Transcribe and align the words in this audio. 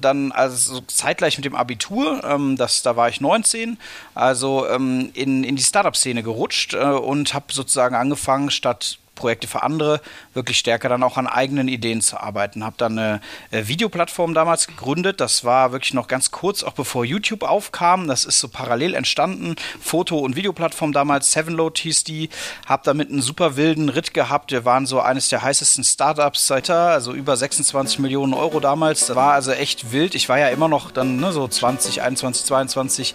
dann 0.00 0.32
also 0.32 0.80
zeitgleich 0.82 1.36
mit 1.38 1.44
dem 1.44 1.54
Abitur, 1.54 2.22
ähm, 2.24 2.56
das, 2.56 2.82
da 2.82 2.96
war 2.96 3.08
ich 3.08 3.20
19, 3.20 3.78
also 4.14 4.68
ähm, 4.68 5.10
in, 5.14 5.44
in 5.44 5.56
die 5.56 5.62
Startup-Szene 5.62 6.22
gerutscht 6.22 6.74
äh, 6.74 6.78
und 6.78 7.34
habe 7.34 7.52
sozusagen 7.52 7.94
angefangen, 7.94 8.50
statt 8.50 8.98
Projekte 9.18 9.48
für 9.48 9.62
andere, 9.62 10.00
wirklich 10.32 10.58
stärker 10.58 10.88
dann 10.88 11.02
auch 11.02 11.16
an 11.16 11.26
eigenen 11.26 11.68
Ideen 11.68 12.00
zu 12.00 12.18
arbeiten. 12.18 12.64
Habe 12.64 12.76
dann 12.78 12.98
eine 12.98 13.20
äh, 13.50 13.66
Videoplattform 13.66 14.32
damals 14.32 14.68
gegründet. 14.68 15.20
Das 15.20 15.44
war 15.44 15.72
wirklich 15.72 15.92
noch 15.92 16.06
ganz 16.06 16.30
kurz, 16.30 16.62
auch 16.62 16.72
bevor 16.72 17.04
YouTube 17.04 17.42
aufkam. 17.42 18.06
Das 18.06 18.24
ist 18.24 18.38
so 18.38 18.48
parallel 18.48 18.94
entstanden. 18.94 19.56
Foto- 19.80 20.18
und 20.18 20.36
Videoplattform 20.36 20.92
damals, 20.92 21.32
Sevenload 21.32 21.80
hieß 21.80 22.04
die. 22.04 22.28
Habe 22.66 22.82
damit 22.84 23.10
einen 23.10 23.22
super 23.22 23.56
wilden 23.56 23.88
Ritt 23.88 24.14
gehabt. 24.14 24.52
Wir 24.52 24.64
waren 24.64 24.86
so 24.86 25.00
eines 25.00 25.28
der 25.28 25.42
heißesten 25.42 25.84
Startups 25.84 26.46
seit 26.46 26.68
da, 26.68 26.90
also 26.90 27.12
über 27.12 27.36
26 27.36 27.98
Millionen 27.98 28.34
Euro 28.34 28.60
damals. 28.60 29.06
Das 29.06 29.16
war 29.16 29.32
also 29.32 29.52
echt 29.52 29.92
wild. 29.92 30.14
Ich 30.14 30.28
war 30.28 30.38
ja 30.38 30.48
immer 30.48 30.68
noch 30.68 30.90
dann 30.90 31.16
ne, 31.16 31.32
so 31.32 31.46
20, 31.48 32.02
21, 32.02 32.46
22. 32.46 33.14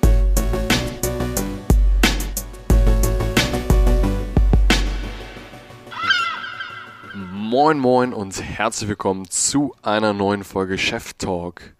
Moin 7.53 7.77
Moin 7.77 8.13
und 8.13 8.41
herzlich 8.41 8.89
willkommen 8.89 9.29
zu 9.29 9.75
einer 9.83 10.11
neuen 10.11 10.43
Folge 10.43 10.79
Chef 10.79 11.13
Talk. 11.13 11.75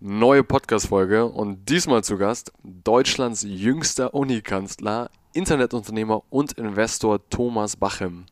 Neue 0.00 0.42
Podcast-Folge 0.42 1.26
und 1.26 1.68
diesmal 1.68 2.02
zu 2.02 2.16
Gast 2.16 2.54
Deutschlands 2.64 3.42
jüngster 3.46 4.14
Unikanzler, 4.14 5.10
Internetunternehmer 5.34 6.22
und 6.30 6.52
Investor 6.52 7.20
Thomas 7.28 7.76
Bachem. 7.76 8.24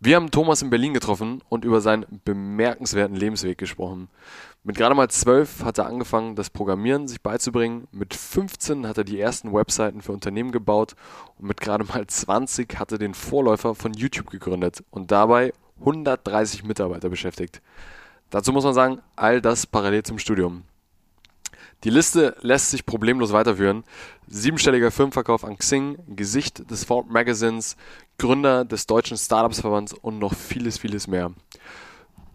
Wir 0.00 0.16
haben 0.16 0.30
Thomas 0.30 0.62
in 0.62 0.70
Berlin 0.70 0.94
getroffen 0.94 1.42
und 1.50 1.66
über 1.66 1.82
seinen 1.82 2.22
bemerkenswerten 2.24 3.14
Lebensweg 3.14 3.58
gesprochen. 3.58 4.08
Mit 4.64 4.76
gerade 4.76 4.94
mal 4.94 5.08
zwölf 5.08 5.62
hat 5.64 5.78
er 5.78 5.86
angefangen, 5.86 6.34
das 6.34 6.50
Programmieren 6.50 7.08
sich 7.08 7.22
beizubringen. 7.22 7.86
Mit 7.92 8.12
15 8.14 8.86
hat 8.86 8.98
er 8.98 9.04
die 9.04 9.20
ersten 9.20 9.52
Webseiten 9.52 10.02
für 10.02 10.12
Unternehmen 10.12 10.52
gebaut 10.52 10.94
und 11.38 11.48
mit 11.48 11.60
gerade 11.60 11.84
mal 11.84 12.06
20 12.06 12.78
hat 12.78 12.92
er 12.92 12.98
den 12.98 13.14
Vorläufer 13.14 13.74
von 13.74 13.94
YouTube 13.94 14.30
gegründet 14.30 14.84
und 14.90 15.10
dabei 15.10 15.52
130 15.80 16.64
Mitarbeiter 16.64 17.08
beschäftigt. 17.08 17.62
Dazu 18.30 18.52
muss 18.52 18.64
man 18.64 18.74
sagen, 18.74 19.00
all 19.16 19.40
das 19.40 19.66
parallel 19.66 20.02
zum 20.02 20.18
Studium. 20.18 20.64
Die 21.84 21.90
Liste 21.90 22.36
lässt 22.40 22.70
sich 22.70 22.84
problemlos 22.84 23.32
weiterführen. 23.32 23.84
Siebenstelliger 24.26 24.90
Firmenverkauf 24.90 25.44
an 25.44 25.56
Xing, 25.56 25.96
Gesicht 26.08 26.68
des 26.70 26.84
Ford 26.84 27.08
Magazines, 27.08 27.76
Gründer 28.18 28.64
des 28.64 28.86
Deutschen 28.86 29.16
Startups 29.16 29.60
Verbands 29.60 29.94
und 29.94 30.18
noch 30.18 30.34
vieles, 30.34 30.76
vieles 30.78 31.06
mehr. 31.06 31.32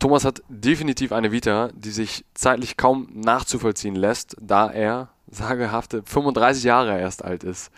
Thomas 0.04 0.26
hat 0.26 0.44
definitiv 0.50 1.14
eine 1.14 1.32
Vita, 1.32 1.70
die 1.74 1.92
sich 1.92 2.26
zeitlich 2.34 2.76
kaum 2.76 3.08
nachzuvollziehen 3.14 3.96
lässt, 3.96 4.36
da 4.42 4.70
er 4.70 5.14
sagehafte 5.32 6.04
35 6.04 6.66
Jahre 6.66 7.00
erst 7.00 7.24
alt 7.24 7.46
ist. 7.46 7.72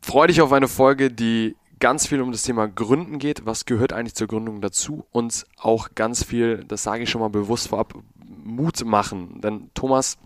Freue 0.00 0.28
dich 0.28 0.40
auf 0.40 0.52
eine 0.52 0.68
Folge, 0.68 1.10
die 1.10 1.56
ganz 1.80 2.06
viel 2.06 2.20
um 2.20 2.30
das 2.30 2.42
Thema 2.44 2.68
Gründen 2.68 3.18
geht. 3.18 3.46
Was 3.46 3.64
gehört 3.64 3.92
eigentlich 3.92 4.14
zur 4.14 4.28
Gründung 4.28 4.60
dazu? 4.60 5.04
Und 5.10 5.44
auch 5.56 5.88
ganz 5.96 6.22
viel, 6.22 6.62
das 6.62 6.84
sage 6.84 7.02
ich 7.02 7.10
schon 7.10 7.20
mal 7.20 7.30
bewusst 7.30 7.66
vorab, 7.66 7.94
Mut 8.44 8.84
machen. 8.84 9.40
Denn 9.40 9.72
Thomas 9.74 10.18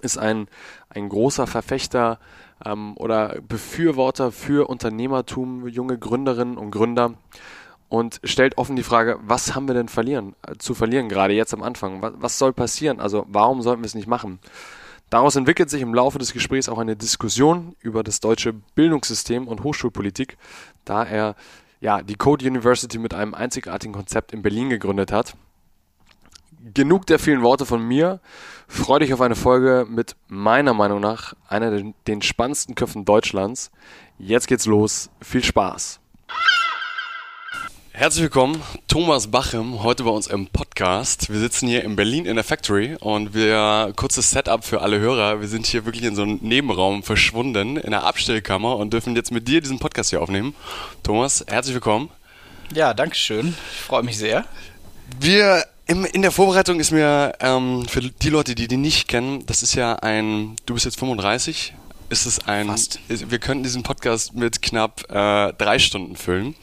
ist 0.00 0.16
ein, 0.16 0.46
ein 0.88 1.10
großer 1.10 1.46
Verfechter 1.46 2.20
ähm, 2.64 2.96
oder 2.96 3.42
Befürworter 3.46 4.32
für 4.32 4.70
Unternehmertum, 4.70 5.68
junge 5.68 5.98
Gründerinnen 5.98 6.56
und 6.56 6.70
Gründer 6.70 7.18
und 7.88 8.20
stellt 8.24 8.58
offen 8.58 8.76
die 8.76 8.82
Frage, 8.82 9.18
was 9.22 9.54
haben 9.54 9.68
wir 9.68 9.74
denn 9.74 9.88
verlieren, 9.88 10.34
äh, 10.46 10.56
zu 10.58 10.74
verlieren, 10.74 11.08
gerade 11.08 11.34
jetzt 11.34 11.54
am 11.54 11.62
Anfang? 11.62 12.02
Was, 12.02 12.14
was 12.16 12.38
soll 12.38 12.52
passieren? 12.52 13.00
Also 13.00 13.26
warum 13.28 13.62
sollten 13.62 13.82
wir 13.82 13.86
es 13.86 13.94
nicht 13.94 14.08
machen? 14.08 14.38
Daraus 15.10 15.36
entwickelt 15.36 15.70
sich 15.70 15.82
im 15.82 15.94
Laufe 15.94 16.18
des 16.18 16.32
Gesprächs 16.32 16.68
auch 16.68 16.78
eine 16.78 16.96
Diskussion 16.96 17.76
über 17.80 18.02
das 18.02 18.20
deutsche 18.20 18.52
Bildungssystem 18.52 19.46
und 19.46 19.62
Hochschulpolitik, 19.62 20.36
da 20.84 21.04
er 21.04 21.36
ja, 21.80 22.02
die 22.02 22.16
Code 22.16 22.44
University 22.46 22.98
mit 22.98 23.14
einem 23.14 23.34
einzigartigen 23.34 23.94
Konzept 23.94 24.32
in 24.32 24.42
Berlin 24.42 24.70
gegründet 24.70 25.12
hat 25.12 25.36
genug 26.74 27.06
der 27.06 27.18
vielen 27.18 27.42
Worte 27.42 27.66
von 27.66 27.86
mir. 27.86 28.20
Freue 28.68 29.00
dich 29.00 29.14
auf 29.14 29.20
eine 29.20 29.36
Folge 29.36 29.86
mit 29.88 30.16
meiner 30.28 30.74
Meinung 30.74 31.00
nach 31.00 31.34
einer 31.48 31.70
der 31.70 31.92
den 32.06 32.22
spannendsten 32.22 32.74
Köpfen 32.74 33.04
Deutschlands. 33.04 33.70
Jetzt 34.18 34.48
geht's 34.48 34.66
los. 34.66 35.10
Viel 35.20 35.44
Spaß. 35.44 36.00
Herzlich 37.98 38.24
willkommen, 38.24 38.62
Thomas 38.88 39.28
Bachem, 39.28 39.82
heute 39.82 40.04
bei 40.04 40.10
uns 40.10 40.26
im 40.26 40.48
Podcast. 40.48 41.32
Wir 41.32 41.40
sitzen 41.40 41.66
hier 41.66 41.82
in 41.82 41.96
Berlin 41.96 42.26
in 42.26 42.34
der 42.34 42.44
Factory 42.44 42.94
und 43.00 43.32
wir, 43.32 43.90
kurzes 43.96 44.30
Setup 44.30 44.62
für 44.62 44.82
alle 44.82 44.98
Hörer, 44.98 45.40
wir 45.40 45.48
sind 45.48 45.64
hier 45.64 45.86
wirklich 45.86 46.04
in 46.04 46.14
so 46.14 46.20
einem 46.20 46.38
Nebenraum 46.42 47.02
verschwunden, 47.02 47.78
in 47.78 47.92
der 47.92 48.04
Abstellkammer 48.04 48.76
und 48.76 48.92
dürfen 48.92 49.16
jetzt 49.16 49.32
mit 49.32 49.48
dir 49.48 49.62
diesen 49.62 49.78
Podcast 49.78 50.10
hier 50.10 50.20
aufnehmen. 50.20 50.54
Thomas, 51.04 51.42
herzlich 51.48 51.72
willkommen. 51.72 52.10
Ja, 52.74 52.92
danke 52.92 53.16
schön. 53.16 53.56
Ich 53.72 53.80
freue 53.80 54.02
mich 54.02 54.18
sehr. 54.18 54.44
Wir 55.18 55.64
im, 55.86 56.04
in 56.04 56.20
der 56.20 56.32
Vorbereitung 56.32 56.78
ist 56.80 56.90
mir, 56.90 57.32
ähm, 57.40 57.86
für 57.88 58.02
die 58.02 58.28
Leute, 58.28 58.54
die 58.54 58.68
die 58.68 58.76
nicht 58.76 59.08
kennen, 59.08 59.46
das 59.46 59.62
ist 59.62 59.74
ja 59.74 59.94
ein, 59.94 60.56
du 60.66 60.74
bist 60.74 60.84
jetzt 60.84 60.98
35, 60.98 61.72
ist 62.10 62.26
es 62.26 62.46
ein, 62.46 62.66
Fast. 62.66 63.00
wir 63.08 63.38
könnten 63.38 63.62
diesen 63.62 63.82
Podcast 63.82 64.34
mit 64.34 64.60
knapp 64.60 65.10
äh, 65.10 65.54
drei 65.54 65.78
Stunden 65.78 66.14
füllen. 66.14 66.54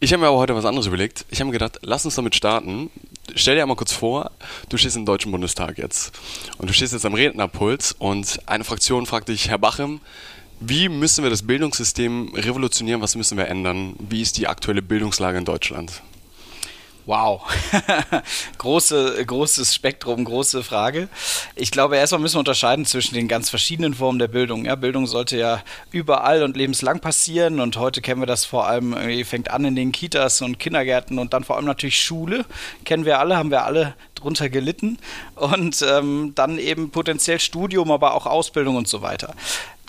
Ich 0.00 0.12
habe 0.12 0.20
mir 0.20 0.28
aber 0.28 0.38
heute 0.38 0.54
was 0.54 0.64
anderes 0.64 0.86
überlegt. 0.86 1.26
Ich 1.28 1.40
habe 1.40 1.46
mir 1.46 1.54
gedacht, 1.54 1.80
lass 1.82 2.04
uns 2.04 2.14
damit 2.14 2.36
starten. 2.36 2.88
Stell 3.34 3.56
dir 3.56 3.62
einmal 3.62 3.76
kurz 3.76 3.92
vor, 3.92 4.30
du 4.68 4.76
stehst 4.76 4.96
im 4.96 5.04
Deutschen 5.04 5.32
Bundestag 5.32 5.76
jetzt. 5.76 6.16
Und 6.56 6.70
du 6.70 6.72
stehst 6.72 6.92
jetzt 6.92 7.04
am 7.04 7.14
Rednerpuls 7.14 7.96
und 7.98 8.38
eine 8.46 8.62
Fraktion 8.62 9.06
fragt 9.06 9.28
dich, 9.28 9.48
Herr 9.48 9.58
Bachem, 9.58 10.00
wie 10.60 10.88
müssen 10.88 11.24
wir 11.24 11.30
das 11.30 11.42
Bildungssystem 11.42 12.32
revolutionieren? 12.32 13.02
Was 13.02 13.16
müssen 13.16 13.36
wir 13.36 13.48
ändern? 13.48 13.96
Wie 13.98 14.22
ist 14.22 14.38
die 14.38 14.46
aktuelle 14.46 14.82
Bildungslage 14.82 15.38
in 15.38 15.44
Deutschland? 15.44 16.00
Wow, 17.08 17.40
Große, 18.58 19.24
großes 19.24 19.74
Spektrum, 19.74 20.26
große 20.26 20.62
Frage. 20.62 21.08
Ich 21.56 21.70
glaube, 21.70 21.96
erstmal 21.96 22.20
müssen 22.20 22.34
wir 22.34 22.40
unterscheiden 22.40 22.84
zwischen 22.84 23.14
den 23.14 23.28
ganz 23.28 23.48
verschiedenen 23.48 23.94
Formen 23.94 24.18
der 24.18 24.28
Bildung. 24.28 24.66
Ja, 24.66 24.74
Bildung 24.74 25.06
sollte 25.06 25.38
ja 25.38 25.62
überall 25.90 26.42
und 26.42 26.54
lebenslang 26.54 27.00
passieren 27.00 27.60
und 27.60 27.78
heute 27.78 28.02
kennen 28.02 28.20
wir 28.20 28.26
das 28.26 28.44
vor 28.44 28.66
allem, 28.66 28.94
fängt 29.24 29.50
an 29.50 29.64
in 29.64 29.74
den 29.74 29.90
Kitas 29.90 30.42
und 30.42 30.58
Kindergärten 30.58 31.18
und 31.18 31.32
dann 31.32 31.44
vor 31.44 31.56
allem 31.56 31.64
natürlich 31.64 31.98
Schule. 32.02 32.44
Kennen 32.84 33.06
wir 33.06 33.20
alle, 33.20 33.38
haben 33.38 33.50
wir 33.50 33.64
alle 33.64 33.94
drunter 34.14 34.50
gelitten 34.50 34.98
und 35.34 35.80
ähm, 35.80 36.32
dann 36.34 36.58
eben 36.58 36.90
potenziell 36.90 37.40
Studium, 37.40 37.90
aber 37.90 38.12
auch 38.12 38.26
Ausbildung 38.26 38.76
und 38.76 38.86
so 38.86 39.00
weiter. 39.00 39.34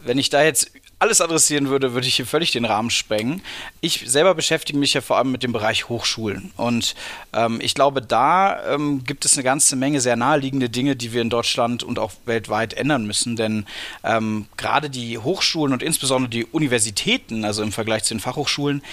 Wenn 0.06 0.20
ich 0.20 0.30
da 0.30 0.42
jetzt 0.42 0.72
alles 1.00 1.22
adressieren 1.22 1.70
würde, 1.70 1.94
würde 1.94 2.08
ich 2.08 2.16
hier 2.16 2.26
völlig 2.26 2.52
den 2.52 2.66
Rahmen 2.66 2.90
sprengen. 2.90 3.42
Ich 3.80 4.04
selber 4.06 4.36
beschäftige 4.36 4.78
mich 4.78 4.94
ja 4.94 5.02
vor 5.02 5.18
allem 5.18 5.32
mit 5.32 5.44
dem 5.44 5.54
Bereich 5.54 5.88
Hochschulen. 5.88 6.52
Und 6.58 6.94
ähm, 7.34 7.60
ich 7.62 7.74
glaube, 7.74 8.02
da 8.02 8.74
ähm, 8.74 9.04
gibt 9.06 9.24
es 9.24 9.34
eine 9.34 9.44
ganze 9.44 9.78
Menge 9.78 10.02
sehr 10.02 10.18
naheliegende 10.18 10.70
Dinge, 10.70 10.98
die 10.98 11.14
wir 11.14 11.22
in 11.22 11.30
Deutschland 11.30 11.84
und 11.84 12.00
auch 12.00 12.12
weltweit 12.26 12.74
ändern 12.74 13.06
müssen. 13.06 13.38
Denn 13.38 13.66
ähm, 14.04 14.48
gerade 14.58 14.90
die 14.90 15.18
Hochschulen 15.18 15.72
und 15.72 15.82
insbesondere 15.82 16.30
die 16.30 16.46
Universitäten, 16.46 17.46
also 17.46 17.64
im 17.64 17.72
Vergleich 17.72 18.04
zu 18.04 18.14
den 18.14 18.20
Fachhochschulen, 18.20 18.84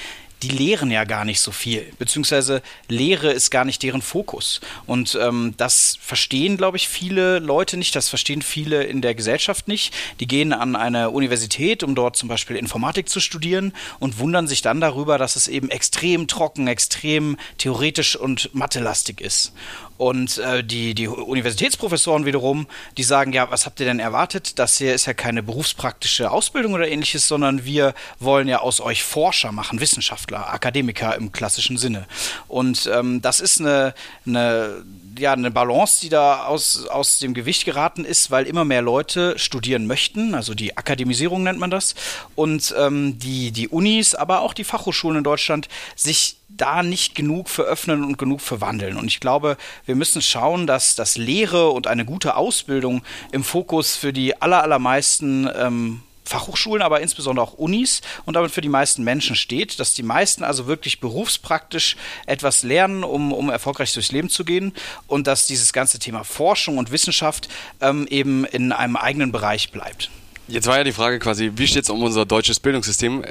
die 0.46 0.56
lehren 0.56 0.92
ja 0.92 1.04
gar 1.04 1.24
nicht 1.24 1.40
so 1.40 1.50
viel, 1.50 1.92
beziehungsweise 1.98 2.62
Lehre 2.88 3.32
ist 3.32 3.50
gar 3.50 3.64
nicht 3.64 3.82
deren 3.82 4.00
Fokus. 4.00 4.60
Und 4.86 5.18
ähm, 5.20 5.54
das 5.56 5.98
verstehen, 6.00 6.56
glaube 6.56 6.76
ich, 6.76 6.88
viele 6.88 7.40
Leute 7.40 7.76
nicht, 7.76 7.96
das 7.96 8.08
verstehen 8.08 8.42
viele 8.42 8.84
in 8.84 9.02
der 9.02 9.16
Gesellschaft 9.16 9.66
nicht. 9.66 9.92
Die 10.20 10.28
gehen 10.28 10.52
an 10.52 10.76
eine 10.76 11.10
Universität, 11.10 11.82
um 11.82 11.96
dort 11.96 12.16
zum 12.16 12.28
Beispiel 12.28 12.54
Informatik 12.56 13.08
zu 13.08 13.18
studieren 13.18 13.72
und 13.98 14.18
wundern 14.18 14.46
sich 14.46 14.62
dann 14.62 14.80
darüber, 14.80 15.18
dass 15.18 15.34
es 15.34 15.48
eben 15.48 15.68
extrem 15.68 16.28
trocken, 16.28 16.68
extrem 16.68 17.36
theoretisch 17.58 18.14
und 18.14 18.54
mathelastig 18.54 19.20
ist. 19.20 19.52
Und 19.98 20.38
äh, 20.38 20.62
die, 20.62 20.94
die 20.94 21.08
Universitätsprofessoren 21.08 22.26
wiederum, 22.26 22.66
die 22.98 23.02
sagen, 23.02 23.32
ja, 23.32 23.50
was 23.50 23.64
habt 23.64 23.80
ihr 23.80 23.86
denn 23.86 23.98
erwartet? 23.98 24.58
Das 24.58 24.76
hier 24.76 24.94
ist 24.94 25.06
ja 25.06 25.14
keine 25.14 25.42
berufspraktische 25.42 26.30
Ausbildung 26.30 26.74
oder 26.74 26.86
ähnliches, 26.86 27.26
sondern 27.26 27.64
wir 27.64 27.94
wollen 28.20 28.46
ja 28.46 28.60
aus 28.60 28.80
euch 28.80 29.02
Forscher 29.02 29.52
machen, 29.52 29.80
Wissenschaftler, 29.80 30.35
Akademiker 30.36 31.16
im 31.16 31.32
klassischen 31.32 31.76
Sinne. 31.76 32.06
Und 32.48 32.90
ähm, 32.92 33.22
das 33.22 33.40
ist 33.40 33.60
eine, 33.60 33.94
eine 34.26 34.84
ja, 35.18 35.32
eine 35.32 35.50
Balance, 35.50 36.00
die 36.02 36.08
da 36.08 36.44
aus, 36.44 36.86
aus 36.86 37.18
dem 37.18 37.34
Gewicht 37.34 37.64
geraten 37.64 38.04
ist, 38.04 38.30
weil 38.30 38.46
immer 38.46 38.64
mehr 38.64 38.82
Leute 38.82 39.38
studieren 39.38 39.86
möchten, 39.86 40.34
also 40.34 40.54
die 40.54 40.76
Akademisierung 40.76 41.42
nennt 41.42 41.58
man 41.58 41.70
das, 41.70 41.94
und 42.34 42.74
ähm, 42.78 43.18
die, 43.18 43.50
die 43.50 43.68
Unis, 43.68 44.14
aber 44.14 44.40
auch 44.40 44.54
die 44.54 44.64
Fachhochschulen 44.64 45.18
in 45.18 45.24
Deutschland 45.24 45.68
sich 45.94 46.36
da 46.48 46.82
nicht 46.82 47.14
genug 47.14 47.48
für 47.48 47.66
und 47.86 48.18
genug 48.18 48.40
für 48.40 48.60
wandeln. 48.60 48.96
Und 48.96 49.06
ich 49.06 49.20
glaube, 49.20 49.56
wir 49.84 49.94
müssen 49.94 50.22
schauen, 50.22 50.66
dass 50.66 50.94
das 50.94 51.16
Lehre 51.16 51.70
und 51.70 51.86
eine 51.86 52.04
gute 52.04 52.36
Ausbildung 52.36 53.02
im 53.32 53.44
Fokus 53.44 53.96
für 53.96 54.12
die 54.12 54.40
aller, 54.40 54.62
allermeisten 54.62 55.50
ähm, 55.54 56.02
Fachhochschulen, 56.26 56.82
aber 56.82 57.00
insbesondere 57.00 57.46
auch 57.46 57.54
Unis 57.54 58.02
und 58.24 58.34
damit 58.34 58.50
für 58.50 58.60
die 58.60 58.68
meisten 58.68 59.04
Menschen 59.04 59.36
steht, 59.36 59.80
dass 59.80 59.94
die 59.94 60.02
meisten 60.02 60.44
also 60.44 60.66
wirklich 60.66 61.00
berufspraktisch 61.00 61.96
etwas 62.26 62.62
lernen, 62.62 63.04
um, 63.04 63.32
um 63.32 63.48
erfolgreich 63.48 63.92
durchs 63.92 64.12
Leben 64.12 64.28
zu 64.28 64.44
gehen 64.44 64.72
und 65.06 65.26
dass 65.26 65.46
dieses 65.46 65.72
ganze 65.72 65.98
Thema 65.98 66.24
Forschung 66.24 66.78
und 66.78 66.90
Wissenschaft 66.90 67.48
ähm, 67.80 68.06
eben 68.10 68.44
in 68.44 68.72
einem 68.72 68.96
eigenen 68.96 69.32
Bereich 69.32 69.70
bleibt. 69.70 70.10
Jetzt 70.48 70.68
war 70.68 70.78
ja 70.78 70.84
die 70.84 70.92
Frage 70.92 71.18
quasi, 71.18 71.52
wie 71.56 71.66
steht 71.66 71.82
es 71.84 71.90
um 71.90 72.02
unser 72.02 72.24
deutsches 72.24 72.60
Bildungssystem? 72.60 73.24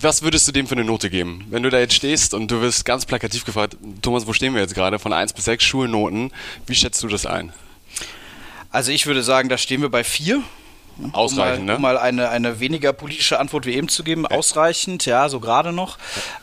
Was 0.00 0.22
würdest 0.22 0.46
du 0.46 0.52
dem 0.52 0.68
für 0.68 0.76
eine 0.76 0.84
Note 0.84 1.10
geben? 1.10 1.44
Wenn 1.50 1.64
du 1.64 1.70
da 1.70 1.80
jetzt 1.80 1.94
stehst 1.94 2.34
und 2.34 2.48
du 2.50 2.60
wirst 2.60 2.84
ganz 2.84 3.04
plakativ 3.04 3.44
gefragt, 3.44 3.76
Thomas, 4.00 4.28
wo 4.28 4.32
stehen 4.32 4.54
wir 4.54 4.60
jetzt 4.60 4.74
gerade? 4.74 5.00
Von 5.00 5.12
1 5.12 5.32
bis 5.32 5.46
6 5.46 5.64
Schulnoten, 5.64 6.30
wie 6.66 6.76
schätzt 6.76 7.02
du 7.02 7.08
das 7.08 7.26
ein? 7.26 7.52
Also 8.70 8.92
ich 8.92 9.06
würde 9.06 9.24
sagen, 9.24 9.48
da 9.48 9.58
stehen 9.58 9.82
wir 9.82 9.88
bei 9.88 10.04
4. 10.04 10.40
Ausreichend, 11.12 11.60
um 11.60 11.66
mal, 11.66 11.72
ne? 11.72 11.76
Um 11.76 11.82
mal 11.82 11.98
eine, 11.98 12.28
eine 12.30 12.60
weniger 12.60 12.92
politische 12.92 13.38
Antwort 13.38 13.66
wie 13.66 13.74
eben 13.74 13.88
zu 13.88 14.02
geben. 14.02 14.26
Ausreichend, 14.26 15.04
ja, 15.04 15.28
so 15.28 15.40
gerade 15.40 15.72
noch. 15.72 15.98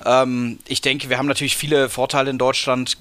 Ähm, 0.05 0.59
ich 0.67 0.81
denke, 0.81 1.09
wir 1.09 1.17
haben 1.17 1.27
natürlich 1.27 1.57
viele 1.57 1.89
Vorteile 1.89 2.29
in 2.29 2.37
Deutschland, 2.37 2.97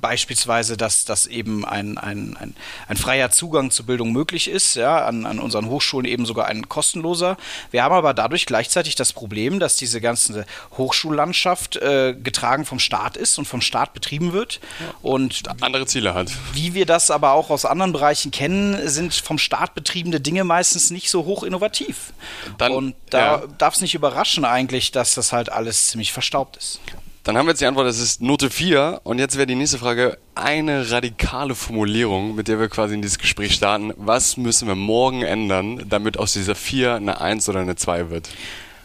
beispielsweise, 0.00 0.76
dass, 0.76 1.04
dass 1.04 1.26
eben 1.26 1.64
ein, 1.64 1.98
ein, 1.98 2.36
ein, 2.36 2.54
ein 2.88 2.96
freier 2.96 3.30
Zugang 3.30 3.70
zur 3.70 3.86
Bildung 3.86 4.12
möglich 4.12 4.48
ist, 4.48 4.76
ja, 4.76 5.04
an, 5.04 5.26
an 5.26 5.40
unseren 5.40 5.66
Hochschulen 5.66 6.06
eben 6.06 6.24
sogar 6.24 6.46
ein 6.46 6.68
kostenloser. 6.68 7.36
Wir 7.70 7.82
haben 7.82 7.94
aber 7.94 8.14
dadurch 8.14 8.46
gleichzeitig 8.46 8.94
das 8.94 9.12
Problem, 9.12 9.58
dass 9.58 9.76
diese 9.76 10.00
ganze 10.00 10.46
Hochschullandschaft 10.76 11.76
äh, 11.76 12.14
getragen 12.14 12.64
vom 12.64 12.78
Staat 12.78 13.16
ist 13.16 13.38
und 13.38 13.46
vom 13.46 13.60
Staat 13.60 13.92
betrieben 13.92 14.32
wird. 14.32 14.60
Ja. 14.78 14.94
Und 15.02 15.42
andere 15.62 15.86
Ziele 15.86 16.14
hat. 16.14 16.30
Wie 16.52 16.74
wir 16.74 16.86
das 16.86 17.10
aber 17.10 17.32
auch 17.32 17.50
aus 17.50 17.64
anderen 17.64 17.92
Bereichen 17.92 18.30
kennen, 18.30 18.88
sind 18.88 19.14
vom 19.14 19.38
Staat 19.38 19.74
betriebene 19.74 20.20
Dinge 20.20 20.44
meistens 20.44 20.91
nicht 20.92 21.10
so 21.10 21.24
hoch 21.24 21.42
innovativ. 21.42 22.12
Dann, 22.58 22.72
und 22.72 22.94
da 23.10 23.18
ja. 23.18 23.42
darf 23.58 23.74
es 23.74 23.80
nicht 23.80 23.94
überraschen 23.94 24.44
eigentlich, 24.44 24.92
dass 24.92 25.14
das 25.14 25.32
halt 25.32 25.50
alles 25.50 25.88
ziemlich 25.88 26.12
verstaubt 26.12 26.56
ist. 26.56 26.80
Dann 27.24 27.36
haben 27.36 27.46
wir 27.46 27.50
jetzt 27.52 27.60
die 27.60 27.66
Antwort, 27.66 27.86
das 27.86 28.00
ist 28.00 28.20
Note 28.20 28.50
4. 28.50 29.00
Und 29.04 29.18
jetzt 29.18 29.36
wäre 29.36 29.46
die 29.46 29.54
nächste 29.54 29.78
Frage 29.78 30.18
eine 30.34 30.90
radikale 30.90 31.54
Formulierung, 31.54 32.34
mit 32.34 32.48
der 32.48 32.58
wir 32.58 32.68
quasi 32.68 32.94
in 32.94 33.02
dieses 33.02 33.18
Gespräch 33.18 33.54
starten. 33.54 33.92
Was 33.96 34.36
müssen 34.36 34.66
wir 34.66 34.74
morgen 34.74 35.22
ändern, 35.22 35.84
damit 35.88 36.18
aus 36.18 36.32
dieser 36.32 36.56
4 36.56 36.96
eine 36.96 37.20
1 37.20 37.48
oder 37.48 37.60
eine 37.60 37.76
2 37.76 38.10
wird? 38.10 38.28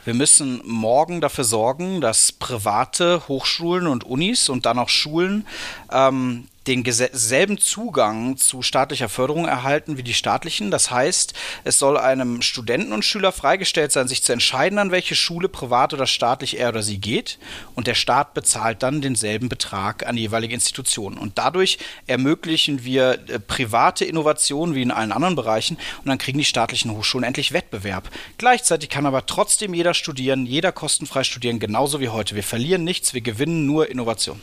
Wir 0.06 0.14
müssen 0.14 0.62
morgen 0.64 1.20
dafür 1.20 1.44
sorgen, 1.44 2.00
dass 2.00 2.32
private 2.32 3.28
Hochschulen 3.28 3.88
und 3.88 4.06
Unis 4.06 4.50
und 4.50 4.66
dann 4.66 4.78
auch 4.80 4.88
Schulen 4.88 5.46
ähm, 5.92 6.48
denselben 6.68 7.58
Zugang 7.58 8.36
zu 8.36 8.62
staatlicher 8.62 9.08
Förderung 9.08 9.46
erhalten 9.46 9.98
wie 9.98 10.04
die 10.04 10.14
staatlichen. 10.14 10.70
Das 10.70 10.92
heißt, 10.92 11.34
es 11.64 11.80
soll 11.80 11.98
einem 11.98 12.42
Studenten 12.42 12.92
und 12.92 13.06
Schüler 13.06 13.32
freigestellt 13.32 13.92
sein, 13.92 14.08
sich 14.08 14.22
zu 14.22 14.34
entscheiden, 14.34 14.78
an 14.78 14.92
welche 14.92 15.16
Schule, 15.16 15.48
privat 15.48 15.94
oder 15.94 16.06
staatlich 16.06 16.60
er 16.60 16.70
oder 16.70 16.84
sie 16.84 17.00
geht. 17.00 17.40
Und 17.74 17.88
der 17.88 17.96
Staat 17.96 18.34
bezahlt 18.34 18.84
dann 18.84 19.02
denselben 19.02 19.48
Betrag 19.48 20.06
an 20.06 20.18
die 20.18 20.24
jeweilige 20.24 20.54
Institution. 20.54 21.18
Und 21.18 21.38
dadurch 21.38 21.78
ermöglichen 22.06 22.84
wir 22.84 23.20
äh, 23.28 23.40
private 23.40 24.04
Innovationen 24.04 24.76
wie 24.76 24.82
in 24.82 24.92
allen 24.92 25.14
anderen 25.14 25.36
Bereichen. 25.36 25.78
Und 26.00 26.08
dann 26.08 26.18
kriegen 26.18 26.38
die 26.38 26.46
staatlichen 26.46 26.92
Hochschulen 26.92 27.24
endlich 27.24 27.54
Wettbewerb. 27.54 28.10
Gleichzeitig 28.38 28.90
kann 28.90 29.06
aber 29.06 29.26
trotzdem 29.26 29.74
jeder 29.74 29.94
studieren, 29.94 30.46
jeder 30.46 30.74
kostenfrei 30.74 31.24
studieren, 31.24 31.60
genauso 31.60 32.02
wie 32.02 32.10
heute. 32.10 32.36
Wir 32.36 32.44
verlieren 32.44 32.84
nichts, 32.84 33.14
wir 33.14 33.22
gewinnen 33.22 33.66
nur 33.66 33.90
Innovation. 33.90 34.42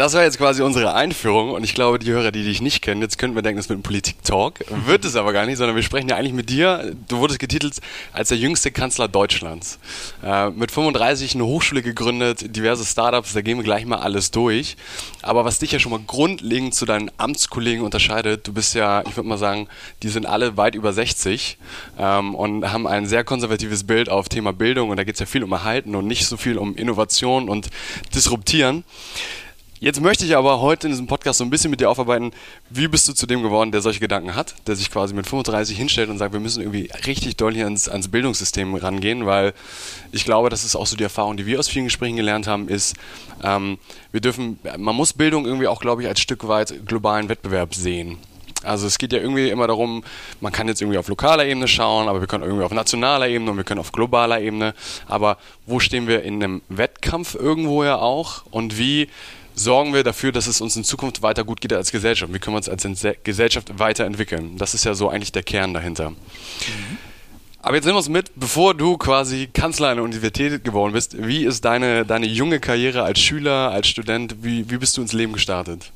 Das 0.00 0.14
war 0.14 0.22
jetzt 0.22 0.38
quasi 0.38 0.62
unsere 0.62 0.94
Einführung 0.94 1.50
und 1.50 1.62
ich 1.62 1.74
glaube, 1.74 1.98
die 1.98 2.10
Hörer, 2.10 2.32
die 2.32 2.42
dich 2.42 2.62
nicht 2.62 2.80
kennen, 2.80 3.02
jetzt 3.02 3.18
könnten 3.18 3.36
wir 3.36 3.42
denken, 3.42 3.58
das 3.58 3.68
wird 3.68 3.80
ein 3.80 3.82
Politik-Talk. 3.82 4.64
Wird 4.86 5.04
es 5.04 5.14
aber 5.14 5.34
gar 5.34 5.44
nicht, 5.44 5.58
sondern 5.58 5.76
wir 5.76 5.82
sprechen 5.82 6.08
ja 6.08 6.16
eigentlich 6.16 6.32
mit 6.32 6.48
dir. 6.48 6.96
Du 7.06 7.18
wurdest 7.18 7.38
getitelt 7.38 7.74
als 8.14 8.30
der 8.30 8.38
jüngste 8.38 8.70
Kanzler 8.70 9.08
Deutschlands. 9.08 9.78
Äh, 10.24 10.48
mit 10.52 10.70
35 10.70 11.34
eine 11.34 11.44
Hochschule 11.44 11.82
gegründet, 11.82 12.56
diverse 12.56 12.86
Startups, 12.86 13.34
da 13.34 13.42
gehen 13.42 13.58
wir 13.58 13.62
gleich 13.62 13.84
mal 13.84 13.98
alles 13.98 14.30
durch. 14.30 14.78
Aber 15.20 15.44
was 15.44 15.58
dich 15.58 15.72
ja 15.72 15.78
schon 15.78 15.92
mal 15.92 16.00
grundlegend 16.06 16.74
zu 16.74 16.86
deinen 16.86 17.10
Amtskollegen 17.18 17.84
unterscheidet, 17.84 18.46
du 18.46 18.54
bist 18.54 18.74
ja, 18.74 19.02
ich 19.06 19.14
würde 19.18 19.28
mal 19.28 19.36
sagen, 19.36 19.68
die 20.02 20.08
sind 20.08 20.24
alle 20.24 20.56
weit 20.56 20.76
über 20.76 20.94
60 20.94 21.58
ähm, 21.98 22.34
und 22.34 22.72
haben 22.72 22.86
ein 22.86 23.04
sehr 23.04 23.22
konservatives 23.22 23.84
Bild 23.84 24.08
auf 24.08 24.30
Thema 24.30 24.54
Bildung 24.54 24.88
und 24.88 24.96
da 24.96 25.04
geht 25.04 25.16
es 25.16 25.20
ja 25.20 25.26
viel 25.26 25.44
um 25.44 25.52
Erhalten 25.52 25.94
und 25.94 26.06
nicht 26.06 26.24
so 26.24 26.38
viel 26.38 26.56
um 26.56 26.74
Innovation 26.74 27.50
und 27.50 27.68
Disruptieren. 28.14 28.82
Jetzt 29.82 30.02
möchte 30.02 30.26
ich 30.26 30.36
aber 30.36 30.60
heute 30.60 30.88
in 30.88 30.92
diesem 30.92 31.06
Podcast 31.06 31.38
so 31.38 31.44
ein 31.44 31.48
bisschen 31.48 31.70
mit 31.70 31.80
dir 31.80 31.88
aufarbeiten, 31.88 32.32
wie 32.68 32.86
bist 32.86 33.08
du 33.08 33.14
zu 33.14 33.26
dem 33.26 33.42
geworden, 33.42 33.72
der 33.72 33.80
solche 33.80 33.98
Gedanken 33.98 34.34
hat, 34.34 34.54
der 34.66 34.76
sich 34.76 34.90
quasi 34.90 35.14
mit 35.14 35.26
35 35.26 35.74
hinstellt 35.74 36.10
und 36.10 36.18
sagt, 36.18 36.34
wir 36.34 36.40
müssen 36.40 36.60
irgendwie 36.60 36.90
richtig 37.06 37.36
doll 37.36 37.54
hier 37.54 37.64
ans, 37.64 37.88
ans 37.88 38.08
Bildungssystem 38.08 38.74
rangehen, 38.74 39.24
weil 39.24 39.54
ich 40.12 40.26
glaube, 40.26 40.50
das 40.50 40.66
ist 40.66 40.76
auch 40.76 40.86
so 40.86 40.96
die 40.96 41.02
Erfahrung, 41.02 41.38
die 41.38 41.46
wir 41.46 41.58
aus 41.58 41.68
vielen 41.68 41.86
Gesprächen 41.86 42.16
gelernt 42.16 42.46
haben, 42.46 42.68
ist, 42.68 42.94
ähm, 43.42 43.78
wir 44.12 44.20
dürfen, 44.20 44.58
man 44.76 44.94
muss 44.94 45.14
Bildung 45.14 45.46
irgendwie 45.46 45.66
auch, 45.66 45.80
glaube 45.80 46.02
ich, 46.02 46.08
als 46.08 46.20
Stück 46.20 46.46
weit 46.46 46.86
globalen 46.86 47.30
Wettbewerb 47.30 47.74
sehen. 47.74 48.18
Also 48.62 48.86
es 48.86 48.98
geht 48.98 49.14
ja 49.14 49.18
irgendwie 49.18 49.48
immer 49.48 49.66
darum, 49.66 50.04
man 50.42 50.52
kann 50.52 50.68
jetzt 50.68 50.82
irgendwie 50.82 50.98
auf 50.98 51.08
lokaler 51.08 51.46
Ebene 51.46 51.66
schauen, 51.66 52.08
aber 52.08 52.20
wir 52.20 52.26
können 52.26 52.44
irgendwie 52.44 52.64
auf 52.64 52.72
nationaler 52.72 53.28
Ebene 53.28 53.50
und 53.50 53.56
wir 53.56 53.64
können 53.64 53.80
auf 53.80 53.92
globaler 53.92 54.42
Ebene. 54.42 54.74
Aber 55.06 55.38
wo 55.64 55.80
stehen 55.80 56.06
wir 56.06 56.22
in 56.22 56.34
einem 56.34 56.60
Wettkampf 56.68 57.34
irgendwo 57.34 57.82
ja 57.84 57.96
auch 57.96 58.42
und 58.50 58.76
wie 58.76 59.08
sorgen 59.62 59.94
wir 59.94 60.02
dafür, 60.02 60.32
dass 60.32 60.46
es 60.46 60.60
uns 60.60 60.76
in 60.76 60.84
Zukunft 60.84 61.22
weiter 61.22 61.44
gut 61.44 61.60
geht 61.60 61.72
als 61.72 61.92
Gesellschaft? 61.92 62.32
Wie 62.32 62.38
können 62.38 62.54
wir 62.54 62.58
uns 62.58 62.68
als 62.68 63.06
Gesellschaft 63.22 63.78
weiterentwickeln? 63.78 64.56
Das 64.56 64.74
ist 64.74 64.84
ja 64.84 64.94
so 64.94 65.08
eigentlich 65.08 65.32
der 65.32 65.42
Kern 65.42 65.74
dahinter. 65.74 66.10
Mhm. 66.10 66.16
Aber 67.62 67.76
jetzt 67.76 67.84
nimm 67.84 67.94
uns 67.94 68.08
mit, 68.08 68.32
bevor 68.36 68.74
du 68.74 68.96
quasi 68.96 69.48
Kanzler 69.52 69.88
einer 69.88 70.02
Universität 70.02 70.64
geworden 70.64 70.94
bist, 70.94 71.14
wie 71.18 71.44
ist 71.44 71.64
deine, 71.64 72.06
deine 72.06 72.26
junge 72.26 72.58
Karriere 72.58 73.02
als 73.02 73.20
Schüler, 73.20 73.70
als 73.70 73.86
Student, 73.86 74.36
wie, 74.42 74.70
wie 74.70 74.78
bist 74.78 74.96
du 74.96 75.02
ins 75.02 75.12
Leben 75.12 75.34
gestartet? 75.34 75.92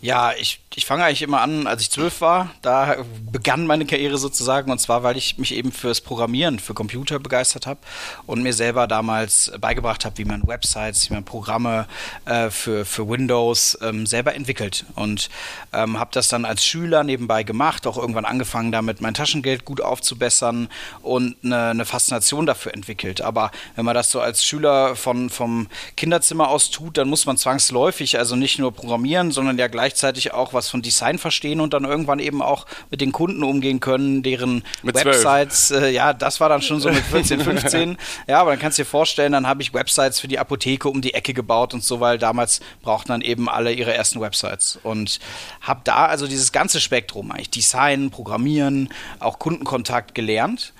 Ja, 0.00 0.32
ich, 0.38 0.60
ich 0.74 0.86
fange 0.86 1.04
eigentlich 1.04 1.22
immer 1.22 1.40
an, 1.40 1.66
als 1.66 1.82
ich 1.82 1.90
zwölf 1.90 2.20
war. 2.20 2.50
Da 2.62 2.96
begann 3.30 3.66
meine 3.66 3.86
Karriere 3.86 4.18
sozusagen. 4.18 4.70
Und 4.72 4.78
zwar, 4.78 5.02
weil 5.02 5.16
ich 5.16 5.38
mich 5.38 5.54
eben 5.54 5.70
fürs 5.70 6.00
Programmieren, 6.00 6.58
für 6.58 6.74
Computer 6.74 7.18
begeistert 7.18 7.66
habe 7.66 7.80
und 8.26 8.42
mir 8.42 8.52
selber 8.52 8.86
damals 8.86 9.52
beigebracht 9.60 10.04
habe, 10.04 10.18
wie 10.18 10.24
man 10.24 10.46
Websites, 10.46 11.08
wie 11.08 11.14
man 11.14 11.24
Programme 11.24 11.86
äh, 12.24 12.50
für, 12.50 12.84
für 12.84 13.08
Windows 13.08 13.78
ähm, 13.82 14.06
selber 14.06 14.34
entwickelt. 14.34 14.84
Und 14.94 15.30
ähm, 15.72 15.98
habe 15.98 16.10
das 16.12 16.28
dann 16.28 16.44
als 16.44 16.64
Schüler 16.64 17.04
nebenbei 17.04 17.42
gemacht, 17.42 17.86
auch 17.86 17.98
irgendwann 17.98 18.24
angefangen, 18.24 18.72
damit 18.72 19.00
mein 19.00 19.14
Taschengeld 19.14 19.64
gut 19.64 19.80
aufzubessern 19.80 20.68
und 21.02 21.36
eine, 21.44 21.68
eine 21.68 21.84
Faszination 21.84 22.46
dafür 22.46 22.74
entwickelt. 22.74 23.20
Aber 23.20 23.50
wenn 23.76 23.84
man 23.84 23.94
das 23.94 24.10
so 24.10 24.20
als 24.20 24.44
Schüler 24.44 24.96
von, 24.96 25.30
vom 25.30 25.68
Kinderzimmer 25.96 26.48
aus 26.48 26.70
tut, 26.70 26.98
dann 26.98 27.08
muss 27.08 27.26
man 27.26 27.36
zwangsläufig 27.36 28.18
also 28.18 28.36
nicht 28.36 28.58
nur 28.58 28.72
programmieren, 28.72 29.30
sondern 29.30 29.58
ja 29.58 29.68
gleich 29.68 29.82
gleichzeitig 29.82 30.32
auch 30.32 30.54
was 30.54 30.61
von 30.68 30.82
Design 30.82 31.18
verstehen 31.18 31.60
und 31.60 31.74
dann 31.74 31.84
irgendwann 31.84 32.18
eben 32.18 32.42
auch 32.42 32.66
mit 32.90 33.00
den 33.00 33.12
Kunden 33.12 33.42
umgehen 33.42 33.80
können, 33.80 34.22
deren 34.22 34.64
mit 34.82 34.94
Websites, 34.94 35.70
äh, 35.70 35.90
ja, 35.90 36.12
das 36.12 36.40
war 36.40 36.48
dann 36.48 36.62
schon 36.62 36.80
so 36.80 36.90
mit 36.90 37.04
14, 37.04 37.40
15. 37.40 37.98
ja, 38.26 38.40
aber 38.40 38.50
dann 38.50 38.60
kannst 38.60 38.78
du 38.78 38.82
dir 38.82 38.88
vorstellen, 38.88 39.32
dann 39.32 39.46
habe 39.46 39.62
ich 39.62 39.74
Websites 39.74 40.20
für 40.20 40.28
die 40.28 40.38
Apotheke 40.38 40.88
um 40.88 41.00
die 41.00 41.14
Ecke 41.14 41.34
gebaut 41.34 41.74
und 41.74 41.82
so, 41.82 42.00
weil 42.00 42.18
damals 42.18 42.60
brauchten 42.82 43.08
dann 43.08 43.20
eben 43.20 43.48
alle 43.48 43.72
ihre 43.72 43.94
ersten 43.94 44.20
Websites. 44.20 44.78
Und 44.82 45.18
habe 45.60 45.80
da 45.84 46.06
also 46.06 46.26
dieses 46.26 46.52
ganze 46.52 46.80
Spektrum, 46.80 47.30
eigentlich 47.30 47.50
Design, 47.50 48.10
Programmieren, 48.10 48.88
auch 49.18 49.38
Kundenkontakt 49.38 50.14
gelernt 50.14 50.72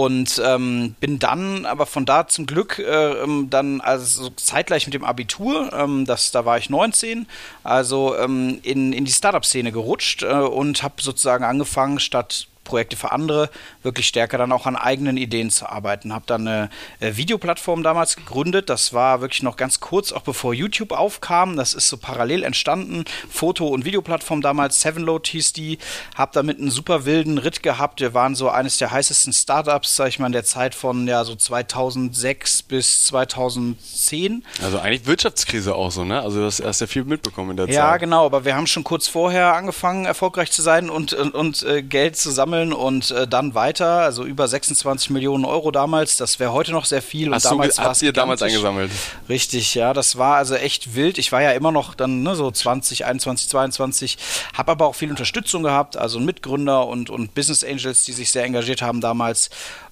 und 0.00 0.40
ähm, 0.42 0.94
bin 0.98 1.18
dann 1.18 1.66
aber 1.66 1.84
von 1.84 2.06
da 2.06 2.26
zum 2.26 2.46
Glück 2.46 2.78
äh, 2.78 3.22
ähm, 3.22 3.50
dann 3.50 3.82
also 3.82 4.30
zeitgleich 4.30 4.86
mit 4.86 4.94
dem 4.94 5.04
Abitur, 5.04 5.70
ähm, 5.74 6.06
das, 6.06 6.30
da 6.30 6.46
war 6.46 6.56
ich 6.56 6.70
19, 6.70 7.26
also 7.64 8.16
ähm, 8.16 8.60
in, 8.62 8.94
in 8.94 9.04
die 9.04 9.12
Startup-Szene 9.12 9.72
gerutscht 9.72 10.22
äh, 10.22 10.28
und 10.28 10.82
habe 10.82 11.02
sozusagen 11.02 11.44
angefangen, 11.44 12.00
statt 12.00 12.46
Projekte 12.70 12.96
für 12.96 13.10
andere, 13.10 13.50
wirklich 13.82 14.06
stärker 14.06 14.38
dann 14.38 14.52
auch 14.52 14.64
an 14.64 14.76
eigenen 14.76 15.16
Ideen 15.16 15.50
zu 15.50 15.68
arbeiten. 15.68 16.12
Habe 16.12 16.24
dann 16.28 16.46
eine 16.46 16.70
äh, 17.00 17.16
Videoplattform 17.16 17.82
damals 17.82 18.14
gegründet. 18.14 18.70
Das 18.70 18.92
war 18.92 19.20
wirklich 19.20 19.42
noch 19.42 19.56
ganz 19.56 19.80
kurz, 19.80 20.12
auch 20.12 20.22
bevor 20.22 20.54
YouTube 20.54 20.92
aufkam. 20.92 21.56
Das 21.56 21.74
ist 21.74 21.88
so 21.88 21.96
parallel 21.96 22.44
entstanden. 22.44 23.04
Foto- 23.28 23.66
und 23.66 23.84
Videoplattform 23.84 24.40
damals, 24.40 24.80
Sevenload 24.80 25.28
hieß 25.28 25.52
die. 25.52 25.78
Habe 26.14 26.30
damit 26.32 26.60
einen 26.60 26.70
super 26.70 27.06
wilden 27.06 27.38
Ritt 27.38 27.64
gehabt. 27.64 28.00
Wir 28.00 28.14
waren 28.14 28.36
so 28.36 28.48
eines 28.48 28.78
der 28.78 28.92
heißesten 28.92 29.32
Startups, 29.32 29.96
sag 29.96 30.06
ich 30.06 30.20
mal, 30.20 30.26
in 30.26 30.32
der 30.32 30.44
Zeit 30.44 30.76
von 30.76 31.08
ja 31.08 31.24
so 31.24 31.34
2006 31.34 32.62
bis 32.62 33.04
2010. 33.06 34.44
Also 34.62 34.78
eigentlich 34.78 35.06
Wirtschaftskrise 35.06 35.74
auch 35.74 35.90
so, 35.90 36.04
ne? 36.04 36.22
Also 36.22 36.40
das 36.40 36.62
hast 36.62 36.80
ja 36.80 36.86
viel 36.86 37.02
mitbekommen 37.02 37.50
in 37.50 37.56
der 37.56 37.66
ja, 37.66 37.72
Zeit. 37.72 37.78
Ja, 37.78 37.96
genau. 37.96 38.26
Aber 38.26 38.44
wir 38.44 38.54
haben 38.54 38.68
schon 38.68 38.84
kurz 38.84 39.08
vorher 39.08 39.56
angefangen, 39.56 40.04
erfolgreich 40.04 40.52
zu 40.52 40.62
sein 40.62 40.88
und, 40.88 41.12
und, 41.14 41.34
und 41.34 41.62
äh, 41.64 41.82
Geld 41.82 42.16
zu 42.16 42.30
sammeln 42.30 42.59
sammeln 42.60 42.72
und 42.72 43.10
äh, 43.10 43.26
dann 43.26 43.54
weiter. 43.54 44.00
Also 44.00 44.24
über 44.24 44.46
26 44.46 45.10
Millionen 45.10 45.44
Euro 45.44 45.70
damals. 45.70 46.16
Das 46.16 46.38
wäre 46.38 46.52
heute 46.52 46.72
noch 46.72 46.84
sehr 46.84 47.02
viel. 47.02 47.32
Hast 47.32 47.46
und 47.46 47.52
damals 47.52 47.76
du, 47.76 47.82
habt 47.82 48.02
ihr 48.02 48.12
damals 48.12 48.42
eingesammelt? 48.42 48.90
Richtig, 49.28 49.74
ja. 49.74 49.92
Das 49.92 50.16
war 50.16 50.36
also 50.36 50.54
echt 50.54 50.94
wild. 50.94 51.18
Ich 51.18 51.32
war 51.32 51.42
ja 51.42 51.52
immer 51.52 51.72
noch 51.72 51.94
dann 51.94 52.22
ne, 52.22 52.34
so 52.34 52.50
20, 52.50 53.04
21, 53.04 53.48
22. 53.48 54.18
Habe 54.54 54.72
aber 54.72 54.86
auch 54.86 54.94
viel 54.94 55.10
Unterstützung 55.10 55.62
gehabt. 55.62 55.96
Also 55.96 56.20
Mitgründer 56.20 56.86
und, 56.86 57.10
und 57.10 57.34
Business 57.34 57.64
Angels, 57.64 58.04
die 58.04 58.12
sich 58.12 58.30
sehr 58.30 58.44
engagiert 58.44 58.82
haben 58.82 59.00
damals. 59.00 59.50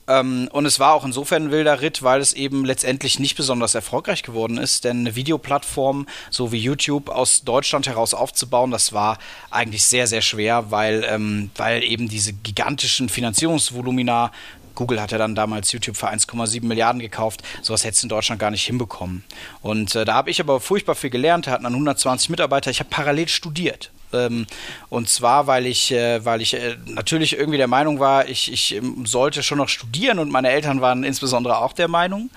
Ähm, 0.09 0.49
und 0.53 0.67
es 0.67 0.81
war 0.81 0.95
auch 0.95 1.05
insofern 1.05 1.45
ein 1.45 1.51
wilder 1.51 1.81
Ritt, 1.81 2.03
weil 2.03 2.21
es 2.21 2.33
eben 2.33 2.65
letztendlich 2.65 3.19
nicht 3.19 3.37
besonders 3.37 3.75
erfolgreich 3.75 4.23
geworden 4.23 4.57
ist, 4.57 4.85
denn 4.85 5.01
eine 5.01 5.15
Videoplattform 5.15 6.07
so 6.31 6.51
wie 6.51 6.59
YouTube 6.59 7.11
aus 7.11 7.43
Deutschland 7.43 7.87
heraus 7.87 8.15
aufzubauen, 8.15 8.71
das 8.71 8.93
war 8.93 9.19
eigentlich 9.51 9.85
sehr, 9.85 10.07
sehr 10.07 10.23
schwer, 10.23 10.71
weil, 10.71 11.05
ähm, 11.09 11.51
weil 11.57 11.85
eben 11.85 12.09
diese 12.09 12.33
gigantischen 12.33 13.09
Finanzierungsvolumina 13.09 14.33
Google 14.75 15.01
hat 15.01 15.11
ja 15.11 15.19
dann 15.19 15.35
damals 15.35 15.73
YouTube 15.73 15.97
für 15.97 16.09
1,7 16.09 16.65
Milliarden 16.65 17.01
gekauft. 17.01 17.43
Sowas 17.63 17.83
hätte 17.83 17.95
es 17.95 18.03
in 18.05 18.09
Deutschland 18.09 18.41
gar 18.41 18.53
nicht 18.53 18.65
hinbekommen. 18.65 19.25
Und 19.61 19.97
äh, 19.97 20.05
da 20.05 20.15
habe 20.15 20.31
ich 20.31 20.41
aber 20.41 20.61
furchtbar 20.61 20.95
viel 20.95 21.11
gelernt. 21.11 21.47
Wir 21.47 21.53
hatten 21.53 21.65
dann 21.65 21.73
120 21.73 22.31
Mitarbeiter. 22.31 22.71
Ich 22.71 22.79
habe 22.79 22.89
parallel 22.89 23.27
studiert. 23.27 23.91
Ähm, 24.13 24.47
und 24.89 25.09
zwar, 25.09 25.47
weil 25.47 25.67
ich, 25.67 25.93
äh, 25.93 26.25
weil 26.25 26.41
ich 26.41 26.55
äh, 26.55 26.77
natürlich 26.87 27.39
irgendwie 27.39 27.59
der 27.59 27.69
Meinung 27.69 28.01
war, 28.01 28.29
ich, 28.29 28.53
ich 28.53 28.75
ähm, 28.75 29.07
sollte 29.07 29.43
schon 29.43 29.59
noch 29.59 29.69
studieren 29.69 30.19
und 30.19 30.31
meine 30.31 30.51
Eltern 30.51 30.81
waren 30.81 31.05
insbesondere 31.05 31.59
auch 31.59 31.73
der 31.73 31.89
Meinung. 31.89 32.31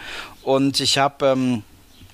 Und 0.43 0.79
ich 0.79 0.97
habe 0.97 1.27
ähm, 1.27 1.63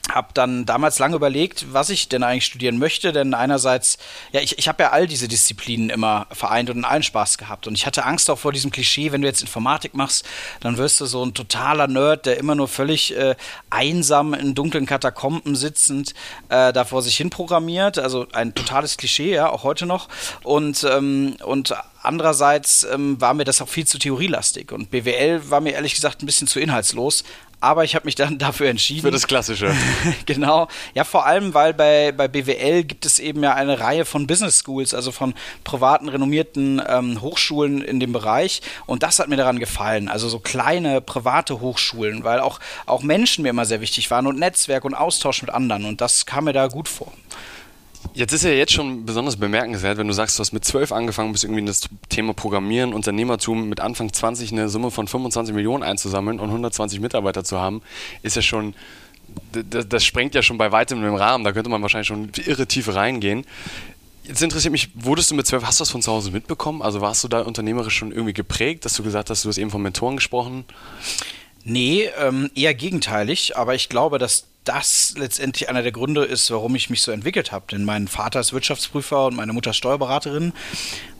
habe 0.10 0.30
dann 0.34 0.66
damals 0.66 1.00
lange 1.00 1.16
überlegt, 1.16 1.74
was 1.74 1.89
ich 1.89 2.08
denn 2.10 2.24
eigentlich 2.24 2.46
studieren 2.46 2.77
möchte, 2.77 3.12
denn 3.12 3.34
einerseits, 3.34 3.98
ja, 4.32 4.39
ich, 4.39 4.58
ich 4.58 4.68
habe 4.68 4.84
ja 4.84 4.92
all 4.92 5.08
diese 5.08 5.27
Disziplinen 5.27 5.89
immer 5.89 6.27
vereint 6.32 6.70
und 6.70 6.77
in 6.77 6.86
allen 6.86 7.04
Spaß 7.04 7.38
gehabt. 7.38 7.68
Und 7.68 7.75
ich 7.75 7.86
hatte 7.86 8.06
Angst 8.06 8.30
auch 8.30 8.39
vor 8.39 8.54
diesem 8.54 8.72
Klischee, 8.72 9.12
wenn 9.12 9.22
du 9.22 9.27
jetzt 9.27 9.42
Informatik 9.42 9.94
machst, 9.94 10.25
dann 10.62 10.77
wirst 10.77 11.01
du 11.01 11.06
so 11.06 11.24
ein 11.25 11.34
totaler 11.34 11.88
Nerd, 11.88 12.25
der 12.25 12.38
immer 12.38 12.56
nur 12.56 12.68
völlig 12.68 13.16
äh, 13.18 13.36
einsam 13.70 14.34
in 14.34 14.56
dunklen 14.56 14.86
Katakomben 14.86 15.56
sitzend 15.56 16.13
äh, 16.50 16.72
da 16.72 16.86
vor 16.86 17.01
sich 17.01 17.18
hin 17.18 17.30
programmiert, 17.30 18.00
also 18.00 18.27
ein 18.32 18.54
totales 18.54 18.98
Klischee, 18.98 19.34
ja, 19.34 19.50
auch 19.50 19.63
heute 19.63 19.86
noch. 19.86 20.08
Und, 20.44 20.86
ähm, 20.89 21.36
und 21.44 21.74
andererseits 22.01 22.84
ähm, 22.84 23.20
war 23.20 23.34
mir 23.34 23.44
das 23.44 23.62
auch 23.62 23.68
viel 23.68 23.86
zu 23.86 24.00
theorielastig. 24.00 24.72
Und 24.72 24.89
BWL 24.89 25.50
war 25.50 25.62
mir 25.62 25.74
ehrlich 25.74 25.96
gesagt 25.96 26.24
ein 26.24 26.25
bisschen 26.25 26.48
zu 26.48 26.60
inhaltslos 26.60 27.24
aber 27.59 27.83
ich 27.83 27.95
habe 27.95 28.05
mich 28.05 28.15
dann 28.15 28.37
dafür 28.37 28.69
entschieden. 28.69 29.01
Für 29.01 29.11
das 29.11 29.27
Klassische. 29.27 29.73
genau. 30.25 30.67
Ja, 30.93 31.03
vor 31.03 31.25
allem, 31.25 31.53
weil 31.53 31.73
bei, 31.73 32.11
bei 32.11 32.27
BWL 32.27 32.83
gibt 32.83 33.05
es 33.05 33.19
eben 33.19 33.43
ja 33.43 33.53
eine 33.53 33.79
Reihe 33.79 34.05
von 34.05 34.27
Business 34.27 34.59
Schools, 34.63 34.93
also 34.93 35.11
von 35.11 35.33
privaten, 35.63 36.09
renommierten 36.09 36.81
ähm, 36.87 37.21
Hochschulen 37.21 37.81
in 37.81 37.99
dem 37.99 38.13
Bereich. 38.13 38.61
Und 38.85 39.03
das 39.03 39.19
hat 39.19 39.27
mir 39.27 39.37
daran 39.37 39.59
gefallen. 39.59 40.07
Also 40.09 40.29
so 40.29 40.39
kleine, 40.39 41.01
private 41.01 41.59
Hochschulen, 41.59 42.23
weil 42.23 42.39
auch, 42.39 42.59
auch 42.85 43.01
Menschen 43.01 43.43
mir 43.43 43.49
immer 43.49 43.65
sehr 43.65 43.81
wichtig 43.81 44.11
waren 44.11 44.27
und 44.27 44.37
Netzwerk 44.39 44.85
und 44.85 44.93
Austausch 44.93 45.41
mit 45.41 45.51
anderen. 45.51 45.85
Und 45.85 46.01
das 46.01 46.25
kam 46.25 46.45
mir 46.45 46.53
da 46.53 46.67
gut 46.67 46.87
vor. 46.87 47.11
Jetzt 48.13 48.33
ist 48.33 48.43
ja 48.43 48.51
jetzt 48.51 48.73
schon 48.73 49.05
besonders 49.05 49.35
bemerkenswert, 49.37 49.97
wenn 49.97 50.07
du 50.07 50.13
sagst, 50.13 50.37
du 50.37 50.41
hast 50.41 50.51
mit 50.51 50.65
zwölf 50.65 50.91
angefangen, 50.91 51.31
bist 51.31 51.43
irgendwie 51.43 51.61
in 51.61 51.65
das 51.65 51.81
Thema 52.09 52.33
Programmieren, 52.33 52.93
Unternehmertum 52.93 53.69
mit 53.69 53.79
Anfang 53.79 54.11
20 54.11 54.51
eine 54.51 54.69
Summe 54.69 54.91
von 54.91 55.07
25 55.07 55.53
Millionen 55.53 55.83
einzusammeln 55.83 56.39
und 56.39 56.47
120 56.47 56.99
Mitarbeiter 56.99 57.43
zu 57.43 57.59
haben, 57.59 57.81
ist 58.23 58.35
ja 58.35 58.41
schon, 58.41 58.73
das, 59.51 59.87
das 59.87 60.05
sprengt 60.05 60.35
ja 60.35 60.41
schon 60.41 60.57
bei 60.57 60.71
weitem 60.71 61.03
im 61.03 61.15
Rahmen. 61.15 61.43
Da 61.43 61.51
könnte 61.51 61.69
man 61.69 61.81
wahrscheinlich 61.81 62.07
schon 62.07 62.31
irre 62.45 62.67
tief 62.67 62.93
reingehen. 62.93 63.45
Jetzt 64.23 64.41
interessiert 64.41 64.73
mich, 64.73 64.89
wurdest 64.95 65.31
du 65.31 65.35
mit 65.35 65.47
zwölf, 65.47 65.63
hast 65.63 65.79
du 65.79 65.83
das 65.83 65.91
von 65.91 66.01
zu 66.01 66.11
Hause 66.11 66.31
mitbekommen? 66.31 66.81
Also 66.81 66.99
warst 66.99 67.23
du 67.23 67.27
da 67.27 67.41
unternehmerisch 67.41 67.95
schon 67.95 68.11
irgendwie 68.11 68.33
geprägt, 68.33 68.83
dass 68.83 68.93
du 68.93 69.03
gesagt 69.03 69.29
hast, 69.29 69.45
du 69.45 69.49
hast 69.49 69.57
eben 69.57 69.71
von 69.71 69.81
Mentoren 69.81 70.17
gesprochen? 70.17 70.65
Nee, 71.63 72.09
ähm, 72.17 72.49
eher 72.55 72.73
gegenteilig, 72.73 73.57
aber 73.57 73.75
ich 73.75 73.89
glaube, 73.89 74.19
dass 74.19 74.45
das 74.67 75.13
letztendlich 75.17 75.69
einer 75.69 75.83
der 75.83 75.91
Gründe 75.91 76.24
ist, 76.24 76.50
warum 76.51 76.75
ich 76.75 76.89
mich 76.89 77.01
so 77.01 77.12
entwickelt 77.12 77.51
habe. 77.51 77.65
Denn 77.71 77.86
mein 77.86 78.07
Vater 78.07 78.39
ist 78.39 78.53
Wirtschaftsprüfer 78.53 79.27
und 79.27 79.36
meine 79.36 79.53
Mutter 79.53 79.74
Steuerberaterin. 79.74 80.53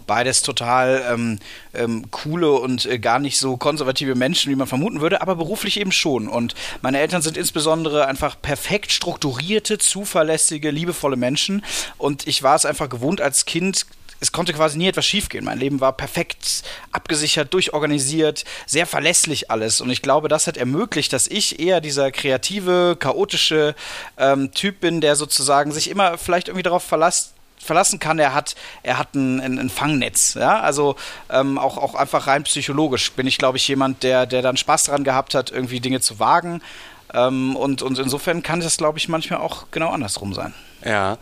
Beides 0.08 0.42
total 0.42 1.06
ähm, 1.12 1.40
ähm, 1.74 2.10
coole 2.12 2.52
und 2.54 2.86
äh, 2.86 2.98
gar 2.98 3.20
nicht 3.20 3.38
so 3.38 3.58
konservative 3.58 4.16
Menschen, 4.16 4.50
wie 4.50 4.56
man 4.56 4.66
vermuten 4.66 5.02
würde, 5.02 5.22
aber 5.22 5.36
beruflich 5.36 5.78
eben 5.80 5.92
schon. 5.92 6.30
Und 6.30 6.56
meine 6.82 7.00
Eltern 7.00 7.22
sind 7.22 7.36
insbesondere 7.36 8.08
einfach 8.08 8.42
perfekt 8.42 8.94
strukturierte, 8.94 9.78
zuverlässige, 9.78 10.72
liebevolle 10.72 11.18
Menschen. 11.18 11.64
Und 11.98 12.26
ich 12.26 12.42
war 12.42 12.56
es 12.56 12.66
einfach 12.66 12.88
gewohnt, 12.88 13.20
als 13.20 13.46
Kind 13.46 13.86
es 14.20 14.32
konnte 14.32 14.54
quasi 14.54 14.78
nie 14.78 14.88
etwas 14.88 15.06
schiefgehen. 15.06 15.46
Mein 15.46 15.60
Leben 15.60 15.80
war 15.80 15.94
perfekt 15.94 16.64
abgesichert, 16.92 17.54
durchorganisiert, 17.54 18.46
sehr 18.66 18.88
verlässlich 18.88 19.52
alles. 19.52 19.82
Und 19.82 19.90
ich 19.90 20.02
glaube, 20.02 20.28
das 20.28 20.48
hat 20.48 20.58
ermöglicht, 20.58 21.14
dass 21.14 21.28
ich 21.28 21.60
eher 21.60 21.82
dieser 21.82 22.12
kreative, 22.12 22.96
chaotische 23.00 23.76
ähm, 24.18 24.52
Typ 24.54 24.80
bin, 24.80 25.02
der 25.02 25.16
sozusagen 25.16 25.72
sich 25.72 25.90
immer 25.90 26.18
vielleicht 26.18 26.48
irgendwie 26.48 26.64
darauf 26.64 26.84
verlässt, 26.84 27.34
verlassen 27.60 28.00
kann, 28.00 28.20
er 28.20 28.34
hat, 28.34 28.56
er 28.84 28.98
hat 28.98 29.14
ein, 29.16 29.40
ein, 29.40 29.60
ein 29.60 29.70
Fangnetz. 29.70 30.36
Ja? 30.36 30.62
Also 30.62 30.96
ähm, 31.30 31.58
auch, 31.58 31.78
auch 31.78 31.96
einfach 31.96 32.28
rein 32.28 32.44
psychologisch 32.44 33.12
bin 33.12 33.28
ich, 33.28 33.38
glaube 33.38 33.58
ich, 33.58 33.68
jemand, 33.68 34.04
der, 34.04 34.26
der 34.26 34.42
dann 34.42 34.58
Spaß 34.58 34.86
daran 34.86 35.04
gehabt 35.04 35.36
hat, 35.36 35.52
irgendwie 35.52 35.80
Dinge 35.80 36.00
zu 36.00 36.20
wagen. 36.20 36.62
Ähm, 37.14 37.56
und, 37.56 37.82
und 37.82 38.00
insofern 38.00 38.44
kann 38.44 38.60
das, 38.60 38.78
glaube 38.78 38.98
ich, 38.98 39.10
manchmal 39.10 39.40
auch 39.40 39.66
genau 39.72 39.90
andersrum 39.90 40.34
sein. 40.34 40.54
Ja. 40.84 41.18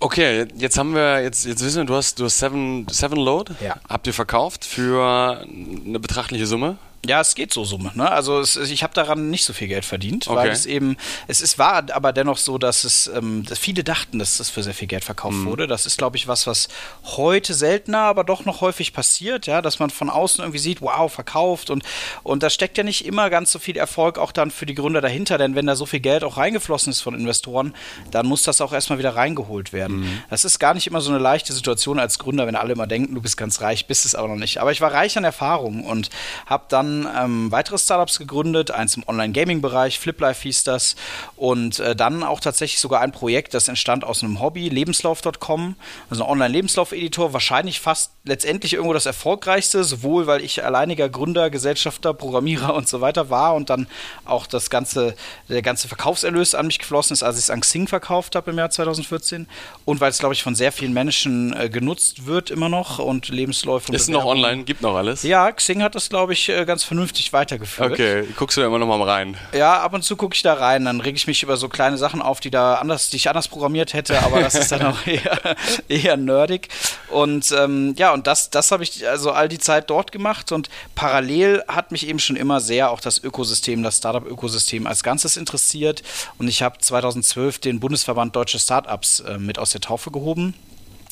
Okay, 0.00 0.46
jetzt 0.56 0.78
haben 0.78 0.94
wir, 0.94 1.22
jetzt, 1.22 1.44
jetzt 1.44 1.64
wissen 1.64 1.78
wir, 1.78 1.84
du 1.84 1.94
hast, 1.94 2.20
du 2.20 2.24
hast 2.24 2.38
Seven, 2.38 2.86
Seven 2.88 3.18
Load. 3.18 3.54
Ja. 3.60 3.76
Habt 3.88 4.06
ihr 4.06 4.14
verkauft 4.14 4.64
für 4.64 5.42
eine 5.42 5.98
betrachtliche 5.98 6.46
Summe? 6.46 6.76
Ja, 7.06 7.20
es 7.20 7.36
geht 7.36 7.52
so 7.52 7.64
Summe. 7.64 7.92
Ne? 7.94 8.10
Also 8.10 8.40
es, 8.40 8.56
ich 8.56 8.82
habe 8.82 8.92
daran 8.92 9.30
nicht 9.30 9.44
so 9.44 9.52
viel 9.52 9.68
Geld 9.68 9.84
verdient, 9.84 10.26
okay. 10.26 10.36
weil 10.36 10.50
es 10.50 10.66
eben, 10.66 10.96
es 11.28 11.40
ist, 11.40 11.56
war 11.56 11.84
aber 11.92 12.12
dennoch 12.12 12.38
so, 12.38 12.58
dass 12.58 12.82
es, 12.82 13.06
ähm, 13.06 13.44
dass 13.48 13.58
viele 13.58 13.84
dachten, 13.84 14.18
dass 14.18 14.38
das 14.38 14.50
für 14.50 14.64
sehr 14.64 14.74
viel 14.74 14.88
Geld 14.88 15.04
verkauft 15.04 15.36
mhm. 15.36 15.46
wurde. 15.46 15.66
Das 15.68 15.86
ist, 15.86 15.96
glaube 15.96 16.16
ich, 16.16 16.26
was, 16.26 16.48
was 16.48 16.68
heute 17.04 17.54
seltener, 17.54 18.00
aber 18.00 18.24
doch 18.24 18.44
noch 18.44 18.62
häufig 18.62 18.92
passiert, 18.92 19.46
ja, 19.46 19.62
dass 19.62 19.78
man 19.78 19.90
von 19.90 20.10
außen 20.10 20.42
irgendwie 20.42 20.58
sieht, 20.58 20.82
wow, 20.82 21.10
verkauft 21.12 21.70
und, 21.70 21.84
und 22.24 22.42
da 22.42 22.50
steckt 22.50 22.76
ja 22.76 22.84
nicht 22.84 23.06
immer 23.06 23.30
ganz 23.30 23.52
so 23.52 23.60
viel 23.60 23.76
Erfolg 23.76 24.18
auch 24.18 24.32
dann 24.32 24.50
für 24.50 24.66
die 24.66 24.74
Gründer 24.74 25.00
dahinter, 25.00 25.38
denn 25.38 25.54
wenn 25.54 25.66
da 25.66 25.76
so 25.76 25.86
viel 25.86 26.00
Geld 26.00 26.24
auch 26.24 26.36
reingeflossen 26.36 26.90
ist 26.90 27.00
von 27.00 27.14
Investoren, 27.14 27.74
dann 28.10 28.26
muss 28.26 28.42
das 28.42 28.60
auch 28.60 28.72
erstmal 28.72 28.98
wieder 28.98 29.14
reingeholt 29.14 29.72
werden. 29.72 30.00
Mhm. 30.00 30.22
Das 30.30 30.44
ist 30.44 30.58
gar 30.58 30.74
nicht 30.74 30.88
immer 30.88 31.00
so 31.00 31.10
eine 31.10 31.20
leichte 31.20 31.52
Situation 31.52 32.00
als 32.00 32.18
Gründer, 32.18 32.48
wenn 32.48 32.56
alle 32.56 32.72
immer 32.72 32.88
denken, 32.88 33.14
du 33.14 33.22
bist 33.22 33.36
ganz 33.36 33.60
reich, 33.60 33.86
bist 33.86 34.04
es 34.04 34.16
aber 34.16 34.26
noch 34.26 34.36
nicht. 34.36 34.60
Aber 34.60 34.72
ich 34.72 34.80
war 34.80 34.92
reich 34.92 35.16
an 35.16 35.24
Erfahrung 35.24 35.84
und 35.84 36.10
habe 36.46 36.64
dann 36.68 36.87
dann 36.88 37.08
ähm, 37.16 37.52
weitere 37.52 37.78
Startups 37.78 38.18
gegründet, 38.18 38.70
eins 38.70 38.96
im 38.96 39.04
Online-Gaming-Bereich, 39.06 39.98
FlipLife 39.98 40.42
hieß 40.42 40.64
das 40.64 40.96
und 41.36 41.78
äh, 41.80 41.94
dann 41.94 42.22
auch 42.22 42.40
tatsächlich 42.40 42.80
sogar 42.80 43.00
ein 43.00 43.12
Projekt, 43.12 43.54
das 43.54 43.68
entstand 43.68 44.04
aus 44.04 44.22
einem 44.22 44.40
Hobby, 44.40 44.68
lebenslauf.com, 44.68 45.76
also 46.10 46.24
ein 46.24 46.30
Online-Lebenslauf-Editor, 46.30 47.32
wahrscheinlich 47.32 47.80
fast 47.80 48.12
letztendlich 48.24 48.74
irgendwo 48.74 48.92
das 48.92 49.06
erfolgreichste, 49.06 49.84
sowohl 49.84 50.26
weil 50.26 50.42
ich 50.42 50.64
alleiniger 50.64 51.08
Gründer, 51.08 51.50
Gesellschafter, 51.50 52.14
Programmierer 52.14 52.74
und 52.74 52.88
so 52.88 53.00
weiter 53.00 53.30
war 53.30 53.54
und 53.54 53.70
dann 53.70 53.86
auch 54.24 54.46
das 54.46 54.70
ganze, 54.70 55.14
der 55.48 55.62
ganze 55.62 55.88
Verkaufserlös 55.88 56.54
an 56.54 56.66
mich 56.66 56.78
geflossen 56.78 57.14
ist, 57.14 57.22
als 57.22 57.36
ich 57.36 57.44
es 57.44 57.50
an 57.50 57.60
Xing 57.60 57.88
verkauft 57.88 58.34
habe 58.34 58.50
im 58.50 58.58
Jahr 58.58 58.70
2014 58.70 59.46
und 59.84 60.00
weil 60.00 60.10
es, 60.10 60.18
glaube 60.18 60.34
ich, 60.34 60.42
von 60.42 60.54
sehr 60.54 60.72
vielen 60.72 60.92
Menschen 60.92 61.54
äh, 61.54 61.68
genutzt 61.68 62.26
wird 62.26 62.50
immer 62.50 62.68
noch 62.68 62.98
und 62.98 63.28
Lebensläufe. 63.28 63.92
Ist 63.92 64.08
noch 64.08 64.24
online, 64.24 64.64
gibt 64.64 64.82
noch 64.82 64.94
alles? 64.94 65.22
Ja, 65.22 65.50
Xing 65.50 65.82
hat 65.82 65.94
das, 65.94 66.08
glaube 66.08 66.32
ich, 66.32 66.48
äh, 66.48 66.64
ganz 66.64 66.77
ganz 66.78 66.84
vernünftig 66.84 67.32
weitergeführt. 67.32 67.92
Okay, 67.92 68.24
guckst 68.36 68.56
du 68.56 68.60
da 68.60 68.68
immer 68.68 68.78
noch 68.78 68.86
mal 68.86 69.02
rein? 69.02 69.36
Ja, 69.52 69.80
ab 69.80 69.94
und 69.94 70.04
zu 70.04 70.14
gucke 70.14 70.36
ich 70.36 70.42
da 70.42 70.54
rein, 70.54 70.84
dann 70.84 71.00
reg 71.00 71.16
ich 71.16 71.26
mich 71.26 71.42
über 71.42 71.56
so 71.56 71.68
kleine 71.68 71.98
Sachen 71.98 72.22
auf, 72.22 72.38
die 72.38 72.52
da 72.52 72.76
anders, 72.76 73.10
die 73.10 73.16
ich 73.16 73.28
anders 73.28 73.48
programmiert 73.48 73.94
hätte, 73.94 74.22
aber 74.22 74.40
das 74.40 74.54
ist 74.54 74.70
dann 74.70 74.86
auch 74.86 74.98
eher, 75.06 75.56
eher 75.88 76.16
nerdig. 76.16 76.68
Und 77.08 77.50
ähm, 77.50 77.96
ja, 77.98 78.12
und 78.12 78.28
das, 78.28 78.50
das 78.50 78.70
habe 78.70 78.84
ich 78.84 79.08
also 79.08 79.32
all 79.32 79.48
die 79.48 79.58
Zeit 79.58 79.90
dort 79.90 80.12
gemacht 80.12 80.52
und 80.52 80.70
parallel 80.94 81.64
hat 81.66 81.90
mich 81.90 82.06
eben 82.06 82.20
schon 82.20 82.36
immer 82.36 82.60
sehr 82.60 82.92
auch 82.92 83.00
das 83.00 83.24
Ökosystem, 83.24 83.82
das 83.82 83.96
Startup-Ökosystem 83.96 84.86
als 84.86 85.02
Ganzes 85.02 85.36
interessiert. 85.36 86.04
Und 86.38 86.46
ich 86.46 86.62
habe 86.62 86.78
2012 86.78 87.58
den 87.58 87.80
Bundesverband 87.80 88.36
Deutsche 88.36 88.60
Startups 88.60 89.18
äh, 89.20 89.36
mit 89.38 89.58
aus 89.58 89.70
der 89.70 89.80
Taufe 89.80 90.12
gehoben 90.12 90.54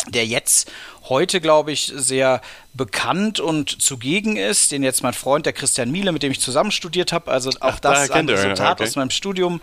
der 0.08 0.26
jetzt 0.26 0.70
heute, 1.08 1.40
glaube 1.40 1.72
ich, 1.72 1.92
sehr 1.94 2.40
bekannt 2.74 3.40
und 3.40 3.80
zugegen 3.80 4.36
ist, 4.36 4.72
den 4.72 4.82
jetzt 4.82 5.02
mein 5.02 5.14
Freund, 5.14 5.46
der 5.46 5.52
Christian 5.52 5.90
Miele, 5.90 6.12
mit 6.12 6.22
dem 6.22 6.32
ich 6.32 6.40
zusammen 6.40 6.70
studiert 6.70 7.12
habe, 7.12 7.30
also 7.30 7.50
auch 7.50 7.54
Ach, 7.60 7.80
das 7.80 8.10
ein 8.10 8.28
Resultat 8.28 8.80
okay. 8.80 8.88
aus 8.88 8.96
meinem 8.96 9.10
Studium, 9.10 9.60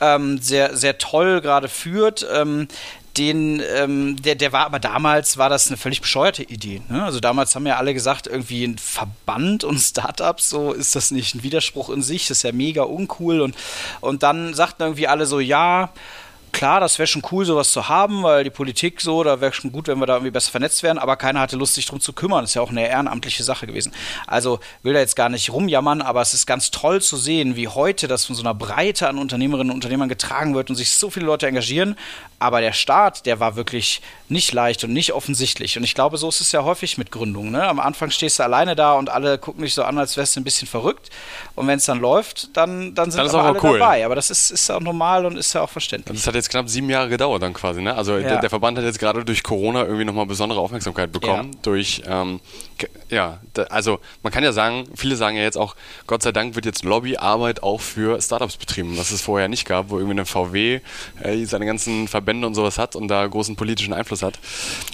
ähm, 0.00 0.38
sehr, 0.40 0.76
sehr 0.76 0.98
toll 0.98 1.40
gerade 1.40 1.68
führt. 1.68 2.26
Ähm, 2.32 2.68
den, 3.16 3.60
ähm, 3.76 4.16
der, 4.22 4.36
der 4.36 4.52
war 4.52 4.66
aber 4.66 4.78
damals, 4.78 5.36
war 5.36 5.48
das 5.48 5.68
eine 5.68 5.76
völlig 5.76 6.00
bescheuerte 6.00 6.44
Idee. 6.44 6.80
Ne? 6.88 7.04
Also 7.04 7.18
damals 7.18 7.54
haben 7.54 7.66
ja 7.66 7.76
alle 7.76 7.92
gesagt, 7.92 8.26
irgendwie 8.26 8.64
ein 8.64 8.78
Verband 8.78 9.64
und 9.64 9.78
Startups, 9.80 10.48
so 10.48 10.72
ist 10.72 10.94
das 10.94 11.10
nicht 11.10 11.34
ein 11.34 11.42
Widerspruch 11.42 11.90
in 11.90 12.02
sich, 12.02 12.28
das 12.28 12.38
ist 12.38 12.42
ja 12.44 12.52
mega 12.52 12.82
uncool. 12.82 13.40
Und, 13.40 13.56
und 14.00 14.22
dann 14.22 14.54
sagten 14.54 14.82
irgendwie 14.82 15.08
alle 15.08 15.26
so, 15.26 15.40
ja, 15.40 15.90
klar, 16.52 16.80
das 16.80 16.98
wäre 16.98 17.06
schon 17.06 17.22
cool, 17.30 17.44
sowas 17.44 17.72
zu 17.72 17.88
haben, 17.88 18.22
weil 18.22 18.44
die 18.44 18.50
Politik 18.50 19.00
so, 19.00 19.22
da 19.22 19.40
wäre 19.40 19.52
schon 19.52 19.72
gut, 19.72 19.88
wenn 19.88 19.98
wir 19.98 20.06
da 20.06 20.14
irgendwie 20.14 20.30
besser 20.30 20.50
vernetzt 20.50 20.82
wären, 20.82 20.98
aber 20.98 21.16
keiner 21.16 21.40
hatte 21.40 21.56
Lust, 21.56 21.74
sich 21.74 21.86
drum 21.86 22.00
zu 22.00 22.12
kümmern. 22.12 22.42
Das 22.42 22.50
ist 22.50 22.54
ja 22.54 22.62
auch 22.62 22.70
eine 22.70 22.88
ehrenamtliche 22.88 23.42
Sache 23.42 23.66
gewesen. 23.66 23.92
Also 24.26 24.60
will 24.82 24.92
da 24.92 25.00
jetzt 25.00 25.16
gar 25.16 25.28
nicht 25.28 25.50
rumjammern, 25.50 26.02
aber 26.02 26.20
es 26.20 26.34
ist 26.34 26.46
ganz 26.46 26.70
toll 26.70 27.00
zu 27.00 27.16
sehen, 27.16 27.56
wie 27.56 27.68
heute 27.68 28.08
das 28.08 28.26
von 28.26 28.36
so 28.36 28.42
einer 28.42 28.54
Breite 28.54 29.08
an 29.08 29.18
Unternehmerinnen 29.18 29.70
und 29.70 29.76
Unternehmern 29.76 30.08
getragen 30.08 30.54
wird 30.54 30.70
und 30.70 30.76
sich 30.76 30.90
so 30.90 31.10
viele 31.10 31.26
Leute 31.26 31.46
engagieren. 31.46 31.96
Aber 32.40 32.60
der 32.60 32.72
Start, 32.72 33.26
der 33.26 33.38
war 33.38 33.54
wirklich 33.54 34.00
nicht 34.28 34.52
leicht 34.52 34.82
und 34.84 34.92
nicht 34.92 35.12
offensichtlich. 35.12 35.76
Und 35.76 35.84
ich 35.84 35.94
glaube, 35.94 36.16
so 36.16 36.28
ist 36.28 36.40
es 36.40 36.52
ja 36.52 36.64
häufig 36.64 36.96
mit 36.98 37.10
Gründungen. 37.12 37.52
Ne? 37.52 37.62
Am 37.68 37.78
Anfang 37.78 38.10
stehst 38.10 38.38
du 38.38 38.42
alleine 38.44 38.74
da 38.74 38.94
und 38.94 39.10
alle 39.10 39.36
gucken 39.38 39.62
dich 39.62 39.74
so 39.74 39.82
an, 39.84 39.98
als 39.98 40.16
wärst 40.16 40.36
du 40.36 40.40
ein 40.40 40.44
bisschen 40.44 40.66
verrückt. 40.66 41.10
Und 41.54 41.66
wenn 41.66 41.76
es 41.78 41.84
dann 41.84 42.00
läuft, 42.00 42.56
dann, 42.56 42.94
dann 42.94 43.10
sind 43.10 43.18
Dann 43.24 43.28
aber 43.28 43.42
alle 43.50 43.62
cool. 43.62 43.78
dabei. 43.78 44.06
Aber 44.06 44.14
das 44.14 44.30
ist, 44.30 44.50
ist 44.50 44.70
auch 44.70 44.80
normal 44.80 45.26
und 45.26 45.36
ist 45.36 45.52
ja 45.52 45.60
auch 45.60 45.68
verständlich. 45.68 46.16
Das 46.16 46.26
hat 46.26 46.34
jetzt 46.34 46.48
knapp 46.48 46.68
sieben 46.68 46.88
Jahre 46.88 47.10
gedauert 47.10 47.42
dann 47.42 47.52
quasi, 47.52 47.82
ne? 47.82 47.94
Also 47.94 48.18
der, 48.18 48.34
Ja. 48.34 48.40
der 48.40 48.48
Verband 48.50 48.78
hat 48.78 48.84
jetzt 48.84 48.98
gerade 48.98 49.22
durch 49.24 49.42
Corona 49.42 49.82
irgendwie 49.84 50.06
nochmal 50.06 50.26
besondere 50.26 50.60
Aufmerksamkeit 50.60 51.12
bekommen. 51.12 51.50
Ja. 51.52 51.58
Durch, 51.62 52.02
ähm, 52.06 52.40
ja, 53.10 53.38
da, 53.52 53.64
also 53.64 53.98
man 54.22 54.32
kann 54.32 54.42
ja 54.44 54.52
sagen, 54.52 54.86
viele 54.94 55.16
sagen 55.16 55.36
ja 55.36 55.42
jetzt 55.42 55.58
auch, 55.58 55.76
Gott 56.06 56.22
sei 56.22 56.32
Dank 56.32 56.54
wird 56.54 56.64
jetzt 56.64 56.84
Lobbyarbeit 56.84 57.62
auch 57.62 57.82
für 57.82 58.20
Startups 58.22 58.56
betrieben, 58.56 58.96
was 58.96 59.10
es 59.10 59.20
vorher 59.20 59.48
nicht 59.48 59.66
gab, 59.66 59.90
wo 59.90 59.96
irgendwie 59.98 60.12
eine 60.14 60.24
VW 60.24 60.80
äh, 61.22 61.44
seine 61.44 61.66
ganzen 61.66 62.08
Verbände 62.08 62.29
und 62.44 62.54
sowas 62.54 62.78
hat 62.78 62.96
und 62.96 63.08
da 63.08 63.26
großen 63.26 63.56
politischen 63.56 63.92
Einfluss 63.92 64.22
hat. 64.22 64.38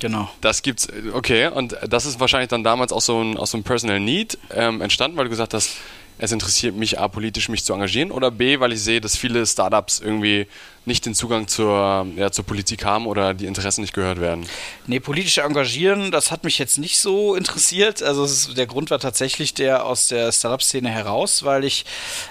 Genau. 0.00 0.30
Das 0.40 0.62
gibt's, 0.62 0.88
okay, 1.12 1.48
und 1.48 1.76
das 1.88 2.06
ist 2.06 2.20
wahrscheinlich 2.20 2.48
dann 2.48 2.64
damals 2.64 2.92
auch 2.92 3.00
so 3.00 3.22
ein, 3.22 3.36
aus 3.36 3.50
so 3.50 3.56
einem 3.56 3.64
Personal 3.64 4.00
Need 4.00 4.38
ähm, 4.54 4.80
entstanden, 4.80 5.16
weil 5.16 5.24
du 5.24 5.30
gesagt 5.30 5.54
hast, 5.54 5.76
es 6.18 6.32
interessiert 6.32 6.74
mich 6.74 6.98
A, 6.98 7.08
politisch 7.08 7.48
mich 7.48 7.64
zu 7.64 7.74
engagieren 7.74 8.10
oder 8.10 8.30
B, 8.30 8.58
weil 8.58 8.72
ich 8.72 8.82
sehe, 8.82 9.00
dass 9.00 9.16
viele 9.16 9.44
Startups 9.44 10.00
irgendwie 10.00 10.46
nicht 10.86 11.04
den 11.04 11.14
Zugang 11.14 11.48
zur, 11.48 12.06
ja, 12.16 12.30
zur 12.30 12.46
Politik 12.46 12.84
haben 12.84 13.06
oder 13.06 13.34
die 13.34 13.46
Interessen 13.46 13.80
nicht 13.80 13.92
gehört 13.92 14.20
werden. 14.20 14.46
Nee, 14.86 15.00
politisch 15.00 15.38
engagieren, 15.38 16.12
das 16.12 16.30
hat 16.30 16.44
mich 16.44 16.58
jetzt 16.58 16.78
nicht 16.78 16.98
so 16.98 17.34
interessiert. 17.34 18.02
Also 18.02 18.24
ist, 18.24 18.56
der 18.56 18.66
Grund 18.66 18.90
war 18.90 19.00
tatsächlich 19.00 19.52
der 19.52 19.84
aus 19.84 20.08
der 20.08 20.32
Startup-Szene 20.32 20.88
heraus, 20.88 21.42
weil 21.42 21.64
ich, 21.64 21.84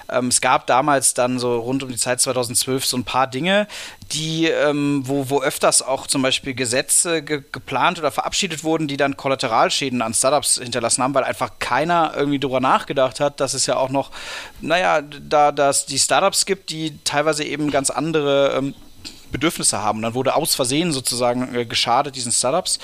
ähm, 0.10 0.30
es 0.30 0.42
gab 0.42 0.68
damals 0.68 1.14
dann 1.14 1.38
so 1.38 1.60
rund 1.60 1.84
um 1.84 1.90
die 1.90 1.98
Zeit 1.98 2.22
2012 2.22 2.86
so 2.86 2.98
ein 2.98 3.04
paar 3.04 3.28
Dinge, 3.28 3.68
die, 4.12 4.48
ähm, 4.48 5.04
wo, 5.06 5.30
wo 5.30 5.42
öfters 5.42 5.82
auch 5.82 6.08
zum 6.08 6.22
Beispiel 6.22 6.54
Gesetze 6.54 7.22
ge 7.22 7.42
geplant 7.52 8.00
oder 8.00 8.12
verabschiedet 8.12 8.64
wurden, 8.64 8.88
die 8.88 8.98
dann 8.98 9.18
Kollateralschäden 9.18 10.02
an 10.02 10.14
Startups 10.14 10.60
hinterlassen 10.62 11.04
haben, 11.04 11.14
weil 11.14 11.24
einfach 11.24 11.52
keiner 11.60 12.14
irgendwie 12.16 12.40
drüber 12.40 12.60
nachgedacht 12.60 13.20
hat, 13.20 13.40
dass 13.40 13.54
es 13.54 13.66
ja 13.66 13.78
auch 13.78 13.90
noch, 13.90 14.12
naja, 14.62 15.02
da 15.02 15.52
dass 15.52 15.86
die 15.86 16.00
Startups 16.00 16.46
gibt, 16.46 16.70
die 16.70 17.00
teilweise 17.04 17.44
eben 17.44 17.72
ganz 17.72 17.90
andere 17.90 18.56
ähm, 18.58 18.76
Bedürfnisse 19.32 19.82
haben. 19.82 20.00
Und 20.00 20.04
dann 20.04 20.14
wurde 20.14 20.36
aus 20.36 20.56
Versehen 20.56 20.92
sozusagen 20.92 21.54
äh, 21.56 21.66
geschadet 21.66 22.16
diesen 22.16 22.32
Startups. 22.32 22.80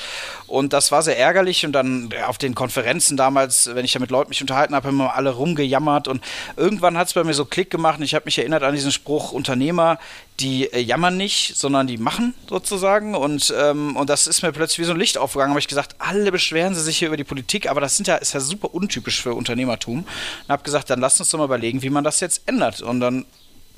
Und 0.48 0.74
das 0.74 0.92
war 0.92 1.02
sehr 1.02 1.18
ärgerlich. 1.18 1.66
Und 1.66 1.74
dann 1.74 2.12
äh, 2.12 2.24
auf 2.24 2.38
den 2.38 2.56
Konferenzen 2.56 3.18
damals, 3.18 3.70
wenn 3.74 3.86
ich 3.86 3.94
da 3.94 4.00
mit 4.00 4.12
Leuten 4.12 4.30
mich 4.30 4.42
unterhalten 4.42 4.76
habe, 4.76 4.88
haben 4.88 4.96
immer 4.96 5.16
alle 5.16 5.32
rumgejammert. 5.32 6.08
Und 6.08 6.24
irgendwann 6.58 6.98
hat 6.98 7.08
es 7.08 7.14
bei 7.14 7.24
mir 7.24 7.34
so 7.34 7.46
Klick 7.46 7.70
gemacht. 7.70 8.00
Und 8.00 8.06
ich 8.06 8.16
habe 8.16 8.26
mich 8.26 8.38
erinnert 8.38 8.64
an 8.64 8.74
diesen 8.74 8.92
Spruch, 8.92 9.32
Unternehmer, 9.32 10.00
die 10.40 10.72
äh, 10.74 10.80
jammern 10.80 11.18
nicht, 11.18 11.56
sondern 11.56 11.88
die 11.88 11.98
machen 11.98 12.34
sozusagen. 12.50 13.16
Und, 13.16 13.54
ähm, 13.58 13.96
und 13.96 14.10
das 14.10 14.28
ist 14.28 14.42
mir 14.42 14.52
plötzlich 14.52 14.80
wie 14.80 14.86
so 14.86 14.94
ein 14.94 15.00
Licht 15.00 15.18
aufgegangen. 15.18 15.52
habe 15.52 15.60
ich 15.60 15.68
gesagt, 15.68 15.96
alle 16.00 16.32
beschweren 16.32 16.76
sie 16.76 16.82
sich 16.82 16.98
hier 16.98 17.08
über 17.08 17.18
die 17.18 17.24
Politik, 17.24 17.70
aber 17.70 17.82
das 17.82 17.96
sind 17.96 18.08
ja, 18.08 18.16
ist 18.16 18.34
ja 18.34 18.40
super 18.40 18.74
untypisch 18.74 19.22
für 19.22 19.34
Unternehmertum. 19.34 20.00
Und 20.00 20.50
habe 20.50 20.64
gesagt, 20.64 20.90
dann 20.90 21.00
lasst 21.00 21.20
uns 21.20 21.30
doch 21.30 21.40
mal 21.40 21.46
überlegen, 21.46 21.82
wie 21.82 21.90
man 21.90 22.04
das 22.04 22.20
jetzt 22.20 22.48
ändert. 22.48 22.82
Und 22.82 23.00
dann 23.00 23.26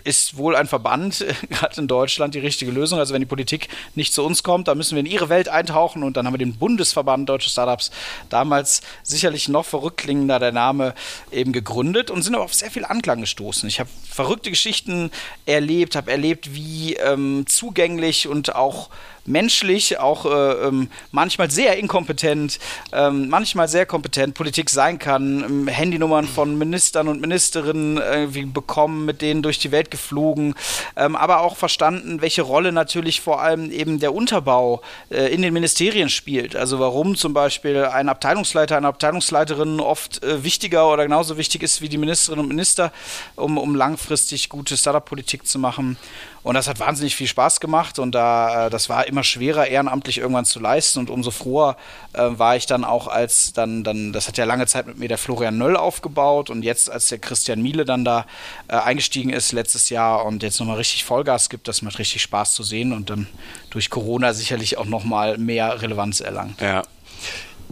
ist 0.03 0.37
wohl 0.37 0.55
ein 0.55 0.67
Verband, 0.67 1.25
gerade 1.49 1.81
in 1.81 1.87
Deutschland, 1.87 2.35
die 2.35 2.39
richtige 2.39 2.71
Lösung. 2.71 2.99
Also 2.99 3.13
wenn 3.13 3.21
die 3.21 3.27
Politik 3.27 3.69
nicht 3.95 4.13
zu 4.13 4.23
uns 4.23 4.43
kommt, 4.43 4.67
dann 4.67 4.77
müssen 4.77 4.95
wir 4.95 4.99
in 4.99 5.05
ihre 5.05 5.29
Welt 5.29 5.49
eintauchen 5.49 6.03
und 6.03 6.17
dann 6.17 6.25
haben 6.25 6.33
wir 6.33 6.39
den 6.39 6.57
Bundesverband 6.57 7.27
Deutsche 7.29 7.49
Startups, 7.49 7.91
damals 8.29 8.81
sicherlich 9.03 9.47
noch 9.49 9.65
verrückt 9.65 9.97
klingender 9.97 10.39
der 10.39 10.51
Name, 10.51 10.93
eben 11.31 11.53
gegründet 11.53 12.11
und 12.11 12.21
sind 12.21 12.35
aber 12.35 12.43
auf 12.43 12.53
sehr 12.53 12.71
viel 12.71 12.85
Anklang 12.85 13.21
gestoßen. 13.21 13.67
Ich 13.69 13.79
habe 13.79 13.89
verrückte 14.09 14.49
Geschichten 14.49 15.11
erlebt, 15.45 15.95
habe 15.95 16.11
erlebt, 16.11 16.53
wie 16.53 16.95
ähm, 16.95 17.45
zugänglich 17.47 18.27
und 18.27 18.55
auch 18.55 18.89
menschlich, 19.25 19.99
auch 19.99 20.25
äh, 20.25 20.67
ähm, 20.67 20.89
manchmal 21.11 21.49
sehr 21.49 21.77
inkompetent, 21.77 22.59
ähm, 22.91 23.29
manchmal 23.29 23.67
sehr 23.67 23.85
kompetent 23.85 24.33
Politik 24.33 24.69
sein 24.69 24.99
kann, 24.99 25.43
ähm, 25.43 25.67
Handynummern 25.67 26.27
von 26.27 26.57
Ministern 26.57 27.07
und 27.07 27.21
Ministerinnen 27.21 27.97
irgendwie 27.97 28.45
bekommen, 28.45 29.05
mit 29.05 29.21
denen 29.21 29.41
durch 29.41 29.59
die 29.59 29.71
Welt 29.71 29.91
geflogen, 29.91 30.55
ähm, 30.95 31.15
aber 31.15 31.41
auch 31.41 31.55
verstanden, 31.55 32.21
welche 32.21 32.41
Rolle 32.41 32.71
natürlich 32.71 33.21
vor 33.21 33.41
allem 33.41 33.71
eben 33.71 33.99
der 33.99 34.13
Unterbau 34.13 34.81
äh, 35.09 35.33
in 35.33 35.41
den 35.41 35.53
Ministerien 35.53 36.09
spielt. 36.09 36.55
Also 36.55 36.79
warum 36.79 37.15
zum 37.15 37.33
Beispiel 37.33 37.85
ein 37.85 38.09
Abteilungsleiter, 38.09 38.77
eine 38.77 38.87
Abteilungsleiterin 38.87 39.79
oft 39.79 40.23
äh, 40.23 40.43
wichtiger 40.43 40.91
oder 40.91 41.03
genauso 41.03 41.37
wichtig 41.37 41.63
ist 41.63 41.81
wie 41.81 41.89
die 41.89 41.97
Ministerinnen 41.97 42.43
und 42.43 42.49
Minister, 42.49 42.91
um, 43.35 43.57
um 43.57 43.75
langfristig 43.75 44.49
gute 44.49 44.75
Startup-Politik 44.75 45.47
zu 45.47 45.59
machen. 45.59 45.97
Und 46.43 46.55
das 46.55 46.67
hat 46.67 46.79
wahnsinnig 46.79 47.15
viel 47.15 47.27
Spaß 47.27 47.61
gemacht 47.61 47.99
und 47.99 48.13
da, 48.13 48.67
äh, 48.67 48.69
das 48.69 48.89
war 48.89 49.07
immer 49.07 49.23
schwerer, 49.23 49.67
ehrenamtlich 49.67 50.17
irgendwann 50.17 50.43
zu 50.43 50.59
leisten 50.59 50.99
und 50.99 51.09
umso 51.09 51.31
froher 51.31 51.77
äh, 52.11 52.29
war 52.31 52.57
ich 52.57 52.65
dann 52.65 52.83
auch 52.83 53.07
als 53.07 53.53
dann, 53.53 53.83
dann, 53.83 54.11
das 54.11 54.27
hat 54.27 54.37
ja 54.37 54.43
lange 54.43 54.67
Zeit 54.67 54.85
mit 54.85 54.99
mir 54.99 55.07
der 55.07 55.17
Florian 55.17 55.57
Nöll 55.57 55.77
aufgebaut 55.77 56.49
und 56.49 56.63
jetzt, 56.63 56.91
als 56.91 57.07
der 57.07 57.19
Christian 57.19 57.61
Miele 57.61 57.85
dann 57.85 58.03
da 58.03 58.25
äh, 58.67 58.75
eingestiegen 58.75 59.29
ist 59.29 59.53
letztes 59.53 59.89
Jahr 59.89 60.25
und 60.25 60.43
jetzt 60.43 60.59
nochmal 60.59 60.77
richtig 60.77 61.05
Vollgas 61.05 61.49
gibt, 61.49 61.69
das 61.69 61.81
macht 61.81 61.97
richtig 61.97 62.21
Spaß 62.21 62.53
zu 62.53 62.63
sehen 62.63 62.91
und 62.91 63.09
dann 63.09 63.27
durch 63.69 63.89
Corona 63.89 64.33
sicherlich 64.33 64.77
auch 64.77 64.85
nochmal 64.85 65.37
mehr 65.37 65.81
Relevanz 65.81 66.19
erlangt. 66.19 66.59
Ja. 66.59 66.83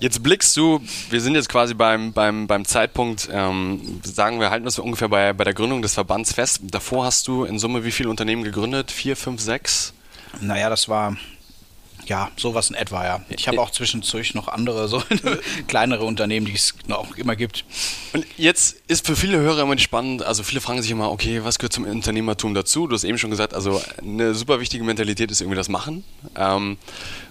Jetzt 0.01 0.23
blickst 0.23 0.57
du, 0.57 0.81
wir 1.11 1.21
sind 1.21 1.35
jetzt 1.35 1.47
quasi 1.47 1.75
beim, 1.75 2.11
beim, 2.11 2.47
beim 2.47 2.65
Zeitpunkt, 2.65 3.29
ähm, 3.31 4.01
sagen 4.03 4.39
wir, 4.39 4.49
halten 4.49 4.65
wir 4.65 4.69
es 4.69 4.79
ungefähr 4.79 5.09
bei, 5.09 5.31
bei 5.31 5.43
der 5.43 5.53
Gründung 5.53 5.83
des 5.83 5.93
Verbands 5.93 6.33
fest. 6.33 6.61
Davor 6.63 7.05
hast 7.05 7.27
du 7.27 7.43
in 7.43 7.59
Summe 7.59 7.83
wie 7.83 7.91
viele 7.91 8.09
Unternehmen 8.09 8.41
gegründet? 8.43 8.89
Vier, 8.89 9.15
fünf, 9.15 9.41
sechs? 9.41 9.93
Naja, 10.39 10.71
das 10.71 10.89
war 10.89 11.17
ja, 12.05 12.31
sowas 12.35 12.69
in 12.69 12.75
etwa, 12.75 13.05
ja. 13.05 13.21
Ich 13.29 13.47
habe 13.47 13.61
auch 13.61 13.71
zwischendurch 13.71 14.33
noch 14.33 14.47
andere, 14.47 14.87
so 14.87 15.01
kleinere 15.67 16.03
Unternehmen, 16.03 16.45
die 16.45 16.53
es 16.53 16.73
noch 16.87 17.15
immer 17.17 17.35
gibt. 17.35 17.65
Und 18.13 18.25
jetzt 18.37 18.77
ist 18.87 19.05
für 19.05 19.15
viele 19.15 19.37
Hörer 19.37 19.63
immer 19.63 19.77
spannend, 19.77 20.23
also 20.23 20.43
viele 20.43 20.61
fragen 20.61 20.81
sich 20.81 20.91
immer, 20.91 21.11
okay, 21.11 21.43
was 21.43 21.59
gehört 21.59 21.73
zum 21.73 21.85
Unternehmertum 21.85 22.53
dazu? 22.53 22.87
Du 22.87 22.95
hast 22.95 23.03
eben 23.03 23.17
schon 23.17 23.29
gesagt, 23.29 23.53
also 23.53 23.81
eine 24.01 24.33
super 24.33 24.59
wichtige 24.59 24.83
Mentalität 24.83 25.31
ist 25.31 25.41
irgendwie 25.41 25.57
das 25.57 25.69
Machen. 25.69 26.03
Ähm, 26.35 26.77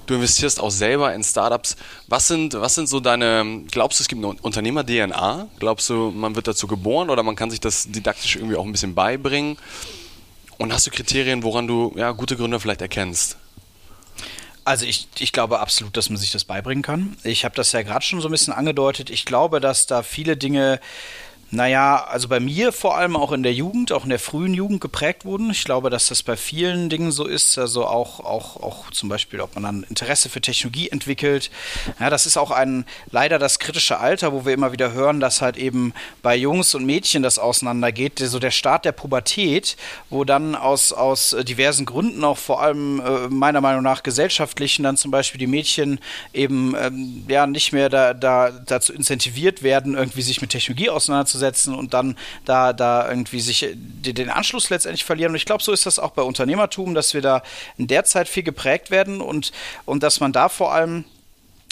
du 0.06 0.14
investierst 0.14 0.60
auch 0.60 0.70
selber 0.70 1.14
in 1.14 1.22
Startups. 1.22 1.76
Was 2.08 2.28
sind, 2.28 2.54
was 2.54 2.74
sind 2.74 2.88
so 2.88 3.00
deine, 3.00 3.62
glaubst 3.70 4.00
du, 4.00 4.02
es 4.02 4.08
gibt 4.08 4.24
eine 4.24 4.34
Unternehmer-DNA? 4.40 5.48
Glaubst 5.58 5.88
du, 5.90 6.10
man 6.10 6.36
wird 6.36 6.46
dazu 6.46 6.66
geboren 6.66 7.10
oder 7.10 7.22
man 7.22 7.36
kann 7.36 7.50
sich 7.50 7.60
das 7.60 7.90
didaktisch 7.90 8.36
irgendwie 8.36 8.56
auch 8.56 8.64
ein 8.64 8.72
bisschen 8.72 8.94
beibringen? 8.94 9.56
Und 10.58 10.74
hast 10.74 10.86
du 10.86 10.90
Kriterien, 10.90 11.42
woran 11.42 11.66
du 11.66 11.94
ja, 11.96 12.10
gute 12.12 12.36
Gründer 12.36 12.60
vielleicht 12.60 12.82
erkennst? 12.82 13.38
Also 14.64 14.86
ich, 14.86 15.08
ich 15.18 15.32
glaube 15.32 15.60
absolut, 15.60 15.96
dass 15.96 16.10
man 16.10 16.18
sich 16.18 16.32
das 16.32 16.44
beibringen 16.44 16.82
kann. 16.82 17.16
Ich 17.24 17.44
habe 17.44 17.54
das 17.54 17.72
ja 17.72 17.82
gerade 17.82 18.04
schon 18.04 18.20
so 18.20 18.28
ein 18.28 18.32
bisschen 18.32 18.52
angedeutet. 18.52 19.10
Ich 19.10 19.24
glaube, 19.24 19.60
dass 19.60 19.86
da 19.86 20.02
viele 20.02 20.36
Dinge, 20.36 20.80
naja, 21.52 22.04
also 22.04 22.28
bei 22.28 22.38
mir 22.38 22.70
vor 22.70 22.96
allem 22.96 23.16
auch 23.16 23.32
in 23.32 23.42
der 23.42 23.52
Jugend, 23.52 23.90
auch 23.90 24.04
in 24.04 24.10
der 24.10 24.20
frühen 24.20 24.54
Jugend 24.54 24.80
geprägt 24.80 25.24
wurden. 25.24 25.50
Ich 25.50 25.64
glaube, 25.64 25.90
dass 25.90 26.06
das 26.06 26.22
bei 26.22 26.36
vielen 26.36 26.88
Dingen 26.88 27.10
so 27.10 27.26
ist. 27.26 27.58
Also 27.58 27.86
auch, 27.86 28.20
auch, 28.20 28.62
auch 28.62 28.90
zum 28.92 29.08
Beispiel, 29.08 29.40
ob 29.40 29.54
man 29.56 29.64
dann 29.64 29.82
Interesse 29.88 30.28
für 30.28 30.40
Technologie 30.40 30.90
entwickelt. 30.90 31.50
Ja, 31.98 32.08
das 32.08 32.24
ist 32.26 32.36
auch 32.36 32.52
ein 32.52 32.84
leider 33.10 33.40
das 33.40 33.58
kritische 33.58 33.98
Alter, 33.98 34.32
wo 34.32 34.44
wir 34.46 34.54
immer 34.54 34.70
wieder 34.70 34.92
hören, 34.92 35.18
dass 35.18 35.42
halt 35.42 35.56
eben 35.56 35.92
bei 36.22 36.36
Jungs 36.36 36.76
und 36.76 36.86
Mädchen 36.86 37.24
das 37.24 37.40
auseinandergeht. 37.40 38.20
So 38.20 38.38
der 38.38 38.52
Start 38.52 38.84
der 38.84 38.92
Pubertät, 38.92 39.76
wo 40.08 40.22
dann 40.22 40.54
aus, 40.54 40.92
aus 40.92 41.34
diversen 41.42 41.84
Gründen, 41.84 42.22
auch 42.22 42.38
vor 42.38 42.62
allem 42.62 43.00
äh, 43.00 43.28
meiner 43.28 43.60
Meinung 43.60 43.82
nach 43.82 44.04
gesellschaftlichen, 44.04 44.84
dann 44.84 44.96
zum 44.96 45.10
Beispiel 45.10 45.40
die 45.40 45.48
Mädchen 45.48 45.98
eben 46.32 46.76
ähm, 46.80 47.24
ja 47.26 47.48
nicht 47.48 47.72
mehr 47.72 47.88
da, 47.88 48.14
da, 48.14 48.50
dazu 48.50 48.92
incentiviert 48.92 49.64
werden, 49.64 49.96
irgendwie 49.96 50.22
sich 50.22 50.40
mit 50.40 50.50
Technologie 50.50 50.90
auseinanderzusetzen 50.90 51.39
und 51.74 51.94
dann 51.94 52.16
da, 52.44 52.72
da 52.72 53.08
irgendwie 53.08 53.40
sich 53.40 53.68
den 53.76 54.30
Anschluss 54.30 54.70
letztendlich 54.70 55.04
verlieren. 55.04 55.32
Und 55.32 55.36
ich 55.36 55.46
glaube, 55.46 55.62
so 55.62 55.72
ist 55.72 55.86
das 55.86 55.98
auch 55.98 56.10
bei 56.10 56.22
Unternehmertum, 56.22 56.94
dass 56.94 57.14
wir 57.14 57.22
da 57.22 57.42
in 57.76 57.86
der 57.86 58.04
Zeit 58.04 58.28
viel 58.28 58.42
geprägt 58.42 58.90
werden 58.90 59.20
und, 59.20 59.52
und 59.84 60.02
dass 60.02 60.20
man 60.20 60.32
da 60.32 60.48
vor 60.48 60.72
allem 60.72 61.04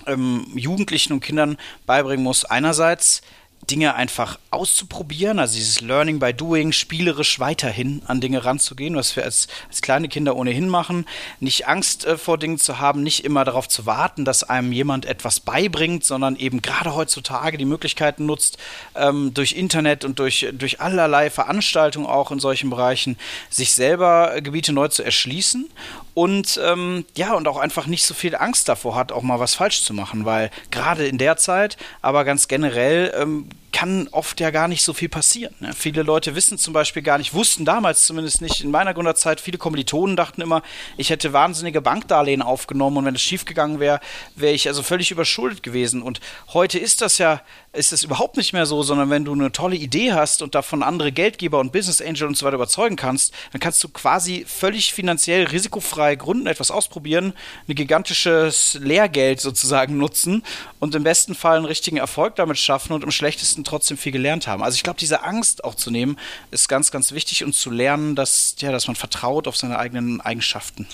ähm, 0.07 0.47
Jugendlichen 0.55 1.13
und 1.13 1.21
Kindern 1.21 1.59
beibringen 1.87 2.25
muss, 2.25 2.45
einerseits 2.45 3.23
Dinge 3.71 3.94
einfach 3.94 4.38
auszuprobieren, 4.51 5.38
also 5.38 5.55
dieses 5.55 5.81
Learning 5.81 6.18
by 6.18 6.33
Doing, 6.33 6.73
spielerisch 6.73 7.38
weiterhin 7.38 8.03
an 8.07 8.21
Dinge 8.21 8.44
ranzugehen, 8.44 8.97
was 8.97 9.14
wir 9.16 9.25
als, 9.25 9.49
als 9.68 9.83
kleine 9.83 10.09
Kinder 10.09 10.37
ohnehin 10.37 10.68
machen, 10.68 11.07
nicht 11.40 11.68
Angst 11.68 12.07
äh, 12.07 12.16
vor 12.16 12.38
Dingen 12.38 12.59
zu 12.59 12.79
haben, 12.79 13.03
nicht 13.03 13.25
immer 13.25 13.44
darauf 13.44 13.68
zu 13.68 13.85
warten, 13.85 14.25
dass 14.25 14.42
einem 14.42 14.73
jemand 14.73 15.07
etwas 15.07 15.40
beibringt, 15.40 16.05
sondern 16.05 16.37
eben 16.37 16.62
gerade 16.62 16.94
heutzutage 16.94 17.59
die 17.59 17.64
Möglichkeiten 17.64 18.27
nutzt, 18.27 18.59
ähm, 18.94 19.35
durch 19.35 19.53
Internet 19.53 20.05
und 20.05 20.18
durch, 20.18 20.49
durch 20.53 20.81
allerlei 20.81 21.29
Veranstaltungen 21.29 22.07
auch 22.07 22.31
in 22.31 22.40
solchen 22.40 22.71
Bereichen, 22.71 23.18
sich 23.51 23.73
selber 23.73 24.40
Gebiete 24.40 24.73
neu 24.73 24.88
zu 24.88 25.03
erschließen 25.03 25.68
und 26.14 26.61
ähm, 26.64 27.05
ja, 27.16 27.35
und 27.35 27.47
auch 27.49 27.59
einfach 27.59 27.87
nicht 27.87 28.05
so 28.05 28.14
viel 28.14 28.35
Angst 28.35 28.68
davor 28.68 28.97
hat, 28.97 29.12
auch 29.12 29.23
mal 29.23 29.40
was 29.40 29.55
falsch 29.55 29.83
zu 29.83 29.94
machen, 29.94 30.25
weil 30.25 30.51
gerade 30.71 31.07
in 31.07 31.18
der 31.18 31.37
Zeit, 31.37 31.77
aber 32.03 32.25
ganz 32.25 32.49
generell 32.49 33.12
ähm, 33.16 33.49
kann 33.73 34.09
oft 34.13 34.41
ja 34.41 34.51
gar 34.51 34.67
nicht 34.67 34.83
so 34.83 34.93
viel 34.93 35.09
passieren. 35.09 35.55
Ne? 35.61 35.73
Viele 35.75 36.03
Leute 36.03 36.35
wissen 36.35 36.59
zum 36.59 36.73
Beispiel 36.73 37.03
gar 37.03 37.19
nicht, 37.19 37.35
wussten 37.35 37.65
damals 37.65 38.07
zumindest 38.07 38.41
nicht 38.41 38.63
in 38.63 38.71
meiner 38.71 38.95
Gründerzeit, 38.95 39.41
viele 39.41 39.59
Kommilitonen 39.59 40.17
dachten 40.17 40.41
immer, 40.41 40.63
ich 40.97 41.11
hätte 41.11 41.33
wahnsinnige 41.33 41.81
Bankdarlehen 41.81 42.43
aufgenommen 42.43 42.97
und 42.97 43.05
wenn 43.05 43.15
es 43.15 43.23
schiefgegangen 43.23 43.79
wäre, 43.79 44.01
wäre 44.37 44.53
ich 44.53 44.69
also 44.69 44.83
völlig 44.83 45.11
überschuldet 45.11 45.63
gewesen. 45.63 46.03
Und 46.03 46.21
heute 46.53 46.79
ist 46.79 47.03
das 47.03 47.19
ja, 47.19 47.43
ist 47.73 47.93
es 47.93 48.05
überhaupt 48.05 48.37
nicht 48.37 48.53
mehr 48.53 48.67
so, 48.67 48.83
sondern 48.83 49.11
wenn 49.11 49.25
du 49.25 49.33
eine 49.33 49.53
tolle 49.53 49.77
Idee 49.77 50.13
hast 50.13 50.43
und 50.43 50.55
davon 50.55 50.83
andere 50.83 51.13
Geldgeber 51.13 51.61
und 51.61 51.71
Business 51.71 52.01
Angel 52.01 52.27
und 52.27 52.37
so 52.37 52.47
weiter 52.47 52.57
überzeugen 52.57 52.97
kannst, 52.97 53.33
dann 53.53 53.61
kannst 53.61 53.85
du 53.85 53.89
quasi 53.89 54.45
völlig 54.49 54.93
finanziell 54.93 55.45
risikofrei 55.45 56.17
gründen, 56.17 56.47
etwas 56.47 56.71
ausprobieren, 56.71 57.35
ein 57.69 57.75
gigantisches 57.75 58.79
Lehrgeld 58.81 59.41
sozusagen 59.41 59.99
nutzen 59.99 60.43
und 60.81 60.95
im 60.95 61.05
besten 61.05 61.35
Fall 61.35 61.59
einen 61.59 61.67
richtigen 61.67 61.99
Erfolg 61.99 62.35
damit 62.37 62.59
schaffen 62.59 62.93
und 62.93 63.05
im 63.05 63.11
schlechtesten 63.11 63.58
trotzdem 63.64 63.97
viel 63.97 64.12
gelernt 64.12 64.47
haben. 64.47 64.62
Also 64.62 64.77
ich 64.77 64.83
glaube, 64.83 64.99
diese 64.99 65.23
Angst 65.23 65.64
auch 65.64 65.75
zu 65.75 65.90
nehmen, 65.90 66.18
ist 66.51 66.68
ganz, 66.68 66.90
ganz 66.90 67.12
wichtig 67.12 67.44
und 67.44 67.55
zu 67.55 67.71
lernen, 67.71 68.14
dass, 68.14 68.57
ja, 68.59 68.73
dass 68.73 68.87
man 68.87 68.97
vertraut 68.97 69.47
auf 69.47 69.57
seine 69.57 69.79
eigenen 69.79 70.21
Eigenschaften. 70.21 70.87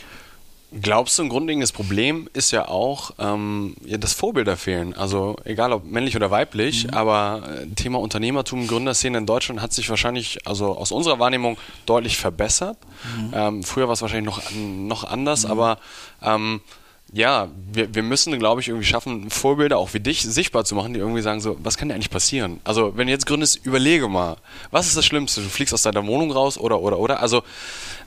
Glaubst 0.81 1.19
du, 1.19 1.23
ein 1.23 1.29
grundlegendes 1.29 1.71
Problem 1.71 2.29
ist 2.33 2.51
ja 2.51 2.67
auch, 2.67 3.13
ähm, 3.21 3.77
ja, 3.85 3.97
dass 3.97 4.13
Vorbilder 4.13 4.57
fehlen. 4.57 4.93
Also 4.95 5.37
egal 5.45 5.73
ob 5.73 5.85
männlich 5.85 6.17
oder 6.17 6.33
weiblich, 6.33 6.89
mhm. 6.89 6.95
aber 6.95 7.43
äh, 7.63 7.67
Thema 7.77 8.01
Unternehmertum, 8.01 8.67
Gründerszene 8.67 9.19
in 9.19 9.27
Deutschland 9.27 9.61
hat 9.61 9.73
sich 9.73 9.89
wahrscheinlich, 9.89 10.45
also 10.47 10.77
aus 10.77 10.91
unserer 10.91 11.21
Wahrnehmung, 11.21 11.59
deutlich 11.87 12.17
verbessert. 12.17 12.77
Mhm. 13.17 13.33
Ähm, 13.35 13.63
früher 13.63 13.87
war 13.87 13.93
es 13.93 14.03
wahrscheinlich 14.03 14.27
noch, 14.27 14.43
noch 14.53 15.05
anders, 15.05 15.45
mhm. 15.45 15.51
aber 15.53 15.79
ähm, 16.23 16.61
ja, 17.15 17.49
wir, 17.73 17.95
wir 17.95 18.03
müssen, 18.03 18.37
glaube 18.41 18.61
ich, 18.61 18.67
irgendwie 18.67 18.87
schaffen, 18.87 19.31
Vorbilder 19.31 19.79
auch 19.79 19.95
wie 19.95 20.01
dich 20.01 20.23
sichtbar 20.23 20.65
zu 20.65 20.75
machen, 20.75 20.95
die 20.95 20.99
irgendwie 20.99 21.23
sagen 21.23 21.41
so, 21.41 21.57
was 21.63 21.77
kann 21.77 21.89
dir 21.89 21.95
eigentlich 21.95 22.11
passieren? 22.11 22.59
Also, 22.65 22.97
wenn 22.97 23.07
du 23.07 23.13
jetzt 23.13 23.27
gründest, 23.27 23.65
überlege 23.65 24.09
mal, 24.09 24.37
was 24.73 24.89
ist 24.89 24.97
das 24.97 25.07
Schlimmste? 25.07 25.41
Du 25.41 25.49
fliegst 25.49 25.73
aus 25.73 25.83
deiner 25.83 26.05
Wohnung 26.09 26.33
raus 26.33 26.59
oder, 26.59 26.81
oder, 26.81 26.99
oder? 26.99 27.21
Also, 27.21 27.45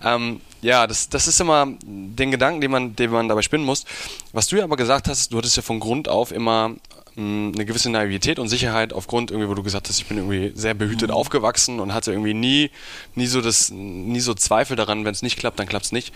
ähm, 0.04 0.41
ja, 0.62 0.88
das, 0.88 1.08
das 1.08 1.30
ist 1.30 1.39
immer 1.39 1.67
den 1.86 2.32
Gedanken, 2.32 2.60
den 2.60 2.70
man, 2.70 2.98
den 2.98 3.10
man 3.10 3.30
dabei 3.30 3.43
spinnen 3.43 3.65
muss. 3.65 3.86
Was 4.34 4.48
du 4.48 4.58
ja 4.58 4.65
aber 4.65 4.76
gesagt 4.76 5.08
hast, 5.08 5.32
du 5.32 5.38
hattest 5.38 5.56
ja 5.56 5.63
von 5.63 5.80
Grund 5.80 6.10
auf 6.10 6.34
immer 6.34 6.76
mh, 7.15 7.54
eine 7.56 7.65
gewisse 7.65 7.89
Naivität 7.89 8.39
und 8.39 8.50
Sicherheit 8.50 8.91
aufgrund 8.91 9.32
irgendwie, 9.32 9.50
wo 9.50 9.54
du 9.54 9.63
gesagt 9.63 9.88
hast, 9.88 10.00
ich 10.00 10.08
bin 10.08 10.17
irgendwie 10.17 10.52
sehr 10.54 10.74
behütet 10.74 11.12
mhm. 11.12 11.15
aufgewachsen 11.15 11.80
und 11.80 11.93
hatte 11.93 12.12
irgendwie 12.12 12.34
nie, 12.34 12.72
nie 13.15 13.28
so 13.28 13.39
das, 13.39 13.70
nie 13.72 14.20
so 14.20 14.34
Zweifel 14.34 14.76
daran, 14.76 15.06
wenn 15.06 15.13
es 15.13 15.22
nicht 15.22 15.39
klappt, 15.39 15.60
dann 15.60 15.67
klappt 15.67 15.86
es 15.86 15.91
nicht. 15.93 16.13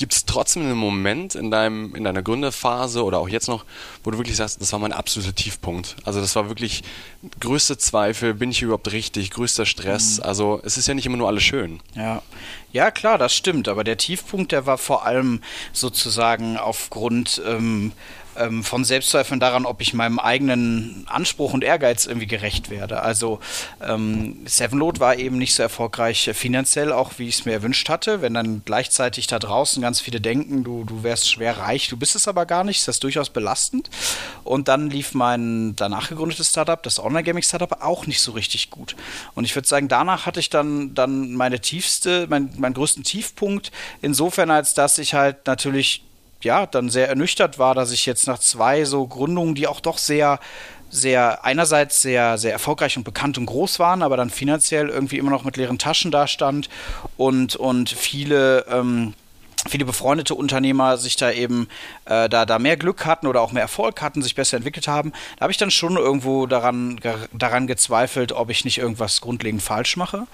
Gibt 0.00 0.14
es 0.14 0.24
trotzdem 0.24 0.62
einen 0.62 0.78
Moment 0.78 1.34
in, 1.34 1.50
deinem, 1.50 1.94
in 1.94 2.04
deiner 2.04 2.22
Gründerphase 2.22 3.04
oder 3.04 3.18
auch 3.18 3.28
jetzt 3.28 3.48
noch, 3.48 3.66
wo 4.02 4.10
du 4.10 4.16
wirklich 4.16 4.38
sagst, 4.38 4.58
das 4.58 4.72
war 4.72 4.78
mein 4.78 4.94
absoluter 4.94 5.34
Tiefpunkt? 5.34 5.94
Also 6.04 6.22
das 6.22 6.34
war 6.36 6.48
wirklich 6.48 6.82
größte 7.38 7.76
Zweifel, 7.76 8.32
bin 8.32 8.50
ich 8.50 8.62
überhaupt 8.62 8.90
richtig, 8.92 9.30
größter 9.30 9.66
Stress. 9.66 10.16
Mhm. 10.16 10.22
Also 10.22 10.62
es 10.64 10.78
ist 10.78 10.88
ja 10.88 10.94
nicht 10.94 11.04
immer 11.04 11.18
nur 11.18 11.28
alles 11.28 11.42
schön. 11.42 11.80
Ja. 11.94 12.22
Ja, 12.72 12.90
klar, 12.90 13.18
das 13.18 13.34
stimmt. 13.34 13.68
Aber 13.68 13.84
der 13.84 13.98
Tiefpunkt, 13.98 14.52
der 14.52 14.64
war 14.64 14.78
vor 14.78 15.04
allem 15.04 15.42
sozusagen 15.74 16.56
aufgrund 16.56 17.42
ähm, 17.46 17.92
ähm, 18.36 18.64
von 18.64 18.84
Selbstzweifeln 18.84 19.40
daran, 19.40 19.66
ob 19.66 19.80
ich 19.80 19.94
meinem 19.94 20.18
eigenen 20.18 21.06
Anspruch 21.08 21.52
und 21.52 21.64
Ehrgeiz 21.64 22.06
irgendwie 22.06 22.26
gerecht 22.26 22.70
werde. 22.70 23.02
Also 23.02 23.40
ähm, 23.82 24.38
Sevenload 24.46 25.00
war 25.00 25.16
eben 25.16 25.38
nicht 25.38 25.54
so 25.54 25.62
erfolgreich 25.62 26.30
finanziell, 26.34 26.92
auch 26.92 27.12
wie 27.18 27.28
ich 27.28 27.40
es 27.40 27.44
mir 27.44 27.52
erwünscht 27.52 27.88
hatte. 27.88 28.22
Wenn 28.22 28.34
dann 28.34 28.62
gleichzeitig 28.64 29.26
da 29.26 29.38
draußen 29.38 29.82
ganz 29.82 30.00
viele 30.00 30.20
denken, 30.20 30.64
du, 30.64 30.84
du 30.84 31.02
wärst 31.02 31.30
schwer 31.30 31.58
reich, 31.58 31.88
du 31.88 31.96
bist 31.96 32.16
es 32.16 32.28
aber 32.28 32.46
gar 32.46 32.64
nicht, 32.64 32.78
ist 32.78 32.88
das 32.88 33.00
durchaus 33.00 33.30
belastend. 33.30 33.90
Und 34.44 34.68
dann 34.68 34.90
lief 34.90 35.14
mein 35.14 35.74
danach 35.76 36.08
gegründetes 36.08 36.50
Startup, 36.50 36.82
das 36.82 36.98
Online-Gaming-Startup, 36.98 37.82
auch 37.82 38.06
nicht 38.06 38.20
so 38.20 38.32
richtig 38.32 38.70
gut. 38.70 38.96
Und 39.34 39.44
ich 39.44 39.54
würde 39.54 39.68
sagen, 39.68 39.88
danach 39.88 40.26
hatte 40.26 40.40
ich 40.40 40.50
dann, 40.50 40.94
dann 40.94 41.34
meine 41.34 41.60
tiefste, 41.60 42.26
mein, 42.28 42.52
meinen 42.56 42.74
größten 42.74 43.04
Tiefpunkt, 43.04 43.72
insofern 44.02 44.50
als 44.50 44.74
dass 44.74 44.98
ich 44.98 45.14
halt 45.14 45.46
natürlich 45.46 46.04
ja, 46.42 46.66
dann 46.66 46.90
sehr 46.90 47.08
ernüchtert 47.08 47.58
war, 47.58 47.74
dass 47.74 47.92
ich 47.92 48.06
jetzt 48.06 48.26
nach 48.26 48.38
zwei 48.38 48.84
so 48.84 49.06
Gründungen, 49.06 49.54
die 49.54 49.66
auch 49.66 49.80
doch 49.80 49.98
sehr, 49.98 50.40
sehr, 50.90 51.44
einerseits 51.44 52.02
sehr, 52.02 52.38
sehr 52.38 52.52
erfolgreich 52.52 52.96
und 52.96 53.04
bekannt 53.04 53.38
und 53.38 53.46
groß 53.46 53.78
waren, 53.78 54.02
aber 54.02 54.16
dann 54.16 54.30
finanziell 54.30 54.88
irgendwie 54.88 55.18
immer 55.18 55.30
noch 55.30 55.44
mit 55.44 55.56
leeren 55.56 55.78
Taschen 55.78 56.10
dastand 56.10 56.68
und, 57.16 57.56
und 57.56 57.90
viele, 57.90 58.66
ähm, 58.68 59.14
viele 59.68 59.84
befreundete 59.84 60.34
Unternehmer 60.34 60.96
sich 60.96 61.16
da 61.16 61.30
eben 61.30 61.68
äh, 62.06 62.28
da, 62.28 62.46
da 62.46 62.58
mehr 62.58 62.76
Glück 62.76 63.04
hatten 63.04 63.26
oder 63.26 63.42
auch 63.42 63.52
mehr 63.52 63.62
Erfolg 63.62 64.00
hatten, 64.00 64.22
sich 64.22 64.34
besser 64.34 64.56
entwickelt 64.56 64.88
haben, 64.88 65.12
da 65.36 65.42
habe 65.42 65.52
ich 65.52 65.58
dann 65.58 65.70
schon 65.70 65.96
irgendwo 65.96 66.46
daran, 66.46 67.00
daran 67.32 67.66
gezweifelt, 67.66 68.32
ob 68.32 68.50
ich 68.50 68.64
nicht 68.64 68.78
irgendwas 68.78 69.20
grundlegend 69.20 69.62
falsch 69.62 69.96
mache. 69.96 70.26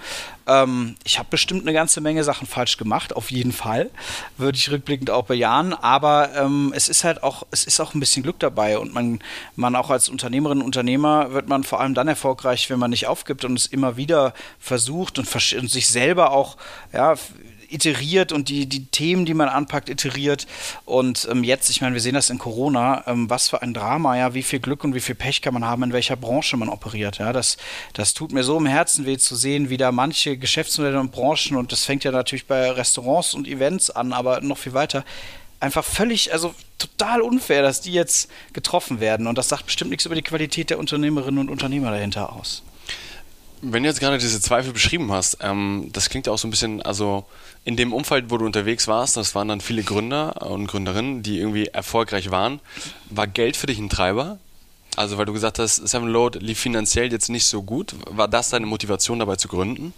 Ähm, 0.47 0.97
ich 1.05 1.19
habe 1.19 1.29
bestimmt 1.31 1.62
eine 1.62 1.73
ganze 1.73 2.01
Menge 2.01 2.25
Sachen 2.25 2.47
falsch 2.47 2.77
gemacht, 2.77 3.17
auf 3.17 3.31
jeden 3.31 3.53
Fall, 3.53 3.91
würde 4.37 4.59
ich 4.59 4.71
rückblickend 4.71 5.11
auch 5.11 5.25
bejahen, 5.25 5.75
aber 5.75 6.31
ähm, 6.37 6.73
es 6.75 6.89
ist 6.89 7.05
halt 7.05 7.23
auch, 7.23 7.45
es 7.51 7.65
ist 7.65 7.81
auch 7.81 7.95
ein 7.95 8.01
bisschen 8.01 8.23
Glück 8.23 8.39
dabei 8.39 8.79
und 8.79 8.95
man, 8.95 9.21
man 9.57 9.75
auch 9.75 9.91
als 9.91 10.09
Unternehmerin 10.09 10.59
und 10.59 10.67
Unternehmer 10.67 11.33
wird 11.33 11.49
man 11.49 11.65
vor 11.65 11.81
allem 11.81 11.95
dann 11.95 12.09
erfolgreich, 12.09 12.71
wenn 12.71 12.79
man 12.79 12.91
nicht 12.91 13.07
aufgibt 13.07 13.45
und 13.45 13.59
es 13.59 13.67
immer 13.67 13.97
wieder 13.97 14.35
versucht 14.59 15.19
und, 15.19 15.29
und 15.35 15.71
sich 15.71 15.89
selber 15.89 16.31
auch, 16.33 16.57
ja, 16.93 17.15
iteriert 17.70 18.33
und 18.33 18.48
die, 18.48 18.66
die 18.66 18.87
Themen, 18.87 19.26
die 19.26 19.35
man 19.35 19.48
anpackt, 19.48 19.88
iteriert. 19.88 20.46
Und 20.85 21.26
ähm, 21.31 21.44
jetzt, 21.44 21.70
ich 21.70 21.81
meine, 21.81 21.94
wir 21.94 22.00
sehen 22.00 22.14
das 22.14 22.31
in 22.31 22.38
Corona, 22.38 23.05
ähm, 23.07 23.31
was 23.31 23.48
für 23.48 23.62
ein 23.62 23.74
Drama, 23.74 24.16
ja, 24.16 24.35
wie 24.35 24.42
viel 24.42 24.61
Glück 24.61 24.85
und 24.85 24.94
wie 24.94 25.00
viel 25.00 25.14
Pech 25.14 25.42
kann 25.42 25.55
man 25.55 25.64
haben, 25.64 25.83
in 25.83 25.92
welcher 25.92 26.16
Branche 26.16 26.57
man 26.57 26.68
operiert. 26.68 27.18
Ja, 27.18 27.33
das, 27.33 27.57
das 27.92 28.14
tut 28.14 28.33
mir 28.33 28.44
so 28.44 28.57
im 28.59 28.66
Herzen 28.66 29.07
weh 29.07 29.18
zu 29.18 29.37
sehen, 29.37 29.70
wie 29.70 29.76
da 29.76 29.92
manche 29.92 30.37
Geschäftsmodelle 30.37 31.00
und 31.00 31.12
Branchen, 31.12 31.57
und 31.57 31.72
das 31.72 31.85
fängt 31.85 32.05
ja 32.05 32.12
natürlich 32.12 32.46
bei 32.46 32.70
Restaurants 32.70 33.35
und 33.35 33.46
Events 33.46 33.90
an, 33.90 34.12
aber 34.12 34.40
noch 34.40 34.59
viel 34.59 34.72
weiter, 34.72 35.05
einfach 35.61 35.85
völlig, 35.85 36.33
also 36.33 36.55
total 36.79 37.22
unfair, 37.22 37.62
dass 37.62 37.81
die 37.81 37.92
jetzt 37.92 38.31
getroffen 38.52 39.00
werden. 39.00 39.26
Und 39.26 39.38
das 39.38 39.48
sagt 39.48 39.66
bestimmt 39.66 39.90
nichts 39.90 40.07
über 40.07 40.14
die 40.14 40.22
Qualität 40.22 40.70
der 40.70 40.79
Unternehmerinnen 40.79 41.40
und 41.40 41.50
Unternehmer 41.50 41.90
dahinter 41.90 42.33
aus. 42.33 42.62
Wenn 43.62 43.83
du 43.83 43.88
jetzt 43.88 44.01
gerade 44.01 44.19
diese 44.19 44.40
Zweifel 44.40 44.73
beschrieben 44.73 45.11
hast, 45.12 45.38
ähm, 45.40 45.88
das 45.92 46.11
klingt 46.11 46.27
ja 46.27 46.33
auch 46.33 46.38
so 46.38 46.47
ein 46.47 46.51
bisschen, 46.51 46.83
also 46.83 47.25
in 47.64 47.77
dem 47.77 47.92
Umfeld, 47.92 48.31
wo 48.31 48.37
du 48.37 48.45
unterwegs 48.45 48.87
warst, 48.87 49.16
das 49.16 49.35
waren 49.35 49.49
dann 49.49 49.61
viele 49.61 49.83
Gründer 49.83 50.42
und 50.47 50.66
Gründerinnen, 50.66 51.23
die 51.23 51.38
irgendwie 51.38 51.66
erfolgreich 51.66 52.31
waren. 52.31 52.61
War 53.11 53.27
Geld 53.27 53.57
für 53.57 53.66
dich 53.66 53.79
ein 53.79 53.88
Treiber? 53.88 54.38
Also, 54.97 55.19
weil 55.19 55.27
du 55.27 55.33
gesagt 55.33 55.59
hast, 55.59 55.77
Seven 55.77 56.09
Load 56.09 56.38
lief 56.38 56.59
finanziell 56.59 57.12
jetzt 57.12 57.29
nicht 57.29 57.47
so 57.47 57.62
gut. 57.62 57.95
War 58.09 58.29
das 58.29 58.51
deine 58.51 58.66
Motivation 58.66 59.19
dabei 59.19 59.37
zu 59.37 59.49
gründen? 59.49 59.92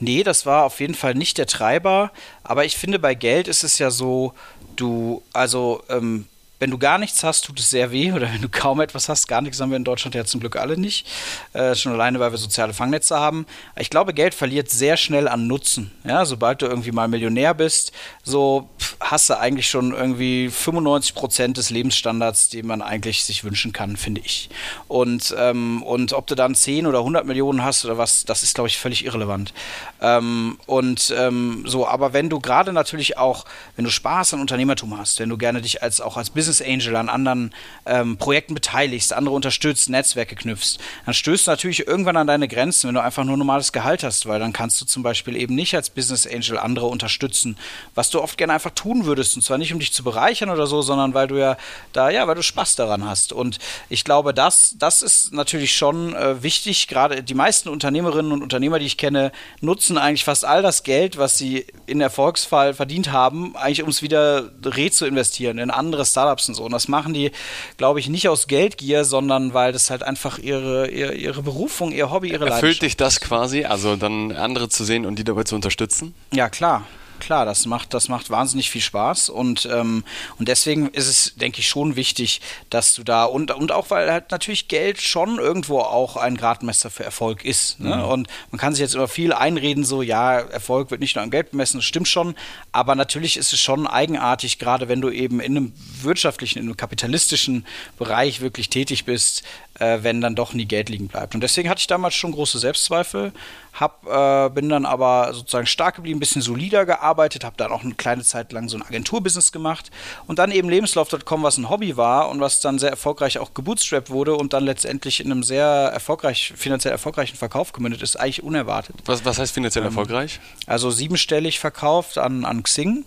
Nee, 0.00 0.22
das 0.22 0.46
war 0.46 0.64
auf 0.64 0.80
jeden 0.80 0.94
Fall 0.94 1.14
nicht 1.14 1.38
der 1.38 1.46
Treiber. 1.46 2.10
Aber 2.42 2.64
ich 2.64 2.76
finde, 2.76 2.98
bei 2.98 3.14
Geld 3.14 3.48
ist 3.48 3.62
es 3.62 3.78
ja 3.78 3.90
so, 3.90 4.32
du, 4.76 5.22
also, 5.32 5.82
ähm, 5.88 6.26
wenn 6.58 6.70
du 6.70 6.78
gar 6.78 6.98
nichts 6.98 7.22
hast, 7.22 7.44
tut 7.44 7.60
es 7.60 7.70
sehr 7.70 7.90
weh. 7.90 8.12
Oder 8.12 8.32
wenn 8.32 8.40
du 8.40 8.48
kaum 8.48 8.80
etwas 8.80 9.08
hast, 9.08 9.28
gar 9.28 9.40
nichts 9.42 9.60
haben 9.60 9.70
wir 9.70 9.76
in 9.76 9.84
Deutschland 9.84 10.14
ja 10.14 10.24
zum 10.24 10.40
Glück 10.40 10.56
alle 10.56 10.78
nicht. 10.78 11.06
Äh, 11.52 11.74
schon 11.74 11.92
alleine, 11.92 12.18
weil 12.18 12.30
wir 12.30 12.38
soziale 12.38 12.72
Fangnetze 12.72 13.18
haben. 13.18 13.46
Ich 13.78 13.90
glaube, 13.90 14.14
Geld 14.14 14.34
verliert 14.34 14.70
sehr 14.70 14.96
schnell 14.96 15.28
an 15.28 15.46
Nutzen. 15.46 15.92
Ja, 16.04 16.24
sobald 16.24 16.62
du 16.62 16.66
irgendwie 16.66 16.92
mal 16.92 17.08
Millionär 17.08 17.54
bist, 17.54 17.92
so 18.22 18.70
hast 19.00 19.28
du 19.30 19.38
eigentlich 19.38 19.68
schon 19.68 19.92
irgendwie 19.92 20.48
95 20.48 21.14
Prozent 21.14 21.56
des 21.58 21.70
Lebensstandards, 21.70 22.48
den 22.48 22.66
man 22.66 22.80
eigentlich 22.82 23.24
sich 23.24 23.44
wünschen 23.44 23.72
kann, 23.72 23.96
finde 23.96 24.22
ich. 24.24 24.48
Und, 24.88 25.34
ähm, 25.38 25.82
und 25.82 26.12
ob 26.14 26.26
du 26.26 26.34
dann 26.34 26.54
10 26.54 26.86
oder 26.86 26.98
100 27.00 27.26
Millionen 27.26 27.62
hast 27.62 27.84
oder 27.84 27.98
was, 27.98 28.24
das 28.24 28.42
ist, 28.42 28.54
glaube 28.54 28.68
ich, 28.68 28.78
völlig 28.78 29.04
irrelevant. 29.04 29.52
Ähm, 30.00 30.58
und 30.66 31.14
ähm, 31.16 31.64
so, 31.66 31.86
aber 31.86 32.12
wenn 32.12 32.30
du 32.30 32.40
gerade 32.40 32.72
natürlich 32.72 33.18
auch, 33.18 33.44
wenn 33.76 33.84
du 33.84 33.90
Spaß 33.90 34.34
an 34.34 34.40
Unternehmertum 34.40 34.96
hast, 34.96 35.18
wenn 35.20 35.28
du 35.28 35.36
gerne 35.36 35.60
dich 35.60 35.82
als 35.82 36.00
auch 36.00 36.16
als 36.16 36.30
Business 36.30 36.45
Business 36.46 36.62
Angel 36.62 36.94
an 36.94 37.08
anderen 37.08 37.52
ähm, 37.86 38.16
Projekten 38.18 38.54
beteiligst, 38.54 39.12
andere 39.12 39.34
unterstützt, 39.34 39.88
Netzwerke 39.90 40.36
knüpfst, 40.36 40.78
dann 41.04 41.14
stößt 41.14 41.46
du 41.46 41.50
natürlich 41.50 41.86
irgendwann 41.86 42.16
an 42.16 42.28
deine 42.28 42.46
Grenzen, 42.46 42.86
wenn 42.86 42.94
du 42.94 43.02
einfach 43.02 43.24
nur 43.24 43.36
normales 43.36 43.72
Gehalt 43.72 44.04
hast, 44.04 44.26
weil 44.26 44.38
dann 44.38 44.52
kannst 44.52 44.80
du 44.80 44.84
zum 44.84 45.02
Beispiel 45.02 45.36
eben 45.36 45.56
nicht 45.56 45.74
als 45.74 45.90
Business 45.90 46.26
Angel 46.26 46.58
andere 46.58 46.86
unterstützen, 46.86 47.56
was 47.96 48.10
du 48.10 48.22
oft 48.22 48.38
gerne 48.38 48.52
einfach 48.52 48.70
tun 48.70 49.06
würdest. 49.06 49.34
Und 49.34 49.42
zwar 49.42 49.58
nicht, 49.58 49.72
um 49.72 49.80
dich 49.80 49.92
zu 49.92 50.04
bereichern 50.04 50.50
oder 50.50 50.68
so, 50.68 50.82
sondern 50.82 51.14
weil 51.14 51.26
du 51.26 51.36
ja 51.36 51.56
da, 51.92 52.10
ja, 52.10 52.28
weil 52.28 52.36
du 52.36 52.42
Spaß 52.42 52.76
daran 52.76 53.04
hast. 53.04 53.32
Und 53.32 53.58
ich 53.88 54.04
glaube, 54.04 54.32
das, 54.32 54.76
das 54.78 55.02
ist 55.02 55.32
natürlich 55.32 55.74
schon 55.74 56.14
äh, 56.14 56.42
wichtig. 56.44 56.86
Gerade 56.86 57.24
die 57.24 57.34
meisten 57.34 57.68
Unternehmerinnen 57.68 58.30
und 58.30 58.42
Unternehmer, 58.42 58.78
die 58.78 58.86
ich 58.86 58.98
kenne, 58.98 59.32
nutzen 59.60 59.98
eigentlich 59.98 60.24
fast 60.24 60.44
all 60.44 60.62
das 60.62 60.84
Geld, 60.84 61.18
was 61.18 61.38
sie 61.38 61.66
in 61.86 62.00
Erfolgsfall 62.00 62.74
verdient 62.74 63.10
haben, 63.10 63.56
eigentlich 63.56 63.82
um 63.82 63.88
es 63.88 64.02
wieder 64.02 64.52
re 64.64 64.90
zu 64.90 65.06
investieren 65.06 65.58
in 65.58 65.70
andere 65.70 66.04
Startups 66.04 66.35
und 66.48 66.54
so. 66.54 66.64
Und 66.64 66.72
das 66.72 66.88
machen 66.88 67.14
die, 67.14 67.30
glaube 67.76 68.00
ich, 68.00 68.08
nicht 68.08 68.28
aus 68.28 68.46
Geldgier, 68.46 69.04
sondern 69.04 69.54
weil 69.54 69.72
das 69.72 69.90
halt 69.90 70.02
einfach 70.02 70.38
ihre, 70.38 70.88
ihre, 70.88 71.14
ihre 71.14 71.42
Berufung, 71.42 71.92
ihr 71.92 72.10
Hobby, 72.10 72.28
ihre 72.28 72.46
Erfüllt 72.46 72.62
Leidenschaft 72.62 72.82
dich 72.82 72.96
das 72.96 73.20
quasi, 73.20 73.64
also 73.64 73.96
dann 73.96 74.32
andere 74.32 74.68
zu 74.68 74.84
sehen 74.84 75.06
und 75.06 75.18
die 75.18 75.24
dabei 75.24 75.44
zu 75.44 75.54
unterstützen? 75.54 76.14
Ja, 76.32 76.48
klar 76.48 76.84
klar, 77.20 77.44
das 77.44 77.66
macht, 77.66 77.94
das 77.94 78.08
macht 78.08 78.30
wahnsinnig 78.30 78.70
viel 78.70 78.80
Spaß 78.80 79.28
und, 79.28 79.68
ähm, 79.70 80.04
und 80.38 80.48
deswegen 80.48 80.88
ist 80.88 81.06
es, 81.06 81.34
denke 81.36 81.60
ich, 81.60 81.68
schon 81.68 81.96
wichtig, 81.96 82.40
dass 82.70 82.94
du 82.94 83.02
da 83.02 83.24
und, 83.24 83.50
und 83.50 83.72
auch, 83.72 83.90
weil 83.90 84.10
halt 84.10 84.30
natürlich 84.30 84.68
Geld 84.68 85.00
schon 85.00 85.38
irgendwo 85.38 85.80
auch 85.80 86.16
ein 86.16 86.36
Gradmesser 86.36 86.90
für 86.90 87.04
Erfolg 87.04 87.44
ist. 87.44 87.80
Ne? 87.80 87.96
Mhm. 87.96 88.04
Und 88.04 88.28
man 88.50 88.58
kann 88.58 88.74
sich 88.74 88.80
jetzt 88.80 88.94
immer 88.94 89.08
viel 89.08 89.32
einreden, 89.32 89.84
so, 89.84 90.02
ja, 90.02 90.38
Erfolg 90.38 90.90
wird 90.90 91.00
nicht 91.00 91.16
nur 91.16 91.22
am 91.22 91.30
Geld 91.30 91.50
bemessen, 91.50 91.78
das 91.78 91.84
stimmt 91.84 92.08
schon, 92.08 92.34
aber 92.72 92.94
natürlich 92.94 93.36
ist 93.36 93.52
es 93.52 93.60
schon 93.60 93.86
eigenartig, 93.86 94.58
gerade 94.58 94.88
wenn 94.88 95.00
du 95.00 95.10
eben 95.10 95.40
in 95.40 95.56
einem 95.56 95.72
wirtschaftlichen, 96.02 96.58
in 96.58 96.66
einem 96.66 96.76
kapitalistischen 96.76 97.66
Bereich 97.98 98.40
wirklich 98.40 98.70
tätig 98.70 99.04
bist, 99.04 99.42
äh, 99.78 99.98
wenn 100.02 100.20
dann 100.20 100.34
doch 100.34 100.52
nie 100.52 100.64
Geld 100.64 100.88
liegen 100.88 101.08
bleibt. 101.08 101.34
Und 101.34 101.42
deswegen 101.42 101.68
hatte 101.68 101.80
ich 101.80 101.86
damals 101.86 102.14
schon 102.14 102.32
große 102.32 102.58
Selbstzweifel, 102.58 103.32
hab, 103.72 104.06
äh, 104.06 104.50
bin 104.50 104.68
dann 104.68 104.86
aber 104.86 105.32
sozusagen 105.34 105.66
stark 105.66 105.96
geblieben, 105.96 106.16
ein 106.16 106.20
bisschen 106.20 106.42
solider 106.42 106.86
gearbeitet, 106.86 107.44
habe 107.44 107.56
dann 107.56 107.70
auch 107.70 107.84
eine 107.84 107.94
kleine 107.94 108.22
Zeit 108.22 108.52
lang 108.52 108.68
so 108.68 108.76
ein 108.76 108.82
Agenturbusiness 108.82 109.52
gemacht 109.52 109.90
und 110.26 110.38
dann 110.38 110.50
eben 110.50 110.68
Lebenslauf.com, 110.68 111.42
was 111.42 111.58
ein 111.58 111.68
Hobby 111.68 111.96
war 111.96 112.28
und 112.30 112.40
was 112.40 112.60
dann 112.60 112.78
sehr 112.78 112.90
erfolgreich 112.90 113.38
auch 113.38 113.54
gebootstrapped 113.54 114.10
wurde 114.10 114.34
und 114.36 114.52
dann 114.52 114.64
letztendlich 114.64 115.20
in 115.20 115.30
einem 115.30 115.42
sehr 115.42 115.66
erfolgreich, 115.66 116.52
finanziell 116.56 116.92
erfolgreichen 116.92 117.36
Verkauf 117.36 117.72
gemündet 117.72 118.02
ist, 118.02 118.16
eigentlich 118.16 118.42
unerwartet. 118.42 118.96
Was, 119.04 119.24
was 119.24 119.38
heißt 119.38 119.52
finanziell 119.52 119.84
ähm, 119.84 119.88
erfolgreich? 119.88 120.40
Also 120.66 120.90
siebenstellig 120.90 121.60
verkauft 121.60 122.18
an, 122.18 122.44
an 122.44 122.62
Xing 122.62 123.04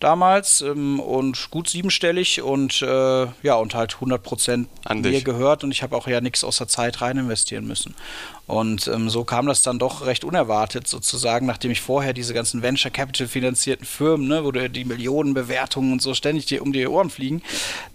damals 0.00 0.60
ähm, 0.60 1.00
und 1.00 1.50
gut 1.50 1.68
siebenstellig 1.68 2.42
und 2.42 2.82
äh, 2.82 3.26
ja 3.42 3.54
und 3.54 3.74
halt 3.74 3.94
100 3.94 4.22
Prozent 4.22 4.68
mir 4.94 5.22
gehört 5.22 5.64
und 5.64 5.70
ich 5.70 5.82
habe 5.82 5.96
auch 5.96 6.06
ja 6.06 6.20
nichts 6.20 6.44
außer 6.44 6.68
Zeit 6.68 7.00
rein 7.00 7.18
investieren 7.18 7.66
müssen. 7.66 7.94
Und 8.46 8.86
ähm, 8.86 9.10
so 9.10 9.24
kam 9.24 9.46
das 9.46 9.62
dann 9.62 9.80
doch 9.80 10.06
recht 10.06 10.24
unerwartet 10.24 10.86
sozusagen, 10.86 11.46
nachdem 11.46 11.72
ich 11.72 11.80
vorher 11.80 12.12
diese 12.12 12.32
ganzen 12.32 12.62
Venture 12.62 12.92
Capital 12.92 13.26
finanzierten 13.26 13.84
Firmen, 13.84 14.28
ne, 14.28 14.44
wo 14.44 14.52
die 14.52 14.84
Millionenbewertungen 14.84 15.92
und 15.92 16.00
so 16.00 16.14
ständig 16.14 16.46
dir 16.46 16.62
um 16.62 16.72
die 16.72 16.86
Ohren 16.86 17.10
fliegen, 17.10 17.42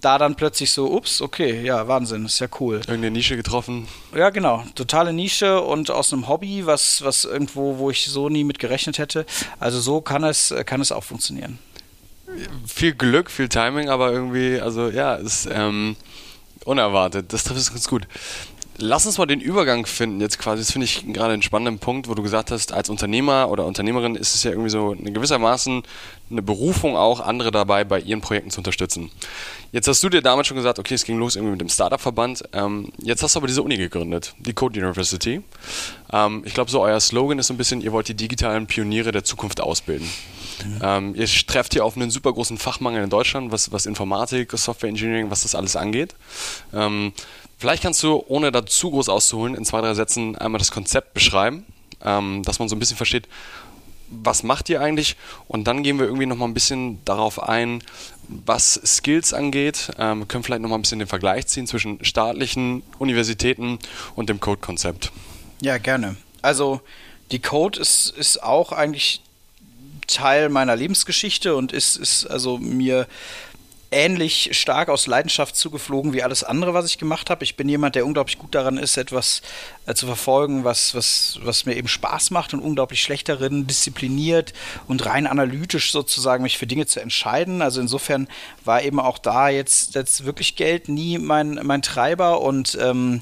da 0.01 0.17
dann 0.17 0.35
plötzlich 0.35 0.71
so, 0.71 0.91
ups, 0.91 1.21
okay, 1.21 1.61
ja, 1.63 1.87
Wahnsinn, 1.87 2.25
ist 2.25 2.39
ja 2.39 2.47
cool. 2.59 2.75
Irgendeine 2.75 3.11
Nische 3.11 3.37
getroffen. 3.37 3.87
Ja, 4.13 4.29
genau, 4.29 4.65
totale 4.75 5.13
Nische 5.13 5.61
und 5.61 5.89
aus 5.89 6.11
einem 6.11 6.27
Hobby, 6.27 6.65
was, 6.65 7.01
was 7.01 7.23
irgendwo, 7.23 7.77
wo 7.77 7.89
ich 7.89 8.05
so 8.05 8.27
nie 8.27 8.43
mit 8.43 8.59
gerechnet 8.59 8.97
hätte. 8.97 9.25
Also 9.59 9.79
so 9.79 10.01
kann 10.01 10.25
es, 10.25 10.53
kann 10.65 10.81
es 10.81 10.91
auch 10.91 11.05
funktionieren 11.05 11.59
viel 12.65 12.93
Glück, 12.93 13.29
viel 13.29 13.49
Timing, 13.49 13.89
aber 13.89 14.11
irgendwie, 14.11 14.59
also 14.59 14.89
ja, 14.89 15.15
ist 15.15 15.47
ähm, 15.51 15.95
unerwartet. 16.65 17.33
Das 17.33 17.43
trifft 17.43 17.59
es 17.59 17.69
ganz 17.69 17.87
gut. 17.87 18.07
Lass 18.81 19.05
uns 19.05 19.17
mal 19.17 19.27
den 19.27 19.41
Übergang 19.41 19.85
finden 19.85 20.19
jetzt 20.21 20.39
quasi. 20.39 20.61
Das 20.61 20.71
finde 20.71 20.85
ich 20.85 21.05
gerade 21.13 21.33
einen 21.33 21.43
spannenden 21.43 21.79
Punkt, 21.79 22.07
wo 22.07 22.15
du 22.15 22.23
gesagt 22.23 22.49
hast, 22.51 22.73
als 22.73 22.89
Unternehmer 22.89 23.49
oder 23.49 23.65
Unternehmerin 23.65 24.15
ist 24.15 24.33
es 24.33 24.43
ja 24.43 24.51
irgendwie 24.51 24.71
so 24.71 24.95
eine 24.97 25.11
gewissermaßen 25.11 25.83
eine 26.31 26.41
Berufung 26.41 26.95
auch, 26.95 27.19
andere 27.19 27.51
dabei 27.51 27.83
bei 27.83 27.99
ihren 27.99 28.21
Projekten 28.21 28.49
zu 28.49 28.59
unterstützen. 28.59 29.11
Jetzt 29.71 29.87
hast 29.87 30.01
du 30.03 30.09
dir 30.09 30.21
damals 30.21 30.47
schon 30.47 30.57
gesagt, 30.57 30.79
okay, 30.79 30.93
es 30.93 31.03
ging 31.03 31.17
los 31.17 31.35
irgendwie 31.35 31.51
mit 31.51 31.61
dem 31.61 31.69
Startup-Verband. 31.69 32.43
Ähm, 32.53 32.91
jetzt 33.01 33.21
hast 33.21 33.35
du 33.35 33.39
aber 33.39 33.47
diese 33.47 33.61
Uni 33.61 33.77
gegründet, 33.77 34.33
die 34.39 34.53
Code 34.53 34.79
University. 34.79 35.41
Ähm, 36.11 36.43
ich 36.45 36.53
glaube, 36.53 36.71
so 36.71 36.81
euer 36.81 36.99
Slogan 36.99 37.37
ist 37.39 37.47
so 37.47 37.53
ein 37.53 37.57
bisschen, 37.57 37.81
ihr 37.81 37.91
wollt 37.91 38.07
die 38.07 38.15
digitalen 38.15 38.65
Pioniere 38.67 39.11
der 39.11 39.23
Zukunft 39.23 39.61
ausbilden. 39.61 40.09
Ähm, 40.81 41.15
ihr 41.15 41.25
trefft 41.25 41.73
hier 41.73 41.83
auf 41.83 41.95
einen 41.95 42.11
super 42.11 42.31
großen 42.33 42.57
Fachmangel 42.57 43.03
in 43.03 43.09
Deutschland, 43.09 43.51
was, 43.51 43.71
was 43.71 43.85
Informatik, 43.85 44.51
Software 44.51 44.89
Engineering, 44.89 45.31
was 45.31 45.41
das 45.43 45.55
alles 45.55 45.75
angeht. 45.75 46.15
Vielleicht 47.61 47.83
kannst 47.83 48.01
du, 48.01 48.23
ohne 48.27 48.51
da 48.51 48.65
zu 48.65 48.89
groß 48.89 49.07
auszuholen, 49.07 49.53
in 49.53 49.63
zwei, 49.65 49.81
drei 49.81 49.93
Sätzen 49.93 50.35
einmal 50.35 50.57
das 50.57 50.71
Konzept 50.71 51.13
beschreiben, 51.13 51.63
ähm, 52.03 52.41
dass 52.41 52.57
man 52.57 52.67
so 52.67 52.75
ein 52.75 52.79
bisschen 52.79 52.97
versteht, 52.97 53.27
was 54.09 54.41
macht 54.41 54.67
ihr 54.69 54.81
eigentlich? 54.81 55.15
Und 55.47 55.65
dann 55.65 55.83
gehen 55.83 55.99
wir 55.99 56.07
irgendwie 56.07 56.25
nochmal 56.25 56.47
ein 56.47 56.55
bisschen 56.55 57.05
darauf 57.05 57.39
ein, 57.47 57.83
was 58.27 58.81
Skills 58.83 59.31
angeht. 59.31 59.91
Ähm, 59.99 60.27
können 60.27 60.43
vielleicht 60.43 60.63
nochmal 60.63 60.79
ein 60.79 60.81
bisschen 60.81 60.97
den 60.97 61.07
Vergleich 61.07 61.45
ziehen 61.45 61.67
zwischen 61.67 62.03
staatlichen 62.03 62.81
Universitäten 62.97 63.77
und 64.15 64.27
dem 64.27 64.39
Code-Konzept. 64.39 65.11
Ja, 65.61 65.77
gerne. 65.77 66.15
Also 66.41 66.81
die 67.29 67.43
Code 67.43 67.79
ist, 67.79 68.09
ist 68.17 68.41
auch 68.41 68.71
eigentlich 68.71 69.21
Teil 70.07 70.49
meiner 70.49 70.75
Lebensgeschichte 70.75 71.55
und 71.55 71.73
ist, 71.73 71.95
ist 71.95 72.25
also 72.25 72.57
mir 72.57 73.05
ähnlich 73.91 74.49
stark 74.53 74.87
aus 74.89 75.05
Leidenschaft 75.05 75.55
zugeflogen 75.55 76.13
wie 76.13 76.23
alles 76.23 76.43
andere, 76.43 76.73
was 76.73 76.85
ich 76.85 76.97
gemacht 76.97 77.29
habe. 77.29 77.43
Ich 77.43 77.57
bin 77.57 77.67
jemand, 77.67 77.95
der 77.95 78.05
unglaublich 78.05 78.37
gut 78.37 78.55
daran 78.55 78.77
ist, 78.77 78.95
etwas 78.97 79.41
äh, 79.85 79.93
zu 79.93 80.05
verfolgen, 80.05 80.63
was, 80.63 80.95
was, 80.95 81.39
was 81.43 81.65
mir 81.65 81.75
eben 81.75 81.89
Spaß 81.89 82.31
macht 82.31 82.53
und 82.53 82.61
unglaublich 82.61 83.01
schlecht 83.01 83.27
darin, 83.27 83.67
diszipliniert 83.67 84.53
und 84.87 85.05
rein 85.05 85.27
analytisch 85.27 85.91
sozusagen 85.91 86.43
mich 86.43 86.57
für 86.57 86.67
Dinge 86.67 86.85
zu 86.85 87.01
entscheiden. 87.01 87.61
Also 87.61 87.81
insofern 87.81 88.27
war 88.63 88.81
eben 88.81 88.99
auch 88.99 89.17
da 89.17 89.49
jetzt, 89.49 89.95
jetzt 89.95 90.25
wirklich 90.25 90.55
Geld 90.55 90.87
nie 90.87 91.17
mein, 91.17 91.59
mein 91.63 91.81
Treiber 91.81 92.41
und 92.41 92.77
ähm, 92.81 93.21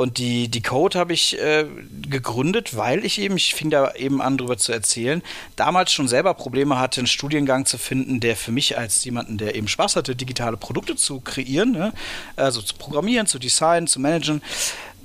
und 0.00 0.16
die, 0.16 0.48
die 0.48 0.62
Code 0.62 0.98
habe 0.98 1.12
ich 1.12 1.38
äh, 1.38 1.66
gegründet, 2.08 2.74
weil 2.74 3.04
ich 3.04 3.20
eben, 3.20 3.36
ich 3.36 3.54
fing 3.54 3.68
da 3.68 3.92
eben 3.94 4.22
an, 4.22 4.38
darüber 4.38 4.56
zu 4.56 4.72
erzählen, 4.72 5.22
damals 5.56 5.92
schon 5.92 6.08
selber 6.08 6.32
Probleme 6.32 6.78
hatte, 6.78 7.00
einen 7.00 7.06
Studiengang 7.06 7.66
zu 7.66 7.76
finden, 7.76 8.18
der 8.18 8.34
für 8.34 8.50
mich 8.50 8.78
als 8.78 9.04
jemanden, 9.04 9.36
der 9.36 9.54
eben 9.56 9.68
Spaß 9.68 9.96
hatte, 9.96 10.16
digitale 10.16 10.56
Produkte 10.56 10.96
zu 10.96 11.20
kreieren, 11.20 11.72
ne? 11.72 11.92
also 12.34 12.62
zu 12.62 12.76
programmieren, 12.76 13.26
zu 13.26 13.38
designen, 13.38 13.86
zu 13.86 14.00
managen, 14.00 14.40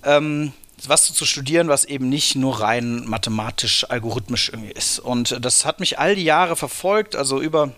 ähm, 0.03 0.53
was 0.87 1.13
zu 1.13 1.25
studieren, 1.25 1.67
was 1.67 1.83
eben 1.83 2.07
nicht 2.07 2.37
nur 2.37 2.61
rein 2.61 3.03
mathematisch, 3.05 3.89
algorithmisch 3.89 4.49
irgendwie 4.49 4.71
ist. 4.71 4.99
Und 4.99 5.43
das 5.43 5.65
hat 5.65 5.81
mich 5.81 5.99
all 5.99 6.15
die 6.15 6.23
Jahre 6.23 6.55
verfolgt, 6.55 7.17
also 7.17 7.41
über 7.41 7.73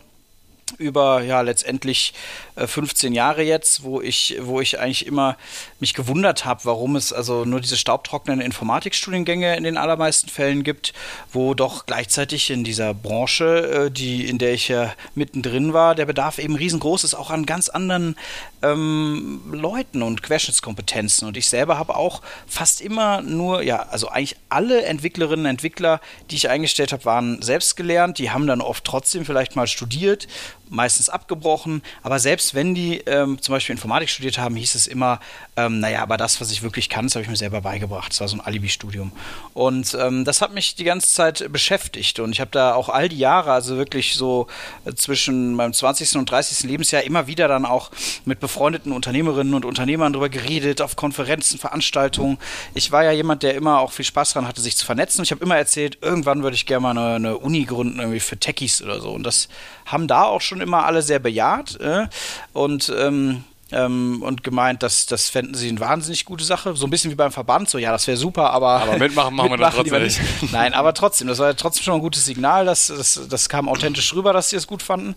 über 0.77 1.21
ja 1.21 1.41
letztendlich 1.41 2.13
15 2.55 3.13
äh, 3.13 3.15
Jahre 3.15 3.43
jetzt, 3.43 3.83
wo 3.83 4.01
ich, 4.01 4.37
wo 4.41 4.61
ich 4.61 4.79
eigentlich 4.79 5.05
immer 5.05 5.37
mich 5.79 5.93
gewundert 5.93 6.45
habe, 6.45 6.61
warum 6.65 6.95
es 6.95 7.13
also 7.13 7.45
nur 7.45 7.61
diese 7.61 7.77
staubtrockenen 7.77 8.41
Informatikstudiengänge 8.41 9.55
in 9.55 9.63
den 9.63 9.77
allermeisten 9.77 10.29
Fällen 10.29 10.63
gibt, 10.63 10.93
wo 11.31 11.53
doch 11.53 11.85
gleichzeitig 11.85 12.49
in 12.49 12.63
dieser 12.63 12.93
Branche, 12.93 13.85
äh, 13.87 13.91
die, 13.91 14.27
in 14.27 14.37
der 14.37 14.53
ich 14.53 14.67
ja 14.67 14.93
mittendrin 15.15 15.73
war, 15.73 15.95
der 15.95 16.05
Bedarf 16.05 16.39
eben 16.39 16.55
riesengroß 16.55 17.03
ist, 17.03 17.13
auch 17.13 17.29
an 17.29 17.45
ganz 17.45 17.69
anderen 17.69 18.15
ähm, 18.61 19.41
Leuten 19.51 20.01
und 20.01 20.23
Querschnittskompetenzen. 20.23 21.27
Und 21.27 21.37
ich 21.37 21.49
selber 21.49 21.77
habe 21.77 21.95
auch 21.95 22.21
fast 22.47 22.81
immer 22.81 23.21
nur, 23.21 23.61
ja, 23.61 23.87
also 23.89 24.09
eigentlich 24.09 24.37
alle 24.49 24.83
Entwicklerinnen 24.83 25.45
und 25.45 25.51
Entwickler, 25.51 26.01
die 26.29 26.35
ich 26.35 26.49
eingestellt 26.49 26.91
habe, 26.91 27.05
waren 27.05 27.41
selbst 27.41 27.75
gelernt. 27.75 28.17
Die 28.17 28.31
haben 28.31 28.47
dann 28.47 28.61
oft 28.61 28.83
trotzdem 28.83 29.25
vielleicht 29.25 29.55
mal 29.55 29.67
studiert 29.67 30.27
meistens 30.69 31.09
abgebrochen. 31.09 31.81
Aber 32.03 32.19
selbst 32.19 32.55
wenn 32.55 32.75
die 32.75 32.97
ähm, 33.05 33.41
zum 33.41 33.53
Beispiel 33.53 33.73
Informatik 33.73 34.09
studiert 34.09 34.37
haben, 34.37 34.55
hieß 34.55 34.75
es 34.75 34.87
immer, 34.87 35.19
ähm, 35.55 35.79
naja, 35.79 36.01
aber 36.01 36.17
das, 36.17 36.39
was 36.41 36.51
ich 36.51 36.63
wirklich 36.63 36.89
kann, 36.89 37.05
das 37.05 37.15
habe 37.15 37.23
ich 37.23 37.29
mir 37.29 37.35
selber 37.35 37.61
beigebracht. 37.61 38.11
Das 38.11 38.21
war 38.21 38.27
so 38.27 38.37
ein 38.37 38.41
Alibi-Studium. 38.41 39.11
Und 39.53 39.97
ähm, 39.99 40.25
das 40.25 40.41
hat 40.41 40.53
mich 40.53 40.75
die 40.75 40.83
ganze 40.83 41.13
Zeit 41.13 41.51
beschäftigt. 41.51 42.19
Und 42.19 42.31
ich 42.31 42.39
habe 42.39 42.51
da 42.51 42.73
auch 42.73 42.89
all 42.89 43.09
die 43.09 43.17
Jahre, 43.17 43.51
also 43.51 43.77
wirklich 43.77 44.15
so 44.15 44.47
äh, 44.85 44.93
zwischen 44.93 45.53
meinem 45.53 45.73
20. 45.73 46.15
und 46.17 46.29
30. 46.29 46.69
Lebensjahr, 46.69 47.03
immer 47.03 47.27
wieder 47.27 47.47
dann 47.47 47.65
auch 47.65 47.91
mit 48.25 48.39
befreundeten 48.39 48.91
Unternehmerinnen 48.91 49.53
und 49.53 49.65
Unternehmern 49.65 50.13
darüber 50.13 50.29
geredet, 50.29 50.81
auf 50.81 50.95
Konferenzen, 50.95 51.57
Veranstaltungen. 51.57 52.37
Ich 52.73 52.91
war 52.91 53.03
ja 53.03 53.11
jemand, 53.11 53.43
der 53.43 53.55
immer 53.55 53.79
auch 53.79 53.91
viel 53.91 54.05
Spaß 54.05 54.33
daran 54.33 54.47
hatte, 54.47 54.61
sich 54.61 54.77
zu 54.77 54.85
vernetzen. 54.85 55.23
Ich 55.23 55.31
habe 55.31 55.43
immer 55.43 55.57
erzählt, 55.57 55.97
irgendwann 56.01 56.43
würde 56.43 56.55
ich 56.55 56.65
gerne 56.65 56.81
mal 56.81 56.91
eine, 56.91 57.15
eine 57.15 57.37
Uni 57.37 57.65
gründen, 57.65 57.99
irgendwie 57.99 58.19
für 58.19 58.37
Techies 58.37 58.81
oder 58.81 58.99
so. 58.99 59.11
Und 59.11 59.23
das 59.23 59.49
haben 59.87 60.07
da 60.07 60.23
auch 60.23 60.41
schon 60.41 60.61
immer 60.61 60.85
alle 60.85 61.01
sehr 61.01 61.19
bejaht. 61.19 61.79
Äh? 61.79 62.07
Und 62.53 62.93
ähm, 62.95 63.43
ähm, 63.71 64.21
und 64.21 64.43
gemeint, 64.43 64.81
dass 64.81 65.07
das 65.07 65.29
fänden 65.29 65.53
sie 65.53 65.67
eine 65.67 65.79
wahnsinnig 65.79 66.23
gute 66.23 66.43
Sache. 66.45 66.73
So 66.75 66.87
ein 66.87 66.89
bisschen 66.89 67.11
wie 67.11 67.15
beim 67.15 67.31
Verband, 67.31 67.69
so 67.69 67.77
ja, 67.77 67.91
das 67.91 68.07
wäre 68.07 68.15
super, 68.15 68.51
aber. 68.51 68.81
Aber 68.81 68.97
mitmachen 68.97 69.35
machen 69.35 69.51
wir 69.51 69.57
dann 69.57 69.73
trotzdem 69.73 70.03
nicht. 70.03 70.21
Nein, 70.53 70.73
aber 70.73 70.93
trotzdem, 70.93 71.27
das 71.27 71.39
war 71.39 71.47
ja 71.47 71.53
trotzdem 71.53 71.83
schon 71.83 71.95
ein 71.95 72.01
gutes 72.01 72.25
Signal, 72.25 72.65
dass, 72.65 72.87
das, 72.87 73.27
das 73.29 73.49
kam 73.49 73.67
authentisch 73.67 74.13
rüber, 74.13 74.31
dass 74.31 74.51
sie 74.51 74.55
es 74.55 74.67
gut 74.67 74.81
fanden. 74.81 75.15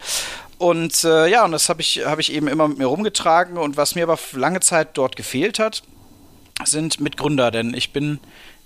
Und 0.59 1.05
äh, 1.05 1.29
ja, 1.29 1.45
und 1.45 1.53
das 1.53 1.69
habe 1.69 1.81
ich, 1.81 2.05
hab 2.05 2.19
ich 2.19 2.33
eben 2.33 2.49
immer 2.49 2.67
mit 2.67 2.79
mir 2.79 2.87
rumgetragen. 2.87 3.57
Und 3.57 3.77
was 3.77 3.95
mir 3.95 4.03
aber 4.03 4.19
lange 4.33 4.61
Zeit 4.61 4.91
dort 4.95 5.15
gefehlt 5.15 5.61
hat, 5.61 5.83
sind 6.65 7.01
Mitgründer, 7.01 7.51
denn 7.51 7.73
ich 7.73 7.93
bin 7.93 8.19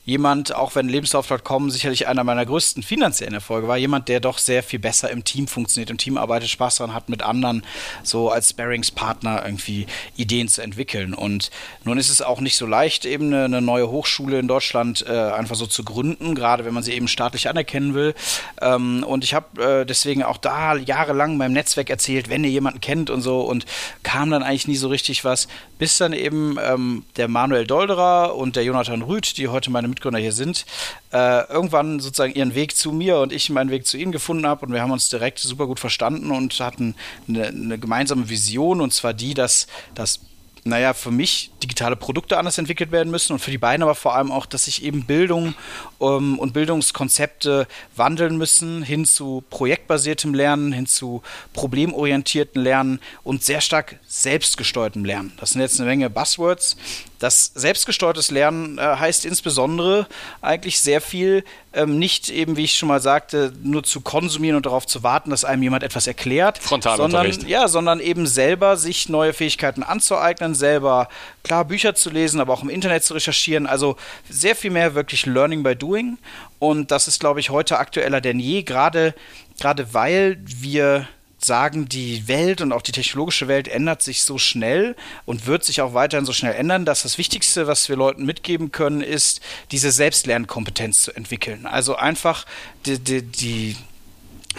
jemand, 0.05 0.55
auch 0.55 0.75
wenn 0.75 0.89
Lebenslauf.com 0.89 1.71
sicherlich 1.71 2.07
einer 2.07 2.25
meiner 2.25 2.45
größten 2.45 2.83
finanziellen 2.83 3.35
Erfolge 3.35 3.69
war, 3.69 3.79
jemand, 3.79 4.09
der 4.09 4.21
doch 4.21 4.39
sehr 4.39 4.63
viel 4.63 4.79
besser 4.79 5.11
im 5.11 5.25
Team 5.25 5.47
funktioniert, 5.47 5.91
im 5.91 5.97
Team 5.99 6.19
arbeitet, 6.19 6.51
Spaß 6.51 6.77
daran 6.77 6.95
hat, 6.95 7.09
mit 7.09 7.23
anderen 7.23 7.65
so 8.03 8.31
als 8.31 8.51
Sparringspartner 8.51 9.43
irgendwie 9.45 9.87
Ideen 10.17 10.49
zu 10.49 10.63
entwickeln. 10.63 11.15
Und 11.15 11.51
nun 11.85 11.97
ist 11.97 12.11
es 12.11 12.21
auch 12.21 12.41
nicht 12.41 12.57
so 12.57 12.67
leicht, 12.67 13.07
eben 13.07 13.27
eine, 13.29 13.45
eine 13.45 13.63
neue 13.63 13.91
Hochschule 13.91 14.39
in 14.39 14.49
Deutschland 14.49 15.05
äh, 15.09 15.13
einfach 15.13 15.57
so 15.57 15.67
zu 15.67 15.85
gründen, 15.85 16.35
gerade 16.35 16.67
wenn 16.67 16.75
man 16.75 16.83
sie 16.83 16.93
eben 16.93 17.09
staatlich 17.09 17.49
anerkennen 17.49 17.95
will. 17.95 18.15
Ähm, 18.61 19.05
und 19.05 19.25
ich 19.25 19.33
habe 19.33 19.63
äh, 19.63 19.87
deswegen 19.87 20.23
auch 20.23 20.37
da 20.37 20.77
jahrelang 20.77 21.39
meinem 21.39 21.55
Netzwerk 21.55 21.89
erzählt, 21.89 22.29
wenn 22.29 22.45
ihr 22.45 22.51
jemanden 22.51 22.81
kennt 22.81 23.09
und 23.09 23.23
so 23.23 23.41
und 23.41 23.65
kam 24.03 24.31
dann 24.31 24.43
eigentlich 24.43 24.69
nie 24.69 24.77
so 24.77 24.89
richtig 24.89 25.25
was, 25.25 25.49
bis 25.79 25.97
dann 25.97 26.13
eben 26.13 26.59
ähm, 26.63 27.05
der 27.17 27.29
Manuel 27.29 27.67
Dolderer 27.67 28.35
und 28.37 28.57
der 28.57 28.65
Jonathan 28.65 29.01
Rüth, 29.01 29.39
die 29.39 29.49
heute 29.49 29.71
meine 29.71 29.94
Mitgründer 29.95 30.21
hier 30.21 30.33
sind, 30.33 30.67
äh, 31.13 31.49
irgendwann 31.49 32.01
sozusagen 32.01 32.35
ihren 32.35 32.55
Weg 32.55 32.77
zu 32.77 32.93
mir 32.93 33.19
und 33.19 33.33
ich 33.33 33.51
meinen 33.51 33.71
Weg 33.71 33.87
zu 33.87 33.97
ihnen 33.97 34.13
gefunden 34.13 34.47
habe 34.47 34.67
und 34.67 34.73
wir 34.73 34.83
haben 34.83 34.91
uns 34.91 35.09
direkt 35.09 35.39
super 35.39 35.67
gut 35.67 35.81
verstanden 35.81 36.31
und 36.31 36.59
hatten 36.61 36.95
eine, 37.29 37.47
eine 37.47 37.79
gemeinsame 37.79 38.29
Vision 38.29 38.81
und 38.81 38.93
zwar 38.93 39.15
die, 39.15 39.35
dass 39.35 39.67
das 39.95 40.21
naja, 40.65 40.95
für 40.95 41.11
mich 41.11 41.51
digitale 41.63 41.95
Produkte 41.95 42.39
anders 42.39 42.57
entwickelt 42.57 42.91
werden 42.91 43.11
müssen 43.11 43.35
und 43.35 43.39
für 43.39 43.51
die 43.51 43.59
beiden 43.59 43.83
aber 43.83 43.95
vor 43.95 44.15
allem 44.15 44.33
auch, 44.33 44.47
dass 44.47 44.65
sich 44.65 44.83
eben 44.83 45.05
Bildung 45.05 45.55
ähm, 46.01 46.39
und 46.39 46.55
Bildungskonzepte 46.55 47.69
wandeln 47.95 48.39
müssen 48.39 48.83
hin 48.83 49.05
zu 49.05 49.45
projektbasiertem 49.51 50.33
Lernen, 50.33 50.73
hin 50.73 50.87
zu 50.87 51.23
problemorientierten 51.53 52.63
Lernen 52.63 53.01
und 53.25 53.45
sehr 53.45 53.61
stark 53.61 54.01
selbstgesteuertem 54.07 55.05
Lernen. 55.05 55.35
Das 55.39 55.51
sind 55.51 55.61
jetzt 55.61 55.79
eine 55.79 55.89
Menge 55.89 56.09
Buzzwords, 56.09 56.77
das 57.19 57.53
selbstgesteuertes 57.55 58.31
Lernen 58.31 58.79
äh, 58.79 58.83
heißt 58.83 59.25
insbesondere 59.25 60.07
eigentlich 60.41 60.81
sehr 60.81 61.01
viel, 61.01 61.45
ähm, 61.73 61.99
nicht 61.99 62.29
eben, 62.29 62.57
wie 62.57 62.65
ich 62.65 62.77
schon 62.77 62.89
mal 62.89 63.01
sagte, 63.01 63.53
nur 63.63 63.83
zu 63.83 64.01
konsumieren 64.01 64.57
und 64.57 64.67
darauf 64.67 64.87
zu 64.87 65.03
warten, 65.03 65.31
dass 65.31 65.45
einem 65.45 65.63
jemand 65.63 65.83
etwas 65.83 66.07
erklärt, 66.07 66.61
sondern, 66.63 67.31
ja, 67.47 67.69
sondern 67.69 68.01
eben 68.01 68.27
selber 68.27 68.77
sich 68.77 69.09
neue 69.09 69.33
Fähigkeiten 69.33 69.83
anzueignen, 69.83 70.55
selber 70.55 71.09
klar 71.43 71.65
Bücher 71.65 71.95
zu 71.95 72.11
lesen, 72.11 72.41
aber 72.41 72.53
auch 72.53 72.63
im 72.63 72.71
Internet 72.71 73.05
zu 73.05 73.15
recherchieren. 73.15 73.67
Also 73.67 73.97
sehr 74.29 74.57
viel 74.57 74.71
mehr 74.71 74.95
wirklich 74.95 75.27
Learning 75.27 75.63
by 75.63 75.77
Doing. 75.77 76.19
Und 76.59 76.91
das 76.91 77.09
ist, 77.09 77.21
glaube 77.21 77.41
ich, 77.41 77.51
heute 77.51 77.79
aktueller 77.79 78.21
denn 78.21 78.39
je, 78.41 78.63
gerade 78.63 79.15
gerade 79.59 79.95
weil 79.95 80.39
wir 80.45 81.09
sagen, 81.47 81.89
die 81.89 82.29
Welt 82.29 82.61
und 82.61 82.73
auch 82.73 82.83
die 82.83 82.93
technologische 82.93 83.49
Welt 83.49 83.69
ändert 83.69 84.03
sich 84.03 84.23
so 84.23 84.39
schnell 84.39 84.97
und 85.25 85.47
wird 85.47 85.65
sich 85.65 85.81
auch 85.81 85.95
weiterhin 85.95 86.27
so 86.27 86.33
schnell 86.33 86.55
ändern, 86.55 86.85
dass 86.85 87.03
das 87.03 87.19
Wichtigste, 87.19 87.67
was 87.67 87.89
wir 87.89 87.97
Leuten 87.97 88.25
mitgeben 88.25 88.73
können, 88.73 89.01
ist, 89.01 89.41
diese 89.71 89.91
Selbstlernkompetenz 89.91 91.03
zu 91.03 91.13
entwickeln. 91.13 91.67
Also 91.67 91.97
einfach 91.97 92.47
die, 92.87 92.99
die, 92.99 93.23
die 93.23 93.77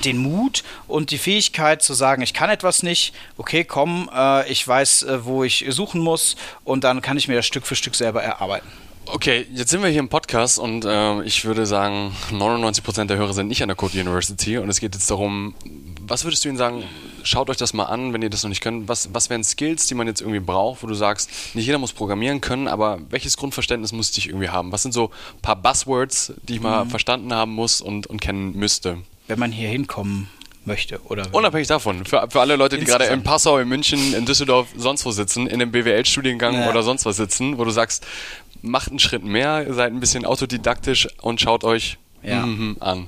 den 0.03 0.17
Mut 0.17 0.63
und 0.87 1.11
die 1.11 1.17
Fähigkeit 1.17 1.81
zu 1.81 1.93
sagen, 1.93 2.21
ich 2.21 2.33
kann 2.33 2.49
etwas 2.49 2.83
nicht, 2.83 3.13
okay, 3.37 3.63
komm, 3.63 4.09
äh, 4.13 4.49
ich 4.51 4.67
weiß, 4.67 5.03
äh, 5.03 5.25
wo 5.25 5.43
ich 5.43 5.65
suchen 5.69 6.01
muss 6.01 6.35
und 6.63 6.83
dann 6.83 7.01
kann 7.01 7.17
ich 7.17 7.27
mir 7.27 7.35
das 7.35 7.45
Stück 7.45 7.65
für 7.65 7.75
Stück 7.75 7.95
selber 7.95 8.21
erarbeiten. 8.21 8.67
Okay, 9.07 9.45
jetzt 9.53 9.69
sind 9.69 9.83
wir 9.83 9.89
hier 9.89 9.99
im 9.99 10.09
Podcast 10.09 10.57
und 10.57 10.83
äh, 10.83 11.21
ich 11.23 11.45
würde 11.45 11.65
sagen, 11.67 12.15
99% 12.31 13.05
der 13.05 13.17
Hörer 13.17 13.33
sind 13.33 13.47
nicht 13.47 13.61
an 13.61 13.69
der 13.69 13.75
Code 13.75 13.99
University 13.99 14.57
und 14.57 14.67
es 14.69 14.79
geht 14.79 14.95
jetzt 14.95 15.11
darum, 15.11 15.53
was 16.07 16.23
würdest 16.23 16.43
du 16.45 16.49
ihnen 16.49 16.57
sagen? 16.57 16.83
Schaut 17.23 17.49
euch 17.49 17.57
das 17.57 17.73
mal 17.73 17.85
an, 17.85 18.13
wenn 18.13 18.21
ihr 18.21 18.29
das 18.29 18.43
noch 18.43 18.49
nicht 18.49 18.61
könnt. 18.61 18.87
Was, 18.87 19.13
was 19.13 19.29
wären 19.29 19.43
Skills, 19.43 19.87
die 19.87 19.95
man 19.95 20.07
jetzt 20.07 20.21
irgendwie 20.21 20.39
braucht, 20.39 20.83
wo 20.83 20.87
du 20.87 20.93
sagst, 20.93 21.29
nicht 21.53 21.65
jeder 21.65 21.77
muss 21.77 21.93
programmieren 21.93 22.41
können, 22.41 22.67
aber 22.67 22.99
welches 23.09 23.37
Grundverständnis 23.37 23.91
muss 23.91 24.15
ich 24.17 24.27
irgendwie 24.27 24.49
haben? 24.49 24.71
Was 24.71 24.83
sind 24.83 24.93
so 24.93 25.11
ein 25.35 25.41
paar 25.41 25.55
Buzzwords, 25.55 26.33
die 26.43 26.55
ich 26.55 26.61
mal 26.61 26.85
mhm. 26.85 26.89
verstanden 26.89 27.33
haben 27.33 27.53
muss 27.53 27.81
und, 27.81 28.07
und 28.07 28.21
kennen 28.21 28.55
müsste? 28.55 28.99
Wenn 29.27 29.39
man 29.39 29.51
hier 29.51 29.69
hinkommen 29.69 30.29
möchte. 30.65 30.99
Oder 31.05 31.27
Unabhängig 31.31 31.67
davon, 31.67 32.05
für, 32.05 32.27
für 32.29 32.41
alle 32.41 32.55
Leute, 32.55 32.77
die 32.77 32.85
gerade 32.85 33.05
in 33.05 33.23
Passau, 33.23 33.57
in 33.59 33.67
München, 33.67 34.13
in 34.13 34.25
Düsseldorf, 34.25 34.67
sonst 34.75 35.05
wo 35.05 35.11
sitzen, 35.11 35.47
in 35.47 35.61
einem 35.61 35.71
BWL-Studiengang 35.71 36.55
ja. 36.55 36.69
oder 36.69 36.83
sonst 36.83 37.05
was 37.05 37.17
sitzen, 37.17 37.57
wo 37.57 37.65
du 37.65 37.71
sagst, 37.71 38.05
macht 38.61 38.89
einen 38.89 38.99
Schritt 38.99 39.23
mehr, 39.23 39.73
seid 39.73 39.91
ein 39.91 39.99
bisschen 39.99 40.25
autodidaktisch 40.25 41.07
und 41.21 41.39
schaut 41.39 41.63
euch 41.63 41.97
ja. 42.23 42.45
Mhm, 42.45 42.77
an. 42.79 43.07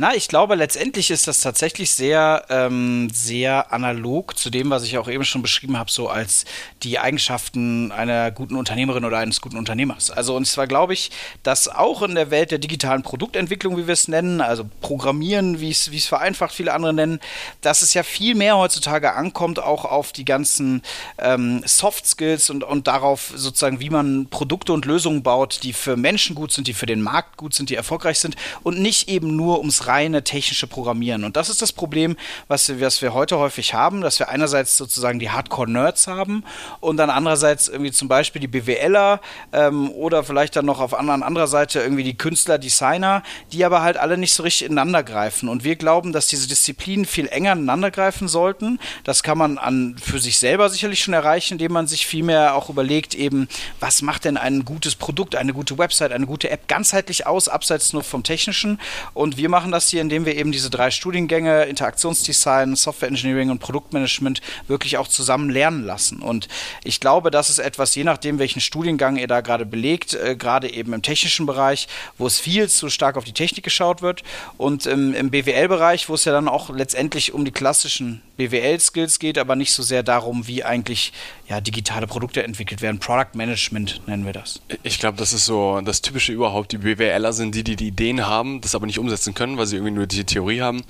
Na, 0.00 0.14
ich 0.14 0.28
glaube, 0.28 0.54
letztendlich 0.54 1.10
ist 1.10 1.26
das 1.26 1.40
tatsächlich 1.40 1.90
sehr, 1.90 2.44
ähm, 2.50 3.10
sehr 3.12 3.72
analog 3.72 4.38
zu 4.38 4.48
dem, 4.48 4.70
was 4.70 4.84
ich 4.84 4.96
auch 4.96 5.08
eben 5.08 5.24
schon 5.24 5.42
beschrieben 5.42 5.76
habe, 5.76 5.90
so 5.90 6.08
als 6.08 6.44
die 6.84 7.00
Eigenschaften 7.00 7.90
einer 7.90 8.30
guten 8.30 8.54
Unternehmerin 8.54 9.04
oder 9.04 9.18
eines 9.18 9.40
guten 9.40 9.56
Unternehmers. 9.56 10.12
Also, 10.12 10.36
und 10.36 10.44
zwar 10.44 10.68
glaube 10.68 10.92
ich, 10.92 11.10
dass 11.42 11.66
auch 11.66 12.02
in 12.02 12.14
der 12.14 12.30
Welt 12.30 12.52
der 12.52 12.60
digitalen 12.60 13.02
Produktentwicklung, 13.02 13.76
wie 13.76 13.88
wir 13.88 13.92
es 13.92 14.06
nennen, 14.06 14.40
also 14.40 14.70
Programmieren, 14.80 15.58
wie 15.58 15.70
es, 15.70 15.90
wie 15.90 15.96
es 15.96 16.06
vereinfacht 16.06 16.54
viele 16.54 16.74
andere 16.74 16.94
nennen, 16.94 17.18
dass 17.62 17.82
es 17.82 17.92
ja 17.92 18.04
viel 18.04 18.36
mehr 18.36 18.56
heutzutage 18.56 19.14
ankommt, 19.14 19.58
auch 19.58 19.84
auf 19.84 20.12
die 20.12 20.24
ganzen 20.24 20.82
ähm, 21.18 21.64
Soft 21.66 22.06
Skills 22.06 22.50
und, 22.50 22.62
und 22.62 22.86
darauf 22.86 23.32
sozusagen, 23.34 23.80
wie 23.80 23.90
man 23.90 24.28
Produkte 24.30 24.72
und 24.72 24.84
Lösungen 24.84 25.24
baut, 25.24 25.58
die 25.64 25.72
für 25.72 25.96
Menschen 25.96 26.36
gut 26.36 26.52
sind, 26.52 26.68
die 26.68 26.74
für 26.74 26.86
den 26.86 27.02
Markt 27.02 27.36
gut 27.36 27.52
sind, 27.52 27.68
die 27.68 27.74
erfolgreich 27.74 28.20
sind 28.20 28.36
und 28.62 28.78
nicht 28.78 29.08
eben 29.08 29.34
nur 29.34 29.58
ums 29.58 29.87
reine 29.88 30.22
technische 30.22 30.66
Programmieren. 30.66 31.24
Und 31.24 31.36
das 31.36 31.48
ist 31.48 31.62
das 31.62 31.72
Problem, 31.72 32.16
was 32.46 32.68
wir, 32.68 32.80
was 32.80 33.02
wir 33.02 33.14
heute 33.14 33.38
häufig 33.38 33.74
haben, 33.74 34.00
dass 34.00 34.18
wir 34.18 34.28
einerseits 34.28 34.76
sozusagen 34.76 35.18
die 35.18 35.30
Hardcore-Nerds 35.30 36.06
haben 36.06 36.44
und 36.80 36.98
dann 36.98 37.10
andererseits 37.10 37.68
irgendwie 37.68 37.92
zum 37.92 38.08
Beispiel 38.08 38.40
die 38.40 38.48
BWLer 38.48 39.20
ähm, 39.52 39.90
oder 39.90 40.22
vielleicht 40.24 40.56
dann 40.56 40.66
noch 40.66 40.80
auf 40.80 40.94
anderen, 40.94 41.22
anderer 41.22 41.46
Seite 41.46 41.80
irgendwie 41.80 42.04
die 42.04 42.16
Künstler, 42.16 42.58
Designer, 42.58 43.22
die 43.52 43.64
aber 43.64 43.82
halt 43.82 43.96
alle 43.96 44.18
nicht 44.18 44.34
so 44.34 44.42
richtig 44.42 44.66
ineinander 44.66 45.02
greifen. 45.02 45.48
Und 45.48 45.64
wir 45.64 45.76
glauben, 45.76 46.12
dass 46.12 46.26
diese 46.26 46.48
Disziplinen 46.48 47.06
viel 47.06 47.26
enger 47.28 47.52
ineinander 47.52 47.90
greifen 47.90 48.28
sollten. 48.28 48.78
Das 49.04 49.22
kann 49.22 49.38
man 49.38 49.58
an, 49.58 49.96
für 50.00 50.18
sich 50.18 50.38
selber 50.38 50.68
sicherlich 50.68 51.02
schon 51.02 51.14
erreichen, 51.14 51.54
indem 51.54 51.72
man 51.72 51.86
sich 51.86 52.06
vielmehr 52.06 52.54
auch 52.54 52.68
überlegt, 52.68 53.14
eben, 53.14 53.48
was 53.80 54.02
macht 54.02 54.24
denn 54.24 54.36
ein 54.36 54.64
gutes 54.64 54.94
Produkt, 54.94 55.34
eine 55.34 55.54
gute 55.54 55.78
Website, 55.78 56.12
eine 56.12 56.26
gute 56.26 56.50
App 56.50 56.68
ganzheitlich 56.68 57.26
aus, 57.26 57.48
abseits 57.48 57.92
nur 57.92 58.02
vom 58.02 58.22
Technischen. 58.22 58.78
Und 59.14 59.36
wir 59.36 59.48
machen 59.48 59.72
das 59.72 59.77
das 59.78 59.88
hier, 59.90 60.00
indem 60.00 60.26
wir 60.26 60.36
eben 60.36 60.50
diese 60.50 60.70
drei 60.70 60.90
Studiengänge, 60.90 61.64
Interaktionsdesign, 61.64 62.74
Software 62.74 63.08
Engineering 63.08 63.50
und 63.50 63.60
Produktmanagement, 63.60 64.40
wirklich 64.66 64.98
auch 64.98 65.06
zusammen 65.06 65.50
lernen 65.50 65.84
lassen. 65.84 66.20
Und 66.20 66.48
ich 66.82 66.98
glaube, 66.98 67.30
das 67.30 67.48
ist 67.48 67.60
etwas, 67.60 67.94
je 67.94 68.02
nachdem, 68.02 68.40
welchen 68.40 68.60
Studiengang 68.60 69.16
ihr 69.16 69.28
da 69.28 69.40
gerade 69.40 69.64
belegt, 69.64 70.14
äh, 70.14 70.34
gerade 70.34 70.72
eben 70.72 70.92
im 70.92 71.02
technischen 71.02 71.46
Bereich, 71.46 71.86
wo 72.18 72.26
es 72.26 72.40
viel 72.40 72.68
zu 72.68 72.90
stark 72.90 73.16
auf 73.16 73.24
die 73.24 73.32
Technik 73.32 73.62
geschaut 73.62 74.02
wird 74.02 74.24
und 74.56 74.86
im, 74.86 75.14
im 75.14 75.30
BWL-Bereich, 75.30 76.08
wo 76.08 76.14
es 76.14 76.24
ja 76.24 76.32
dann 76.32 76.48
auch 76.48 76.70
letztendlich 76.70 77.32
um 77.32 77.44
die 77.44 77.52
klassischen 77.52 78.20
BWL-Skills 78.36 79.20
geht, 79.20 79.38
aber 79.38 79.54
nicht 79.54 79.72
so 79.72 79.84
sehr 79.84 80.02
darum, 80.02 80.48
wie 80.48 80.64
eigentlich 80.64 81.12
ja, 81.48 81.60
digitale 81.60 82.06
Produkte 82.06 82.42
entwickelt 82.42 82.82
werden. 82.82 82.98
Product 82.98 83.34
Management 83.34 84.02
nennen 84.06 84.26
wir 84.26 84.34
das. 84.34 84.60
Ich 84.82 84.98
glaube, 84.98 85.16
das 85.16 85.32
ist 85.32 85.46
so 85.46 85.80
das 85.80 86.02
Typische 86.02 86.32
überhaupt. 86.32 86.72
Die 86.72 86.78
BWLer 86.78 87.32
sind 87.32 87.54
die, 87.54 87.64
die 87.64 87.76
die 87.76 87.88
Ideen 87.88 88.26
haben, 88.26 88.60
das 88.60 88.74
aber 88.74 88.86
nicht 88.86 88.98
umsetzen 88.98 89.34
können, 89.34 89.56
weil 89.56 89.66
sie 89.66 89.76
irgendwie 89.76 89.94
nur 89.94 90.06
die 90.06 90.24
Theorie 90.24 90.60
haben. 90.60 90.82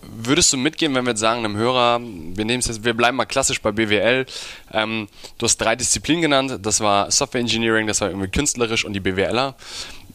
Würdest 0.00 0.52
du 0.52 0.56
mitgehen, 0.56 0.94
wenn 0.94 1.04
wir 1.04 1.10
jetzt 1.10 1.20
sagen, 1.20 1.44
einem 1.44 1.56
Hörer, 1.56 2.00
wir 2.00 2.44
nehmen 2.44 2.60
jetzt, 2.60 2.84
wir 2.84 2.94
bleiben 2.94 3.16
mal 3.16 3.26
klassisch 3.26 3.60
bei 3.60 3.70
BWL, 3.70 4.26
ähm, 4.72 5.08
du 5.38 5.44
hast 5.44 5.58
drei 5.58 5.76
Disziplinen 5.76 6.22
genannt, 6.22 6.58
das 6.62 6.80
war 6.80 7.10
Software 7.10 7.40
Engineering, 7.40 7.86
das 7.86 8.00
war 8.00 8.08
irgendwie 8.08 8.28
künstlerisch 8.28 8.84
und 8.84 8.94
die 8.94 9.00
BWLer. 9.00 9.54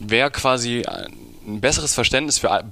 Wer 0.04 0.30
quasi 0.30 0.84
ein 1.48 1.62
besseres 1.62 1.94
Verständnis 1.94 2.38
für, 2.38 2.64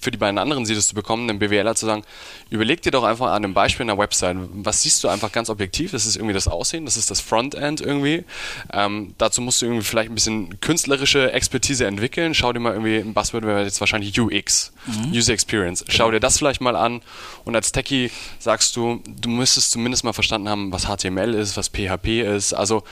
für 0.00 0.10
die 0.10 0.18
beiden 0.18 0.38
anderen 0.38 0.66
Sieders 0.66 0.88
zu 0.88 0.94
bekommen, 0.94 1.26
dem 1.28 1.38
BWLer 1.38 1.74
zu 1.74 1.86
sagen, 1.86 2.02
überleg 2.50 2.82
dir 2.82 2.90
doch 2.90 3.04
einfach 3.04 3.28
an 3.28 3.44
einem 3.44 3.54
Beispiel 3.54 3.84
einer 3.84 3.98
Website, 3.98 4.36
was 4.52 4.82
siehst 4.82 5.02
du 5.02 5.08
einfach 5.08 5.32
ganz 5.32 5.50
objektiv, 5.50 5.92
das 5.92 6.06
ist 6.06 6.16
irgendwie 6.16 6.34
das 6.34 6.46
Aussehen, 6.46 6.84
das 6.84 6.96
ist 6.96 7.10
das 7.10 7.20
Frontend 7.20 7.80
irgendwie. 7.80 8.24
Ähm, 8.72 9.14
dazu 9.18 9.40
musst 9.40 9.62
du 9.62 9.66
irgendwie 9.66 9.84
vielleicht 9.84 10.10
ein 10.10 10.14
bisschen 10.14 10.60
künstlerische 10.60 11.32
Expertise 11.32 11.86
entwickeln. 11.86 12.34
Schau 12.34 12.52
dir 12.52 12.60
mal 12.60 12.72
irgendwie 12.72 12.96
ein 12.96 13.14
Buzzword 13.14 13.44
wäre 13.44 13.64
jetzt 13.64 13.80
wahrscheinlich 13.80 14.18
UX, 14.18 14.72
mhm. 14.86 15.12
User 15.12 15.32
Experience. 15.32 15.84
Schau 15.88 16.04
genau. 16.04 16.12
dir 16.12 16.20
das 16.20 16.38
vielleicht 16.38 16.60
mal 16.60 16.76
an 16.76 17.00
und 17.44 17.56
als 17.56 17.72
Techie 17.72 18.10
sagst 18.38 18.76
du, 18.76 19.02
du 19.06 19.28
müsstest 19.28 19.70
zumindest 19.70 20.04
mal 20.04 20.12
verstanden 20.12 20.48
haben, 20.48 20.72
was 20.72 20.84
HTML 20.84 21.34
ist, 21.34 21.56
was 21.56 21.68
PHP 21.68 22.22
ist, 22.22 22.52
also 22.52 22.82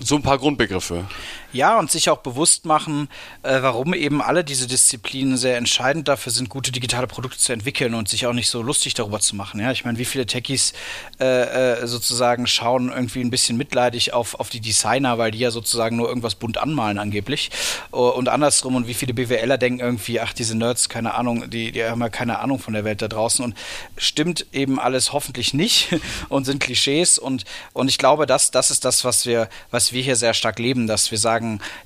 so 0.00 0.16
ein 0.16 0.22
paar 0.22 0.38
Grundbegriffe. 0.38 1.04
Ja, 1.52 1.78
und 1.78 1.90
sich 1.90 2.08
auch 2.08 2.18
bewusst 2.18 2.64
machen, 2.64 3.08
äh, 3.42 3.60
warum 3.60 3.92
eben 3.92 4.22
alle 4.22 4.42
diese 4.42 4.66
Disziplinen 4.66 5.36
sehr 5.36 5.58
entscheidend 5.58 6.08
dafür 6.08 6.32
sind, 6.32 6.48
gute 6.48 6.72
digitale 6.72 7.06
Produkte 7.06 7.38
zu 7.38 7.52
entwickeln 7.52 7.92
und 7.92 8.08
sich 8.08 8.26
auch 8.26 8.32
nicht 8.32 8.48
so 8.48 8.62
lustig 8.62 8.94
darüber 8.94 9.20
zu 9.20 9.36
machen. 9.36 9.60
Ja, 9.60 9.70
ich 9.70 9.84
meine, 9.84 9.98
wie 9.98 10.06
viele 10.06 10.24
Techies 10.24 10.72
äh, 11.20 11.80
äh, 11.82 11.86
sozusagen 11.86 12.46
schauen 12.46 12.90
irgendwie 12.90 13.20
ein 13.20 13.30
bisschen 13.30 13.58
mitleidig 13.58 14.14
auf, 14.14 14.40
auf 14.40 14.48
die 14.48 14.60
Designer, 14.60 15.18
weil 15.18 15.30
die 15.30 15.40
ja 15.40 15.50
sozusagen 15.50 15.96
nur 15.96 16.08
irgendwas 16.08 16.36
bunt 16.36 16.56
anmalen 16.56 16.98
angeblich. 16.98 17.50
Und 17.90 18.28
andersrum 18.28 18.74
und 18.74 18.86
wie 18.86 18.94
viele 18.94 19.12
BWLer 19.12 19.58
denken 19.58 19.80
irgendwie, 19.80 20.20
ach, 20.20 20.32
diese 20.32 20.56
Nerds, 20.56 20.88
keine 20.88 21.14
Ahnung, 21.14 21.50
die, 21.50 21.72
die 21.72 21.84
haben 21.84 22.00
ja 22.00 22.08
keine 22.08 22.38
Ahnung 22.38 22.58
von 22.58 22.72
der 22.72 22.84
Welt 22.84 23.02
da 23.02 23.08
draußen 23.08 23.44
und 23.44 23.54
stimmt 23.96 24.46
eben 24.52 24.80
alles 24.80 25.12
hoffentlich 25.12 25.52
nicht 25.52 25.88
und 26.28 26.44
sind 26.44 26.60
Klischees 26.60 27.18
und, 27.18 27.44
und 27.72 27.88
ich 27.88 27.98
glaube, 27.98 28.26
das, 28.26 28.50
das 28.50 28.70
ist 28.70 28.84
das, 28.84 29.04
was 29.04 29.26
wir, 29.26 29.48
was 29.70 29.92
wir 29.92 30.02
hier 30.02 30.16
sehr 30.16 30.34
stark 30.34 30.58
leben, 30.58 30.86
dass 30.86 31.10
wir 31.10 31.18
sagen, 31.18 31.41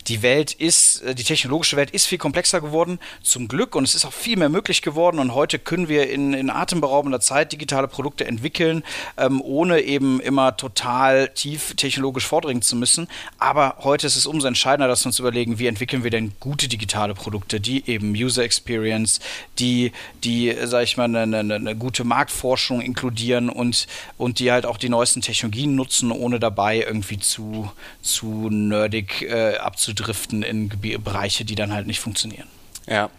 die 0.07 0.23
Welt 0.23 0.53
ist, 0.53 1.03
die 1.07 1.25
technologische 1.25 1.77
Welt 1.77 1.91
ist 1.91 2.07
viel 2.07 2.19
komplexer 2.19 2.61
geworden, 2.61 2.99
zum 3.23 3.49
Glück 3.49 3.75
und 3.75 3.85
es 3.85 3.95
ist 3.95 4.05
auch 4.05 4.13
viel 4.13 4.37
mehr 4.37 4.49
möglich 4.49 4.83
geworden 4.83 5.19
und 5.19 5.35
heute 5.35 5.59
können 5.59 5.89
wir 5.89 6.11
in, 6.11 6.33
in 6.33 6.51
atemberaubender 6.51 7.21
Zeit 7.21 7.53
digitale 7.53 7.89
Produkte 7.89 8.27
entwickeln, 8.27 8.83
ähm, 9.17 9.41
ohne 9.43 9.81
eben 9.81 10.21
immer 10.21 10.57
total 10.57 11.29
tief 11.29 11.75
technologisch 11.77 12.27
vordringen 12.27 12.63
zu 12.63 12.77
müssen. 12.77 13.09
Aber 13.39 13.77
heute 13.81 14.07
ist 14.07 14.17
es 14.17 14.27
umso 14.27 14.49
entscheidender, 14.49 14.89
dass 14.89 15.05
wir 15.05 15.09
uns 15.09 15.19
überlegen, 15.19 15.59
wie 15.59 15.67
entwickeln 15.67 16.05
wir 16.05 16.11
denn 16.11 16.33
gute 16.41 16.69
digitale 16.69 17.15
Produkte, 17.15 17.61
die 17.61 17.89
eben 17.89 18.13
User 18.13 18.43
Experience, 18.43 19.21
die, 19.59 19.93
die, 20.25 20.55
sag 20.65 20.85
ich 20.85 20.97
mal, 20.97 21.05
eine, 21.05 21.39
eine, 21.39 21.55
eine 21.55 21.77
gute 21.77 22.05
Marktforschung 22.05 22.81
inkludieren 22.81 23.49
und, 23.49 23.87
und 24.19 24.39
die 24.39 24.53
halt 24.53 24.67
auch 24.67 24.77
die 24.77 24.89
neuesten 24.89 25.23
Technologien 25.23 25.75
nutzen, 25.75 26.11
ohne 26.11 26.41
dabei 26.41 26.81
irgendwie 26.81 27.19
zu, 27.19 27.71
zu 28.03 28.49
nerdig 28.51 29.23
äh, 29.23 29.46
abzudriften 29.55 30.43
in 30.43 30.69
Bereiche, 30.69 31.45
die 31.45 31.55
dann 31.55 31.73
halt 31.73 31.87
nicht 31.87 32.01
funktionieren. 32.01 32.49
Ja. 32.87 33.11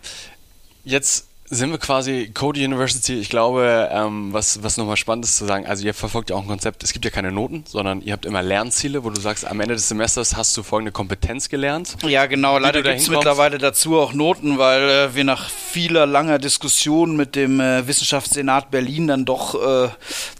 Jetzt 0.84 1.27
sind 1.50 1.72
wir 1.72 1.78
quasi 1.78 2.30
Code 2.34 2.60
University. 2.64 3.14
Ich 3.14 3.30
glaube, 3.30 3.90
ähm, 3.92 4.34
was, 4.34 4.64
was 4.64 4.76
nochmal 4.76 4.98
spannend 4.98 5.26
ist 5.26 5.38
zu 5.38 5.46
sagen, 5.46 5.66
also 5.66 5.86
ihr 5.86 5.94
verfolgt 5.94 6.30
ja 6.30 6.36
auch 6.36 6.42
ein 6.42 6.48
Konzept, 6.48 6.84
es 6.84 6.92
gibt 6.92 7.06
ja 7.06 7.12
keine 7.12 7.32
Noten, 7.32 7.64
sondern 7.66 8.02
ihr 8.02 8.14
habt 8.14 8.26
immer 8.26 8.44
Lernziele, 8.44 9.04
wo 9.04 9.10
du 9.10 9.20
sagst, 9.20 9.46
am 9.46 9.60
Ende 9.62 9.76
des 9.76 9.88
Semesters 9.88 10.36
hast 10.36 10.56
du 10.58 10.64
folgende 10.64 10.92
Kompetenz 10.92 11.48
gelernt. 11.48 11.96
Ja, 12.06 12.26
genau. 12.26 12.58
Leider 12.58 12.82
gibt 12.82 13.00
es 13.00 13.10
mittlerweile 13.10 13.58
dazu 13.58 13.98
auch 13.98 14.14
Noten, 14.14 14.58
weil 14.58 14.90
äh, 14.90 15.16
wir 15.16 15.24
nach 15.24 15.50
vieler 15.50 16.06
langer 16.06 16.38
Diskussion 16.38 17.16
mit 17.16 17.36
dem 17.36 17.62
äh, 17.62 17.88
Wissenschaftssenat 17.88 18.70
Berlin 18.70 19.08
dann 19.08 19.24
doch 19.24 19.56
äh, 19.56 19.90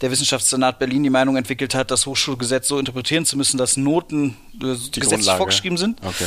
der 0.02 0.10
Wissenschaftssenat 0.10 0.78
Berlin 0.78 1.04
die 1.04 1.10
Meinung 1.10 1.36
entwickelt 1.36 1.74
hat, 1.74 1.90
das 1.90 2.04
Hochschulgesetz 2.04 2.68
so 2.68 2.78
interpretieren 2.78 3.24
zu 3.24 3.38
müssen, 3.38 3.56
dass 3.56 3.78
Noten 3.78 4.36
äh, 4.62 4.76
gesetzlich 4.92 5.30
vorgeschrieben 5.30 5.78
sind. 5.78 6.00
Okay. 6.04 6.26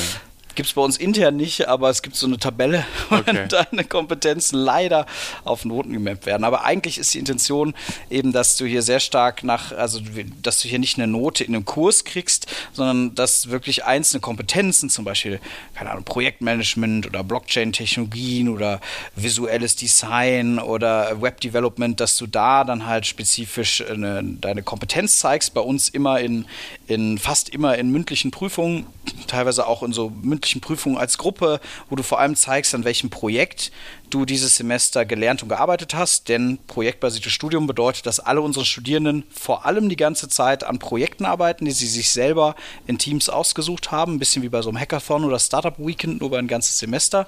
Gibt 0.56 0.68
es 0.68 0.74
bei 0.74 0.82
uns 0.82 0.98
intern 0.98 1.38
nicht, 1.38 1.68
aber 1.68 1.90
es 1.90 2.02
gibt 2.02 2.16
so 2.16 2.28
eine 2.28 2.38
Tabelle, 2.38 2.86
wo 3.10 3.16
okay. 3.16 3.48
deine 3.48 3.84
Kompetenzen 3.86 4.58
leider 4.58 5.06
auf 5.44 5.66
Noten 5.66 5.94
gemappt 5.94 6.26
werden. 6.26 6.44
Aber 6.44 6.64
eigentlich 6.64 6.98
ist 6.98 7.14
die 7.14 7.20
Intention 7.20 7.74
eben, 8.10 8.32
dass 8.32 8.58
du 8.58 8.66
hier 8.66 8.82
sehr 8.82 9.00
stark 9.00 9.44
nach, 9.44 9.72
also 9.72 10.00
dass 10.42 10.62
du 10.62 10.68
hier 10.68 10.80
nicht 10.80 10.98
eine 10.98 11.08
Note 11.08 11.44
in 11.44 11.56
einem 11.56 11.66
Kurs 11.66 12.04
kriegst, 12.04 12.48
sondern 12.74 13.16
dass 13.16 13.50
wirklich 13.50 13.86
einzelne 13.86 14.22
Kompetenzen, 14.22 14.90
zum 14.90 15.06
Beispiel, 15.06 15.40
keine 15.74 15.92
Ahnung, 15.92 16.04
Projektmanagement 16.04 17.08
oder 17.08 17.24
Blockchain-Technologien 17.24 18.50
oder 18.50 18.82
visuelles 19.16 19.76
Design 19.76 20.60
oder 20.60 21.22
Web-Development, 21.22 22.00
dass 22.00 22.18
du 22.18 22.28
da 22.28 22.64
dann 22.64 22.86
halt 22.86 23.06
spezifisch 23.06 23.84
eine, 23.88 24.24
deine 24.24 24.64
Kompetenz 24.64 25.20
zeigst. 25.20 25.54
Bei 25.54 25.62
uns 25.62 25.90
immer 25.90 26.20
in, 26.20 26.46
in 26.94 27.18
fast 27.18 27.50
immer 27.50 27.78
in 27.78 27.92
mündlichen 27.92 28.32
Prüfungen, 28.32 28.86
teilweise 29.28 29.68
auch 29.68 29.84
in 29.84 29.94
so 29.94 30.10
mündlichen 30.10 30.62
Prüfungen 30.62 30.98
als 30.98 31.18
Gruppe, 31.18 31.60
wo 31.90 31.96
du 31.96 32.04
vor 32.04 32.20
allem 32.20 32.36
zeigst, 32.36 32.76
an 32.76 32.84
welchem 32.84 33.10
Projekt 33.10 33.72
du 34.10 34.26
dieses 34.26 34.56
Semester 34.56 35.06
gelernt 35.06 35.42
und 35.42 35.50
gearbeitet 35.50 35.94
hast. 35.94 36.30
Denn 36.30 36.60
projektbasiertes 36.68 37.32
Studium 37.32 37.68
bedeutet, 37.68 38.06
dass 38.06 38.20
alle 38.20 38.42
unsere 38.42 38.66
Studierenden 38.66 39.24
vor 39.32 39.66
allem 39.66 39.90
die 39.90 39.96
ganze 39.96 40.28
Zeit 40.28 40.64
an 40.64 40.80
Projekten 40.80 41.26
arbeiten, 41.26 41.66
die 41.66 41.72
sie 41.72 41.88
sich 41.88 42.12
selber 42.12 42.56
in 42.88 42.98
Teams 42.98 43.30
ausgesucht 43.30 43.92
haben. 43.92 44.16
Ein 44.16 44.20
bisschen 44.20 44.44
wie 44.44 44.50
bei 44.50 44.62
so 44.62 44.70
einem 44.70 44.80
Hackathon 44.80 45.24
oder 45.24 45.40
Startup 45.40 45.78
Weekend, 45.78 46.20
nur 46.20 46.30
über 46.30 46.40
ein 46.40 46.48
ganzes 46.48 46.78
Semester. 46.78 47.28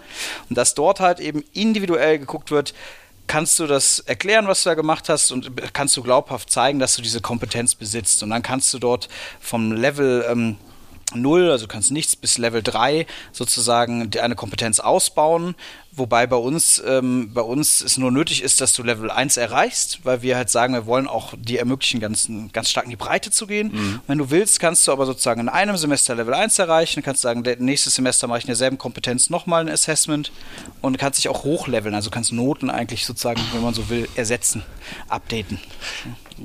Und 0.50 0.58
dass 0.58 0.76
dort 0.76 1.00
halt 1.00 1.20
eben 1.20 1.44
individuell 1.54 2.20
geguckt 2.20 2.52
wird, 2.52 2.74
kannst 3.28 3.60
du 3.60 3.68
das 3.68 4.00
erklären, 4.00 4.48
was 4.48 4.64
du 4.64 4.70
da 4.70 4.76
gemacht 4.76 5.10
hast 5.10 5.32
und 5.32 5.52
kannst 5.74 5.96
du 5.98 6.04
glaubhaft 6.04 6.52
zeigen, 6.52 6.80
dass 6.80 6.96
du 6.96 7.02
diese 7.02 7.22
Kompetenz 7.22 7.76
besitzt. 7.76 8.22
Und 8.24 8.30
dann 8.30 8.42
kannst 8.42 8.74
du 8.74 8.80
dort 8.80 9.10
vom 9.40 9.72
Level 9.72 10.26
ähm, 10.30 10.58
0, 11.16 11.52
also 11.52 11.68
kannst 11.68 11.92
nichts 11.92 12.16
bis 12.16 12.38
Level 12.38 12.64
3 12.64 13.06
sozusagen 13.32 14.10
eine 14.20 14.36
Kompetenz 14.36 14.80
ausbauen, 14.80 15.56
wobei 15.96 16.28
bei 16.28 16.36
uns, 16.36 16.82
ähm, 16.86 17.32
bei 17.34 17.42
uns 17.42 17.82
es 17.82 17.98
nur 17.98 18.12
nötig 18.12 18.42
ist, 18.44 18.62
dass 18.62 18.74
du 18.74 18.84
Level 18.84 19.12
1 19.12 19.38
erreichst, 19.38 20.00
weil 20.04 20.22
wir 20.22 20.36
halt 20.36 20.50
sagen, 20.50 20.74
wir 20.74 20.86
wollen 20.86 21.08
auch 21.08 21.34
dir 21.38 21.60
ermöglichen, 21.60 22.00
ganz, 22.00 22.28
ganz 22.52 22.70
stark 22.70 22.86
in 22.86 22.90
die 22.90 22.96
Breite 22.96 23.32
zu 23.32 23.48
gehen. 23.48 23.72
Mhm. 23.74 24.02
Wenn 24.08 24.18
du 24.18 24.30
willst, 24.32 24.60
kannst 24.60 24.88
du 24.88 24.92
aber 24.92 25.06
sozusagen 25.06 25.42
in 25.42 25.50
einem 25.50 25.78
Semester 25.78 26.16
Level 26.16 26.34
1 26.34 26.58
erreichen, 26.60 27.04
kannst 27.04 27.24
du 27.24 27.28
sagen, 27.28 27.44
nächstes 27.60 27.96
Semester 27.96 28.28
mache 28.28 28.40
ich 28.40 28.46
in 28.46 28.48
derselben 28.48 28.78
Kompetenz 28.78 29.30
nochmal 29.30 29.62
ein 29.62 29.70
Assessment 29.70 30.32
und 30.82 30.98
kannst 30.98 31.20
dich 31.20 31.30
auch 31.30 31.44
hochleveln, 31.44 31.96
also 31.96 32.10
kannst 32.10 32.32
Noten 32.34 32.70
eigentlich 32.70 33.06
sozusagen, 33.06 33.42
wenn 33.54 33.62
man 33.62 33.74
so 33.74 33.90
will, 33.90 34.08
ersetzen, 34.16 34.64
updaten. 35.10 35.60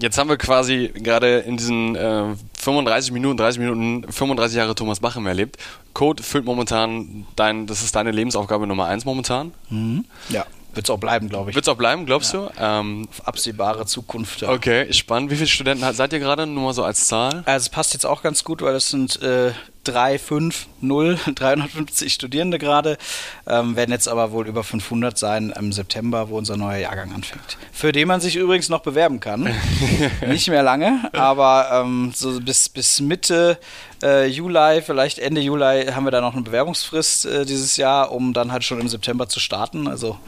Jetzt 0.01 0.19
haben 0.19 0.29
wir 0.29 0.37
quasi 0.37 0.93
gerade 0.95 1.39
in 1.39 1.57
diesen 1.57 1.97
äh, 1.97 2.35
35 2.59 3.13
Minuten, 3.13 3.37
30 3.37 3.61
Minuten, 3.61 4.13
35 4.13 4.57
Jahre 4.57 4.75
Thomas 4.75 5.01
Bachem 5.01 5.27
erlebt. 5.27 5.57
Code 5.95 6.23
füllt 6.23 6.45
momentan 6.45 7.27
dein, 7.37 7.67
das 7.67 7.83
ist 7.83 7.97
deine 7.97 8.11
Lebensaufgabe 8.11 8.67
Nummer 8.67 8.87
eins 8.87 9.05
momentan. 9.05 9.53
Mhm. 9.71 10.05
Ja. 10.29 10.47
Wird 10.75 10.87
es 10.87 10.91
auch 10.91 10.99
bleiben, 10.99 11.29
glaube 11.29 11.51
ich. 11.51 11.57
Wird 11.57 11.65
es 11.65 11.69
auch 11.69 11.77
bleiben, 11.77 12.07
glaubst 12.07 12.35
ja. 12.35 12.41
du? 12.41 12.53
Ähm, 12.61 13.09
Auf 13.11 13.27
absehbare 13.27 13.87
Zukunft. 13.87 14.43
Ja. 14.43 14.51
Okay, 14.51 14.93
spannend. 14.93 15.31
Wie 15.31 15.37
viele 15.37 15.49
Studenten 15.49 15.93
seid 15.93 16.13
ihr 16.13 16.19
gerade? 16.19 16.47
Nur 16.47 16.65
mal 16.65 16.73
so 16.73 16.85
als 16.85 17.09
Zahl? 17.09 17.43
Also 17.47 17.65
es 17.65 17.69
passt 17.69 17.95
jetzt 17.95 18.05
auch 18.05 18.23
ganz 18.23 18.45
gut, 18.45 18.63
weil 18.63 18.77
es 18.77 18.91
sind 18.91 19.21
äh, 19.23 19.53
3, 19.89 20.19
5, 20.19 20.67
0, 20.81 21.19
350 21.35 22.13
Studierende 22.13 22.59
gerade. 22.59 22.99
Ähm, 23.47 23.75
werden 23.77 23.91
jetzt 23.91 24.09
aber 24.09 24.33
wohl 24.33 24.47
über 24.47 24.63
500 24.63 25.17
sein 25.17 25.53
im 25.59 25.73
September, 25.73 26.29
wo 26.29 26.37
unser 26.37 26.57
neuer 26.57 26.79
Jahrgang 26.79 27.15
anfängt. 27.15 27.57
Für 27.73 27.93
den 27.93 28.09
man 28.09 28.21
sich 28.21 28.37
übrigens 28.37 28.69
noch 28.69 28.81
bewerben 28.81 29.21
kann. 29.21 29.49
Nicht 30.27 30.49
mehr 30.49 30.63
lange, 30.63 31.09
aber 31.13 31.71
ähm, 31.73 32.13
so 32.15 32.39
bis, 32.41 32.69
bis 32.69 33.01
Mitte 33.01 33.59
äh, 34.03 34.27
Juli, 34.27 34.83
vielleicht 34.83 35.19
Ende 35.19 35.41
Juli, 35.41 35.87
haben 35.87 36.05
wir 36.05 36.11
da 36.11 36.21
noch 36.21 36.35
eine 36.35 36.43
Bewerbungsfrist 36.43 37.27
äh, 37.27 37.47
dieses 37.47 37.77
Jahr, 37.77 38.13
um 38.13 38.33
dann 38.33 38.53
halt 38.53 38.65
schon 38.65 38.81
im 38.81 38.89
September 38.89 39.29
zu 39.29 39.41
starten. 39.41 39.89
Also 39.89 40.19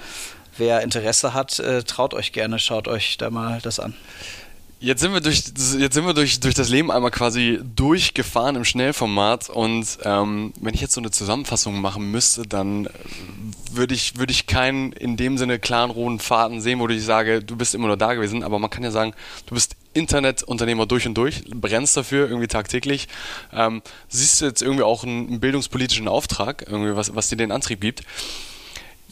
wer 0.56 0.80
Interesse 0.80 1.34
hat, 1.34 1.58
äh, 1.58 1.82
traut 1.82 2.14
euch 2.14 2.32
gerne, 2.32 2.58
schaut 2.58 2.88
euch 2.88 3.18
da 3.18 3.30
mal 3.30 3.60
das 3.62 3.78
an. 3.78 3.94
Jetzt 4.82 5.02
sind 5.02 5.12
wir 5.12 5.20
durch, 5.20 5.44
jetzt 5.78 5.92
sind 5.92 6.06
wir 6.06 6.14
durch, 6.14 6.40
durch 6.40 6.54
das 6.54 6.70
Leben 6.70 6.90
einmal 6.90 7.10
quasi 7.10 7.60
durchgefahren 7.76 8.56
im 8.56 8.64
Schnellformat 8.64 9.50
und 9.50 9.86
ähm, 10.04 10.54
wenn 10.58 10.72
ich 10.72 10.80
jetzt 10.80 10.94
so 10.94 11.02
eine 11.02 11.10
Zusammenfassung 11.10 11.82
machen 11.82 12.10
müsste, 12.10 12.44
dann 12.44 12.88
würde 13.72 13.92
ich, 13.92 14.16
würde 14.16 14.32
ich 14.32 14.46
keinen 14.46 14.92
in 14.92 15.18
dem 15.18 15.36
Sinne 15.36 15.58
klaren 15.58 15.90
roten 15.90 16.18
Faden 16.18 16.62
sehen, 16.62 16.78
wo 16.78 16.88
ich 16.88 17.04
sage, 17.04 17.42
du 17.42 17.56
bist 17.56 17.74
immer 17.74 17.88
nur 17.88 17.98
da 17.98 18.14
gewesen, 18.14 18.42
aber 18.42 18.58
man 18.58 18.70
kann 18.70 18.82
ja 18.82 18.90
sagen, 18.90 19.12
du 19.44 19.54
bist 19.54 19.76
Internetunternehmer 19.92 20.86
durch 20.86 21.06
und 21.06 21.12
durch, 21.12 21.44
brennst 21.54 21.98
dafür 21.98 22.30
irgendwie 22.30 22.48
tagtäglich. 22.48 23.06
Ähm, 23.52 23.82
siehst 24.08 24.40
du 24.40 24.46
jetzt 24.46 24.62
irgendwie 24.62 24.84
auch 24.84 25.04
einen, 25.04 25.28
einen 25.28 25.40
bildungspolitischen 25.40 26.08
Auftrag, 26.08 26.64
irgendwie 26.66 26.96
was, 26.96 27.14
was 27.14 27.28
dir 27.28 27.36
den 27.36 27.52
Antrieb 27.52 27.82
gibt? 27.82 28.02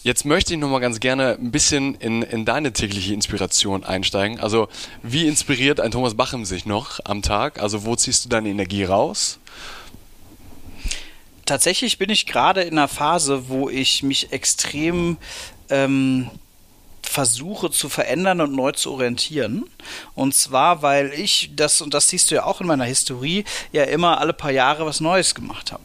Jetzt 0.03 0.25
möchte 0.25 0.55
ich 0.55 0.61
nochmal 0.61 0.81
ganz 0.81 1.01
gerne 1.01 1.37
ein 1.41 1.51
bisschen 1.51 1.95
in, 1.97 2.23
in 2.23 2.45
deine 2.45 2.73
tägliche 2.73 3.15
Inspiration 3.15 3.85
einsteigen. 3.85 4.39
Also, 4.39 4.69
wie 5.03 5.27
inspiriert 5.27 5.81
ein 5.81 5.91
Thomas 5.91 6.15
Bachem 6.15 6.45
sich 6.45 6.67
noch 6.67 7.01
am 7.05 7.23
Tag? 7.23 7.61
Also, 7.61 7.85
wo 7.85 7.97
ziehst 7.97 8.25
du 8.25 8.29
deine 8.29 8.49
Energie 8.49 8.85
raus? 8.85 9.39
Tatsächlich 11.47 11.99
bin 11.99 12.11
ich 12.11 12.27
gerade 12.27 12.63
in 12.63 12.79
einer 12.79 12.89
Phase, 12.89 13.49
wo 13.49 13.69
ich 13.69 14.03
mich 14.03 14.33
extrem 14.33 15.17
ähm, 15.71 16.31
versuche 17.09 17.71
zu 17.71 17.89
verändern 17.89 18.41
und 18.41 18.55
neu 18.55 18.73
zu 18.73 18.93
orientieren. 18.93 19.65
Und 20.15 20.35
zwar, 20.35 20.83
weil 20.83 21.13
ich 21.13 21.51
das, 21.57 21.81
und 21.81 21.95
das 21.95 22.09
siehst 22.09 22.31
du 22.31 22.37
ja 22.37 22.45
auch 22.45 22.61
in 22.61 22.67
meiner 22.67 22.85
Historie, 22.85 23.45
ja 23.73 23.85
immer 23.85 24.21
alle 24.21 24.33
paar 24.33 24.51
Jahre 24.51 24.87
was 24.87 25.01
Neues 25.01 25.35
gemacht 25.35 25.73
habe. 25.73 25.83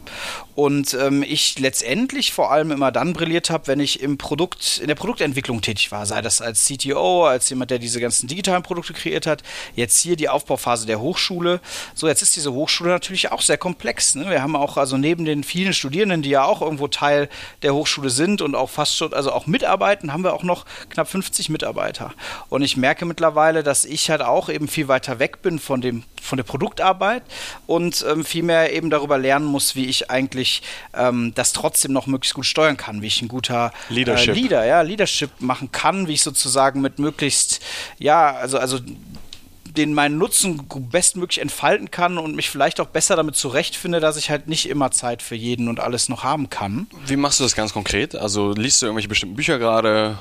Und 0.55 0.93
ähm, 0.93 1.24
ich 1.24 1.57
letztendlich 1.57 2.32
vor 2.32 2.51
allem 2.51 2.71
immer 2.71 2.91
dann 2.91 3.13
brilliert 3.13 3.49
habe, 3.49 3.67
wenn 3.67 3.80
ich 3.80 4.01
im 4.01 4.19
Produkt, 4.19 4.78
in 4.80 4.88
der 4.88 4.95
Produktentwicklung 4.95 5.61
tätig 5.61 5.91
war, 5.91 6.05
sei 6.05 6.21
das 6.21 6.41
als 6.41 6.65
CTO, 6.65 7.26
als 7.26 7.49
jemand, 7.49 7.71
der 7.71 7.80
diese 7.80 7.99
ganzen 7.99 8.28
digitalen 8.28 8.61
Produkte 8.61 8.93
kreiert 8.93 9.26
hat. 9.26 9.41
Jetzt 9.76 9.99
hier 9.99 10.15
die 10.15 10.30
Aufbauphase 10.30 10.86
der 10.86 10.99
Hochschule. 10.99 11.59
So, 11.95 12.07
jetzt 12.07 12.21
ist 12.21 12.36
diese 12.36 12.53
Hochschule 12.53 12.91
natürlich 12.91 13.32
auch 13.32 13.41
sehr 13.41 13.57
komplex. 13.57 14.13
Ne? 14.13 14.30
Wir 14.30 14.43
haben 14.43 14.55
auch 14.55 14.78
also 14.78 14.97
neben 14.97 15.26
den 15.26 15.43
vielen 15.43 15.74
Studierenden, 15.74 16.21
die 16.21 16.30
ja 16.30 16.43
auch 16.43 16.61
irgendwo 16.61 16.88
Teil 16.88 17.30
der 17.63 17.74
Hochschule 17.74 18.11
sind 18.11 18.41
und 18.41 18.53
auch 18.53 18.69
fast 18.69 18.95
schon, 18.95 19.13
also 19.13 19.32
auch 19.32 19.47
mitarbeiten, 19.47 20.13
haben 20.13 20.24
wir 20.24 20.34
auch 20.34 20.43
noch 20.43 20.65
knapp 20.89 21.07
50 21.14 21.49
Mitarbeiter. 21.49 22.11
Und 22.49 22.64
ich 22.64 22.76
merke 22.76 23.05
mittlerweile, 23.05 23.61
dass 23.61 23.86
ich 23.86 24.09
halt 24.09 24.24
auch 24.24 24.49
eben 24.49 24.68
viel 24.68 24.88
weiter 24.88 25.20
weg 25.20 25.43
bin 25.43 25.59
von 25.59 25.80
dem 25.80 26.03
von 26.20 26.38
der 26.38 26.43
Produktarbeit 26.43 27.22
und 27.68 28.03
ähm, 28.09 28.26
viel 28.26 28.41
mehr 28.41 28.74
eben 28.74 28.89
darüber 28.89 29.20
lernen 29.20 29.45
muss, 29.45 29.76
wie 29.76 29.86
ich 29.86 30.09
eigentlich 30.09 30.64
ähm, 30.95 31.34
das 31.36 31.53
trotzdem 31.53 31.91
noch 31.91 32.07
möglichst 32.07 32.34
gut 32.34 32.47
steuern 32.47 32.78
kann, 32.78 33.03
wie 33.03 33.07
ich 33.07 33.22
ein 33.22 33.28
guter 33.28 33.72
Leadership. 33.89 34.36
Äh, 34.36 34.39
Leader, 34.39 34.66
ja, 34.66 34.82
Leadership 34.82 35.30
machen 35.39 35.72
kann, 35.72 36.07
wie 36.07 36.14
ich 36.14 36.24
sozusagen 36.24 36.82
mit 36.82 36.97
möglichst, 36.97 37.59
ja, 37.99 38.32
also, 38.32 38.57
also 38.57 38.80
den 39.66 39.93
meinen 39.93 40.18
Nutzen 40.18 40.61
bestmöglich 40.91 41.41
entfalten 41.41 41.91
kann 41.91 42.18
und 42.18 42.36
mich 42.36 42.49
vielleicht 42.49 42.80
auch 42.80 42.88
besser 42.88 43.16
damit 43.16 43.36
zurechtfinde, 43.36 43.99
dass 43.99 44.18
ich 44.18 44.30
halt 44.30 44.47
nicht 44.47 44.68
immer 44.70 44.91
Zeit 44.91 45.22
für 45.22 45.36
jeden 45.36 45.68
und 45.68 45.80
alles 45.80 46.09
noch 46.09 46.24
haben 46.24 46.49
kann. 46.49 46.88
Wie 47.05 47.16
machst 47.16 47.39
du 47.39 47.43
das 47.43 47.55
ganz 47.55 47.74
konkret? 47.74 48.16
Also 48.16 48.53
liest 48.53 48.82
du 48.82 48.86
irgendwelche 48.86 49.09
bestimmten 49.09 49.36
Bücher 49.36 49.59
gerade? 49.59 50.18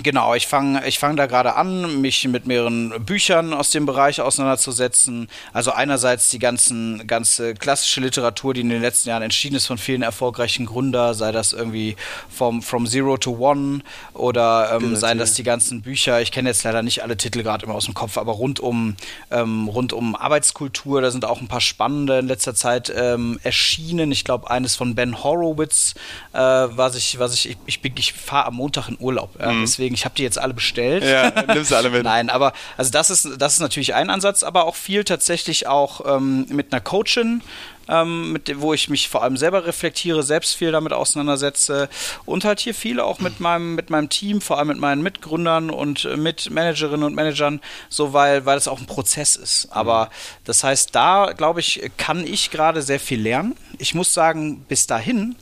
Genau, 0.00 0.34
ich 0.34 0.46
fange 0.46 0.86
ich 0.86 0.98
fang 0.98 1.16
da 1.16 1.26
gerade 1.26 1.54
an, 1.54 2.00
mich 2.00 2.26
mit 2.26 2.46
mehreren 2.46 3.04
Büchern 3.04 3.52
aus 3.52 3.70
dem 3.70 3.84
Bereich 3.84 4.22
auseinanderzusetzen. 4.22 5.28
Also 5.52 5.72
einerseits 5.72 6.30
die 6.30 6.38
ganzen, 6.38 7.06
ganze 7.06 7.52
klassische 7.52 8.00
Literatur, 8.00 8.54
die 8.54 8.62
in 8.62 8.70
den 8.70 8.80
letzten 8.80 9.10
Jahren 9.10 9.22
entschieden 9.22 9.56
ist 9.56 9.66
von 9.66 9.76
vielen 9.76 10.00
erfolgreichen 10.00 10.64
Gründern, 10.64 11.12
sei 11.12 11.30
das 11.30 11.52
irgendwie 11.52 11.96
vom 12.30 12.62
From 12.62 12.86
Zero 12.86 13.18
to 13.18 13.32
One 13.32 13.80
oder 14.14 14.72
ähm, 14.72 14.96
seien 14.96 15.18
das 15.18 15.34
die 15.34 15.42
ganzen 15.42 15.82
Bücher, 15.82 16.22
ich 16.22 16.32
kenne 16.32 16.48
jetzt 16.48 16.64
leider 16.64 16.82
nicht 16.82 17.02
alle 17.02 17.18
Titel 17.18 17.42
gerade 17.42 17.66
immer 17.66 17.74
aus 17.74 17.84
dem 17.84 17.94
Kopf, 17.94 18.16
aber 18.16 18.32
rund 18.32 18.60
um, 18.60 18.96
ähm, 19.30 19.68
rund 19.68 19.92
um 19.92 20.16
Arbeitskultur, 20.16 21.02
da 21.02 21.10
sind 21.10 21.26
auch 21.26 21.42
ein 21.42 21.48
paar 21.48 21.60
spannende 21.60 22.20
in 22.20 22.28
letzter 22.28 22.54
Zeit 22.54 22.90
ähm, 22.96 23.38
erschienen. 23.42 24.10
Ich 24.10 24.24
glaube, 24.24 24.50
eines 24.50 24.74
von 24.74 24.94
Ben 24.94 25.22
Horowitz, 25.22 25.94
äh, 26.32 26.38
was 26.38 26.96
ich, 26.96 27.18
was 27.18 27.34
ich, 27.34 27.50
ich, 27.66 27.84
ich, 27.84 27.92
ich 27.98 28.12
fahre 28.14 28.46
am 28.46 28.54
Montag 28.54 28.88
in 28.88 28.96
Urlaub. 28.98 29.38
Ja, 29.38 29.52
mhm 29.52 29.81
deswegen, 29.82 29.94
ich 29.94 30.04
habe 30.04 30.14
die 30.14 30.22
jetzt 30.22 30.38
alle 30.38 30.54
bestellt. 30.54 31.02
Ja, 31.02 31.32
nimm 31.52 31.64
sie 31.64 31.76
alle 31.76 31.90
mit. 31.90 32.02
Nein, 32.04 32.30
aber 32.30 32.52
also 32.76 32.90
das 32.90 33.10
ist, 33.10 33.28
das 33.38 33.54
ist 33.54 33.60
natürlich 33.60 33.94
ein 33.94 34.10
Ansatz, 34.10 34.44
aber 34.44 34.64
auch 34.64 34.76
viel 34.76 35.02
tatsächlich 35.04 35.66
auch 35.66 36.16
ähm, 36.16 36.46
mit 36.50 36.72
einer 36.72 36.80
Coachin, 36.80 37.42
ähm, 37.88 38.32
mit, 38.32 38.60
wo 38.60 38.72
ich 38.72 38.88
mich 38.88 39.08
vor 39.08 39.24
allem 39.24 39.36
selber 39.36 39.66
reflektiere, 39.66 40.22
selbst 40.22 40.54
viel 40.54 40.70
damit 40.70 40.92
auseinandersetze 40.92 41.88
und 42.24 42.44
halt 42.44 42.60
hier 42.60 42.74
viele 42.74 43.04
auch 43.04 43.18
mit 43.18 43.40
meinem, 43.40 43.74
mit 43.74 43.90
meinem 43.90 44.08
Team, 44.08 44.40
vor 44.40 44.58
allem 44.58 44.68
mit 44.68 44.78
meinen 44.78 45.02
Mitgründern 45.02 45.70
und 45.70 46.04
äh, 46.04 46.16
mit 46.16 46.50
Managerinnen 46.50 47.02
und 47.02 47.14
Managern, 47.14 47.60
so 47.88 48.12
weil, 48.12 48.46
weil 48.46 48.56
es 48.56 48.68
auch 48.68 48.78
ein 48.78 48.86
Prozess 48.86 49.34
ist. 49.34 49.68
Aber 49.72 50.10
das 50.44 50.62
heißt, 50.62 50.94
da 50.94 51.32
glaube 51.36 51.58
ich, 51.58 51.90
kann 51.96 52.24
ich 52.24 52.52
gerade 52.52 52.82
sehr 52.82 53.00
viel 53.00 53.20
lernen. 53.20 53.56
Ich 53.78 53.94
muss 53.94 54.14
sagen, 54.14 54.64
bis 54.68 54.86
dahin 54.86 55.34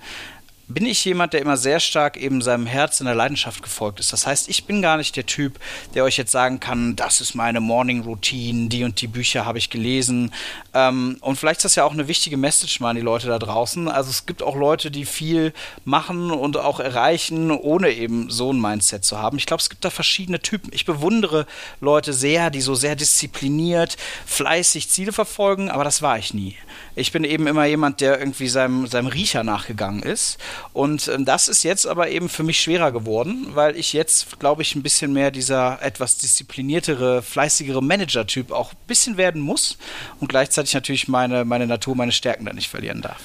bin 0.71 0.87
ich 0.87 1.05
jemand, 1.05 1.33
der 1.33 1.41
immer 1.41 1.57
sehr 1.57 1.81
stark 1.81 2.17
eben 2.17 2.43
seinem 2.43 2.67
Herz 2.67 3.01
in 3.01 3.07
der 3.07 3.15
Leidenschaft 3.15 3.63
gefolgt 3.63 4.01
ist. 4.01 4.13
Das 4.13 4.27
heißt, 4.27 4.49
ich 4.49 4.65
bin 4.65 4.83
gar 4.83 4.97
nicht 4.97 5.17
der 5.17 5.27
Typ, 5.27 5.59
der 5.95 6.05
euch 6.05 6.17
jetzt 6.17 6.31
sagen 6.31 6.61
kann, 6.61 6.97
das 6.97 7.21
ist 7.21 7.35
meine 7.35 7.61
Morning 7.61 8.03
Routine, 8.03 8.69
die 8.69 8.85
und 8.85 9.01
die 9.01 9.09
Bücher 9.09 9.45
habe 9.45 9.59
ich 9.59 9.71
gelesen. 9.71 10.33
Ähm, 10.73 11.17
und 11.21 11.37
vielleicht 11.37 11.59
ist 11.59 11.65
das 11.65 11.75
ja 11.75 11.85
auch 11.85 11.93
eine 11.93 12.09
wichtige 12.09 12.37
Message 12.37 12.81
mal 12.81 12.91
an 12.91 12.97
die 12.97 13.03
Leute 13.03 13.27
da 13.27 13.39
draußen. 13.39 13.89
Also 13.89 14.11
es 14.11 14.27
gibt 14.27 14.43
auch 14.43 14.57
Leute, 14.57 14.91
die 14.91 15.05
viel 15.05 15.53
machen 15.85 16.31
und 16.31 16.57
auch 16.57 16.79
erreichen, 16.79 17.51
ohne 17.51 17.91
eben 17.91 18.31
so 18.31 18.53
ein 18.53 18.61
Mindset 18.61 19.05
zu 19.05 19.19
haben. 19.19 19.39
Ich 19.39 19.47
glaube, 19.47 19.61
es 19.61 19.71
gibt 19.71 19.85
da 19.85 19.91
verschiedene 19.91 20.41
Typen. 20.41 20.71
Ich 20.73 20.85
bewundere 20.85 21.47
Leute 21.81 22.13
sehr, 22.13 22.51
die 22.51 22.61
so 22.61 22.75
sehr 22.75 22.95
diszipliniert, 22.95 23.97
fleißig 24.25 24.89
Ziele 24.89 25.13
verfolgen, 25.13 25.69
aber 25.71 25.85
das 25.85 26.01
war 26.01 26.19
ich 26.19 26.33
nie. 26.33 26.57
Ich 26.97 27.13
bin 27.13 27.25
eben 27.25 27.47
immer 27.47 27.65
jemand, 27.65 28.01
der 28.01 28.19
irgendwie 28.19 28.49
seinem, 28.49 28.87
seinem 28.87 29.07
Riecher 29.07 29.45
nachgegangen 29.45 30.03
ist. 30.03 30.39
Und 30.73 31.09
ähm, 31.09 31.25
das 31.25 31.49
ist 31.49 31.63
jetzt 31.63 31.87
aber 31.87 32.11
eben 32.11 32.29
für 32.29 32.43
mich 32.43 32.61
schwerer 32.61 32.93
geworden, 32.93 33.49
weil 33.55 33.77
ich 33.77 33.93
jetzt, 33.93 34.39
glaube 34.39 34.63
ich, 34.63 34.75
ein 34.75 34.83
bisschen 34.83 35.13
mehr 35.13 35.31
dieser 35.31 35.83
etwas 35.83 36.19
diszipliniertere, 36.19 37.23
fleißigere 37.23 37.83
Manager-Typ 37.83 38.53
auch 38.53 38.73
ein 38.73 38.79
bisschen 38.87 39.17
werden 39.17 39.41
muss 39.41 39.79
und 40.21 40.29
gleichzeitig 40.29 40.75
natürlich 40.75 41.09
meine, 41.09 41.45
meine 41.45 41.67
Natur, 41.67 41.97
meine 41.97 42.13
Stärken 42.13 42.45
da 42.45 42.53
nicht 42.53 42.69
verlieren 42.69 43.03
darf. 43.03 43.21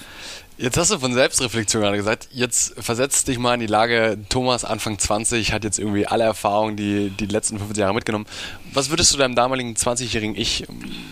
Jetzt 0.58 0.78
hast 0.78 0.90
du 0.90 1.00
von 1.00 1.14
Selbstreflexion 1.14 1.82
gerade 1.82 1.98
gesagt. 1.98 2.30
Jetzt 2.32 2.76
versetzt 2.82 3.28
dich 3.28 3.38
mal 3.38 3.56
in 3.56 3.60
die 3.60 3.68
Lage, 3.68 4.18
Thomas 4.30 4.64
Anfang 4.64 4.98
20 4.98 5.52
hat 5.52 5.66
jetzt 5.66 5.80
irgendwie 5.80 6.08
alle 6.08 6.24
Erfahrungen, 6.24 6.78
die 6.78 7.10
die 7.10 7.26
letzten 7.26 7.58
15 7.58 7.82
Jahre 7.82 7.94
mitgenommen. 7.94 8.26
Was 8.72 8.90
würdest 8.90 9.14
du 9.14 9.18
deinem 9.18 9.36
damaligen 9.36 9.74
20-jährigen 9.74 10.38
Ich 10.38 10.66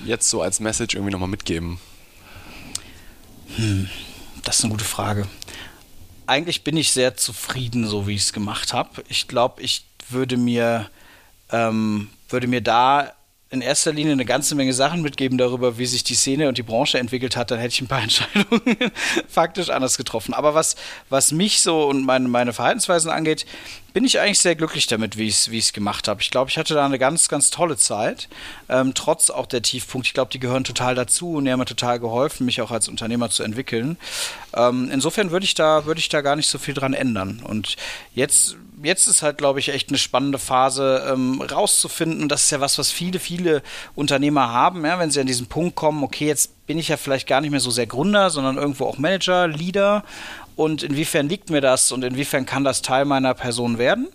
jetzt 0.06 0.30
so 0.30 0.42
als 0.42 0.62
Message 0.62 0.96
irgendwie 0.96 1.12
nochmal 1.12 1.28
mitgeben? 1.28 1.78
Hm, 3.58 3.90
das 4.46 4.60
ist 4.60 4.64
eine 4.64 4.72
gute 4.72 4.86
Frage. 4.86 5.28
Eigentlich 6.26 6.64
bin 6.64 6.78
ich 6.78 6.92
sehr 6.92 7.18
zufrieden, 7.18 7.86
so 7.88 8.08
wie 8.08 8.16
ich 8.16 8.22
es 8.22 8.34
gemacht 8.34 8.74
habe. 8.74 9.04
Ich 9.10 9.28
glaube, 9.28 9.62
ich 9.62 9.86
würde 10.10 10.38
mir, 10.38 10.90
ähm, 11.52 12.10
würde 12.30 12.48
mir 12.48 12.62
da 12.62 13.14
in 13.54 13.62
erster 13.62 13.94
Linie 13.94 14.14
eine 14.14 14.26
ganze 14.26 14.56
Menge 14.56 14.74
Sachen 14.74 15.04
mitgeben 15.04 15.38
darüber, 15.38 15.78
wie 15.78 15.86
sich 15.86 16.04
die 16.04 16.16
Szene 16.16 16.50
und 16.50 16.58
die 16.58 16.64
Branche 16.64 16.98
entwickelt 16.98 17.38
hat, 17.38 17.52
dann 17.52 17.60
hätte 17.60 17.74
ich 17.74 17.82
ein 17.82 17.88
paar 17.88 18.02
Entscheidungen 18.04 18.92
faktisch 19.30 19.70
anders 19.70 19.96
getroffen. 19.96 20.34
Aber 20.34 20.56
was, 20.56 20.76
was 21.10 21.32
mich 21.32 21.62
so 21.62 21.86
und 21.86 22.04
meine, 22.04 22.28
meine 22.28 22.52
Verhaltensweisen 22.52 23.12
angeht, 23.12 23.46
bin 23.94 24.06
ich 24.06 24.20
eigentlich 24.20 24.40
sehr 24.40 24.56
glücklich 24.56 24.88
damit, 24.88 25.18
wie 25.18 25.28
ich 25.28 25.48
es 25.48 25.72
gemacht 25.72 26.08
habe. 26.08 26.20
Ich 26.20 26.32
glaube, 26.32 26.50
ich 26.50 26.58
hatte 26.58 26.74
da 26.74 26.84
eine 26.84 26.98
ganz, 26.98 27.30
ganz 27.30 27.52
tolle 27.52 27.78
Zeit, 27.78 28.28
ähm, 28.70 28.96
trotz 28.96 29.30
auch 29.30 29.46
der 29.46 29.62
Tiefpunkte. 29.62 30.08
Ich 30.08 30.14
glaube, 30.16 30.32
die 30.32 30.40
gehören 30.40 30.64
total 30.64 30.96
dazu 30.96 31.34
und 31.34 31.46
die 31.46 31.52
haben 31.52 31.60
mir 31.60 31.66
total 31.66 32.00
geholfen, 32.00 32.48
mich 32.48 32.60
auch 32.60 32.72
als 32.72 32.88
Unternehmer 32.88 33.30
zu 33.30 33.44
entwickeln. 33.44 33.98
Ähm, 34.56 34.90
insofern 34.92 35.30
würde 35.30 35.46
ich, 35.46 35.54
da, 35.54 35.86
würd 35.86 36.00
ich 36.00 36.10
da 36.10 36.22
gar 36.22 36.36
nicht 36.36 36.50
so 36.50 36.58
viel 36.58 36.74
dran 36.74 36.96
ändern. 36.96 37.44
Und 37.44 37.76
jetzt 38.16 38.58
jetzt 38.84 39.08
ist 39.08 39.22
halt, 39.24 39.38
glaube 39.38 39.60
ich, 39.60 39.70
echt 39.70 39.90
eine 39.90 39.98
spannende 39.98 40.38
Phase, 40.38 41.08
ähm, 41.12 41.42
rauszufinden. 41.42 42.30
Das 42.30 42.46
ist 42.46 42.52
ja 42.52 42.60
was, 42.60 42.78
was 42.78 42.92
viele, 42.92 43.20
viele 43.20 43.62
Unternehmer 43.96 44.52
haben, 44.52 44.86
ja, 44.86 45.00
wenn 45.00 45.12
sie 45.12 45.22
an 45.22 45.28
diesen 45.28 45.48
Punkt 45.48 45.76
kommen, 45.76 46.04
okay, 46.04 46.28
jetzt 46.28 46.66
bin 46.68 46.78
ich 46.78 46.88
ja 46.88 46.98
vielleicht 46.98 47.28
gar 47.28 47.42
nicht 47.42 47.52
mehr 47.52 47.60
so 47.60 47.72
sehr 47.72 47.88
Gründer, 47.88 48.30
sondern 48.30 48.58
irgendwo 48.58 48.86
auch 48.86 48.98
Manager, 48.98 49.48
Leader 49.48 50.04
und 50.56 50.84
inwiefern 50.84 51.28
liegt 51.28 51.50
mir 51.50 51.62
das 51.62 51.92
und 51.92 52.04
inwiefern 52.04 52.46
kann 52.46 52.64
das 52.64 52.82
Teil 52.82 53.06
meiner 53.06 53.34
Person 53.34 53.78
werden? 53.78 54.08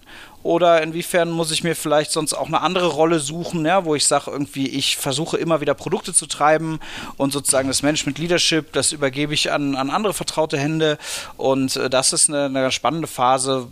Oder 0.45 0.83
inwiefern 0.83 1.31
muss 1.31 1.51
ich 1.51 1.65
mir 1.65 1.75
vielleicht 1.75 2.13
sonst 2.13 2.33
auch 2.33 2.47
eine 2.47 2.61
andere 2.61 2.87
Rolle 2.87 3.19
suchen, 3.19 3.67
ja, 3.67 3.85
wo 3.85 3.97
ich 3.97 4.07
sage, 4.07 4.31
irgendwie, 4.31 4.69
ich 4.69 4.97
versuche 4.97 5.37
immer 5.37 5.61
wieder 5.61 5.75
Produkte 5.75 6.15
zu 6.15 6.27
treiben 6.27 6.79
und 7.17 7.33
sozusagen 7.33 7.69
das 7.69 7.83
Management 7.83 8.19
Leadership, 8.19 8.73
das 8.73 8.93
übergebe 8.93 9.35
ich 9.35 9.51
an, 9.51 9.75
an 9.75 9.91
andere 9.91 10.15
vertraute 10.15 10.57
Hände. 10.57 10.97
Und 11.37 11.77
äh, 11.77 11.91
das 11.91 12.13
ist 12.13 12.29
eine, 12.29 12.45
eine 12.45 12.71
spannende 12.71 13.09
Phase, 13.09 13.67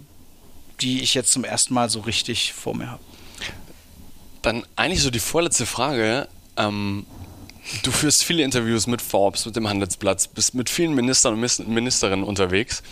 die 0.81 1.03
ich 1.03 1.15
jetzt 1.15 1.33
zum 1.33 1.45
ersten 1.45 1.75
Mal 1.75 1.91
so 1.91 2.01
richtig 2.01 2.53
vor 2.53 2.75
mir 2.75 2.91
habe. 2.91 3.03
Dann 4.43 4.65
eigentlich 4.77 5.03
so 5.03 5.11
die 5.11 5.19
vorletzte 5.19 5.67
Frage. 5.67 6.29
Ähm, 6.57 7.07
Du 7.83 7.91
führst 7.91 8.25
viele 8.25 8.43
Interviews 8.43 8.87
mit 8.87 9.03
Forbes, 9.03 9.45
mit 9.45 9.57
dem 9.57 9.69
Handelsblatt, 9.69 10.31
bist 10.35 10.55
mit 10.55 10.71
vielen 10.71 10.95
Ministern 10.95 11.35
und 11.35 11.69
Ministerinnen 11.69 12.25
unterwegs. 12.25 12.83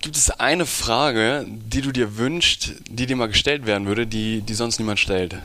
Gibt 0.00 0.16
es 0.16 0.30
eine 0.30 0.66
Frage, 0.66 1.46
die 1.46 1.82
du 1.82 1.92
dir 1.92 2.16
wünschst, 2.16 2.74
die 2.88 3.06
dir 3.06 3.16
mal 3.16 3.28
gestellt 3.28 3.66
werden 3.66 3.86
würde, 3.86 4.06
die, 4.06 4.40
die 4.40 4.54
sonst 4.54 4.78
niemand 4.78 4.98
stellt? 4.98 5.36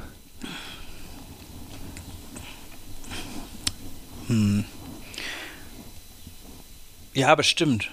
Hm. 4.27 4.65
Ja, 7.17 7.33
bestimmt. 7.33 7.89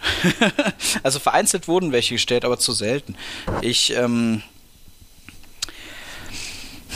also 1.03 1.19
vereinzelt 1.19 1.67
wurden 1.67 1.93
welche 1.93 2.15
gestellt, 2.15 2.45
aber 2.45 2.59
zu 2.59 2.73
selten. 2.73 3.17
Ich, 3.63 3.97
ähm, 3.97 4.43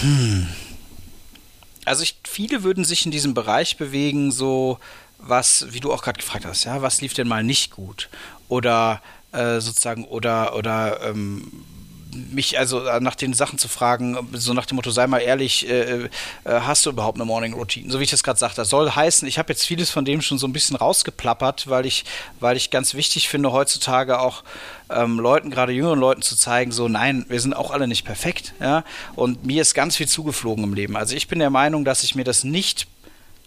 hm 0.01 0.47
also 1.89 2.03
ich, 2.03 2.17
viele 2.29 2.63
würden 2.63 2.85
sich 2.85 3.07
in 3.07 3.11
diesem 3.11 3.35
Bereich 3.35 3.79
bewegen, 3.79 4.31
so 4.31 4.79
was, 5.19 5.67
wie 5.71 5.81
du 5.81 5.91
auch 5.93 6.03
gerade 6.03 6.21
gefragt 6.21 6.45
hast, 6.45 6.65
ja, 6.65 6.83
was 6.83 7.01
lief 7.01 7.15
denn 7.15 7.27
mal 7.27 7.43
nicht 7.43 7.71
gut? 7.71 8.09
Oder 8.49 9.01
äh, 9.33 9.61
sozusagen, 9.61 10.05
oder, 10.05 10.55
oder 10.55 11.01
ähm, 11.03 11.65
mich 12.31 12.59
also 12.59 12.85
äh, 12.85 13.01
nach 13.01 13.15
den 13.15 13.35
Sachen 13.35 13.59
zu 13.59 13.69
fragen, 13.69 14.17
so 14.33 14.53
nach 14.53 14.67
dem 14.67 14.77
Motto, 14.77 14.91
sei 14.91 15.07
mal 15.07 15.19
ehrlich, 15.19 15.69
äh, 15.69 16.05
äh, 16.05 16.09
hast 16.45 16.87
du 16.87 16.91
überhaupt 16.91 17.19
eine 17.19 17.25
Morning 17.25 17.55
Routine? 17.55 17.91
So 17.91 18.01
wie 18.01 18.05
ich 18.05 18.11
das 18.11 18.23
gerade 18.23 18.39
sagte, 18.39 18.57
das 18.57 18.71
soll 18.71 18.91
heißen, 18.91 19.27
ich 19.27 19.39
habe 19.39 19.53
jetzt 19.53 19.67
vieles 19.67 19.91
von 19.91 20.05
dem 20.05 20.23
schon 20.23 20.39
so 20.39 20.47
ein 20.47 20.53
bisschen 20.53 20.77
rausgeplappert, 20.77 21.69
weil 21.69 21.87
ich, 21.87 22.05
weil 22.41 22.57
ich 22.57 22.71
ganz 22.71 22.95
wichtig 22.95 23.29
finde, 23.29 23.53
heutzutage 23.53 24.21
auch 24.21 24.45
ähm, 24.91 25.19
Leuten, 25.19 25.51
gerade 25.51 25.73
jüngeren 25.73 25.99
Leuten 25.99 26.23
zu 26.23 26.37
zeigen, 26.37 26.73
so 26.73 26.89
nein, 26.89 27.27
wir 27.29 27.41
sind 27.41 27.55
auch 27.55 27.71
alle 27.71 27.89
nicht 27.89 28.05
perfekt, 28.05 28.55
ja. 28.61 28.85
Und 29.15 29.45
mir 29.45 29.63
ist 29.63 29.75
ganz 29.75 29.97
viel 29.97 30.09
zugeflogen 30.09 30.65
im 30.65 30.75
Leben. 30.75 30.97
Also 30.97 31.15
ich 31.15 31.29
bin 31.29 31.39
der 31.39 31.51
Meinung, 31.51 31.85
dass 31.85 32.03
ich 32.03 32.15
mir 32.15 32.25
das 32.25 32.45
nicht 32.45 32.87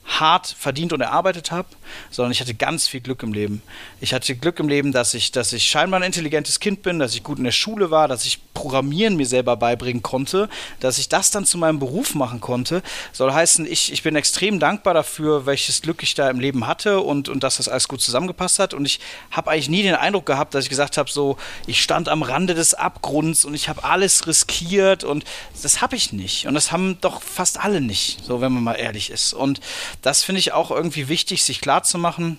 hart 0.05 0.55
verdient 0.57 0.93
und 0.93 1.01
erarbeitet 1.01 1.51
habe, 1.51 1.67
sondern 2.09 2.31
ich 2.31 2.41
hatte 2.41 2.53
ganz 2.53 2.87
viel 2.87 3.01
Glück 3.01 3.23
im 3.23 3.33
Leben. 3.33 3.61
Ich 3.99 4.13
hatte 4.13 4.35
Glück 4.35 4.59
im 4.59 4.67
Leben, 4.67 4.91
dass 4.91 5.13
ich, 5.13 5.31
dass 5.31 5.53
ich 5.53 5.65
scheinbar 5.65 5.99
ein 5.99 6.05
intelligentes 6.05 6.59
Kind 6.59 6.81
bin, 6.81 6.99
dass 6.99 7.13
ich 7.13 7.23
gut 7.23 7.37
in 7.37 7.43
der 7.43 7.51
Schule 7.51 7.91
war, 7.91 8.07
dass 8.07 8.25
ich 8.25 8.39
Programmieren 8.53 9.15
mir 9.15 9.25
selber 9.25 9.57
beibringen 9.57 10.03
konnte, 10.03 10.47
dass 10.79 10.99
ich 10.99 11.09
das 11.09 11.31
dann 11.31 11.45
zu 11.45 11.57
meinem 11.57 11.79
Beruf 11.79 12.13
machen 12.13 12.41
konnte. 12.41 12.83
Soll 13.11 13.33
heißen, 13.33 13.65
ich, 13.65 13.91
ich 13.91 14.03
bin 14.03 14.15
extrem 14.15 14.59
dankbar 14.59 14.93
dafür, 14.93 15.45
welches 15.45 15.81
Glück 15.81 16.03
ich 16.03 16.13
da 16.13 16.29
im 16.29 16.39
Leben 16.39 16.67
hatte 16.67 16.99
und, 16.99 17.27
und 17.27 17.43
dass 17.43 17.57
das 17.57 17.69
alles 17.69 17.87
gut 17.87 18.01
zusammengepasst 18.01 18.59
hat. 18.59 18.73
Und 18.73 18.85
ich 18.85 18.99
habe 19.31 19.49
eigentlich 19.49 19.69
nie 19.69 19.81
den 19.81 19.95
Eindruck 19.95 20.25
gehabt, 20.25 20.53
dass 20.53 20.65
ich 20.65 20.69
gesagt 20.69 20.97
habe, 20.97 21.09
so, 21.09 21.37
ich 21.65 21.81
stand 21.81 22.09
am 22.09 22.21
Rande 22.21 22.53
des 22.53 22.73
Abgrunds 22.73 23.45
und 23.45 23.55
ich 23.55 23.67
habe 23.67 23.83
alles 23.83 24.27
riskiert 24.27 25.03
und 25.03 25.23
das 25.63 25.81
habe 25.81 25.95
ich 25.95 26.13
nicht. 26.13 26.45
Und 26.45 26.53
das 26.53 26.71
haben 26.71 26.99
doch 27.01 27.23
fast 27.23 27.59
alle 27.59 27.81
nicht, 27.81 28.23
so 28.23 28.41
wenn 28.41 28.51
man 28.51 28.63
mal 28.63 28.75
ehrlich 28.75 29.09
ist. 29.09 29.33
Und 29.33 29.59
das 30.01 30.23
finde 30.23 30.39
ich 30.39 30.53
auch 30.53 30.71
irgendwie 30.71 31.07
wichtig, 31.07 31.43
sich 31.43 31.61
klarzumachen. 31.61 32.37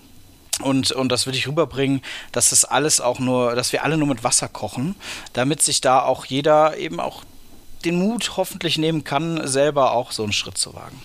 Und, 0.61 0.91
und 0.91 1.09
das 1.09 1.25
würde 1.25 1.37
ich 1.37 1.47
rüberbringen, 1.47 2.01
dass 2.31 2.51
das 2.51 2.63
alles 2.63 3.01
auch 3.01 3.19
nur, 3.19 3.55
dass 3.55 3.73
wir 3.73 3.83
alle 3.83 3.97
nur 3.97 4.07
mit 4.07 4.23
Wasser 4.23 4.47
kochen, 4.47 4.95
damit 5.33 5.63
sich 5.63 5.81
da 5.81 6.03
auch 6.03 6.25
jeder 6.25 6.77
eben 6.77 6.99
auch 6.99 7.23
den 7.85 7.97
Mut 7.97 8.37
hoffentlich 8.37 8.77
nehmen 8.77 9.03
kann, 9.03 9.47
selber 9.47 9.93
auch 9.93 10.11
so 10.11 10.23
einen 10.23 10.31
Schritt 10.31 10.57
zu 10.57 10.75
wagen. 10.75 11.01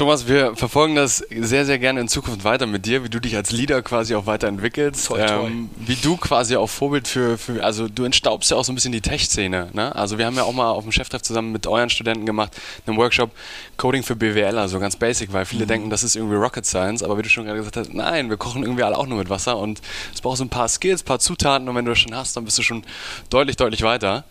Thomas, 0.00 0.26
wir 0.26 0.56
verfolgen 0.56 0.94
das 0.94 1.18
sehr, 1.18 1.66
sehr 1.66 1.78
gerne 1.78 2.00
in 2.00 2.08
Zukunft 2.08 2.42
weiter 2.42 2.66
mit 2.66 2.86
dir, 2.86 3.04
wie 3.04 3.10
du 3.10 3.20
dich 3.20 3.36
als 3.36 3.52
Leader 3.52 3.82
quasi 3.82 4.14
auch 4.14 4.24
weiterentwickelst. 4.24 5.08
Toi, 5.08 5.26
toi. 5.26 5.46
Ähm, 5.46 5.68
wie 5.76 5.94
du 5.94 6.16
quasi 6.16 6.56
auch 6.56 6.68
Vorbild 6.68 7.06
für, 7.06 7.36
für, 7.36 7.62
also 7.62 7.86
du 7.86 8.04
entstaubst 8.04 8.50
ja 8.50 8.56
auch 8.56 8.64
so 8.64 8.72
ein 8.72 8.76
bisschen 8.76 8.92
die 8.92 9.02
Tech-Szene. 9.02 9.68
Ne? 9.74 9.94
Also 9.94 10.16
wir 10.16 10.24
haben 10.24 10.36
ja 10.36 10.44
auch 10.44 10.54
mal 10.54 10.70
auf 10.70 10.84
dem 10.84 10.92
Cheftreff 10.92 11.20
zusammen 11.20 11.52
mit 11.52 11.66
euren 11.66 11.90
Studenten 11.90 12.24
gemacht, 12.24 12.56
einen 12.86 12.96
Workshop 12.96 13.30
Coding 13.76 14.02
für 14.02 14.16
BWL, 14.16 14.56
also 14.56 14.80
ganz 14.80 14.96
basic, 14.96 15.34
weil 15.34 15.44
viele 15.44 15.64
mhm. 15.64 15.68
denken, 15.68 15.90
das 15.90 16.02
ist 16.02 16.16
irgendwie 16.16 16.36
Rocket 16.36 16.64
Science, 16.64 17.02
aber 17.02 17.18
wie 17.18 17.22
du 17.22 17.28
schon 17.28 17.44
gerade 17.44 17.58
gesagt 17.58 17.76
hast, 17.76 17.92
nein, 17.92 18.30
wir 18.30 18.38
kochen 18.38 18.62
irgendwie 18.62 18.84
alle 18.84 18.96
auch 18.96 19.06
nur 19.06 19.18
mit 19.18 19.28
Wasser 19.28 19.58
und 19.58 19.82
es 20.14 20.22
braucht 20.22 20.38
so 20.38 20.44
ein 20.44 20.48
paar 20.48 20.68
Skills, 20.68 21.02
ein 21.02 21.04
paar 21.04 21.18
Zutaten 21.18 21.68
und 21.68 21.74
wenn 21.74 21.84
du 21.84 21.90
das 21.90 21.98
schon 21.98 22.14
hast, 22.14 22.38
dann 22.38 22.46
bist 22.46 22.56
du 22.56 22.62
schon 22.62 22.84
deutlich, 23.28 23.56
deutlich 23.56 23.82
weiter. 23.82 24.24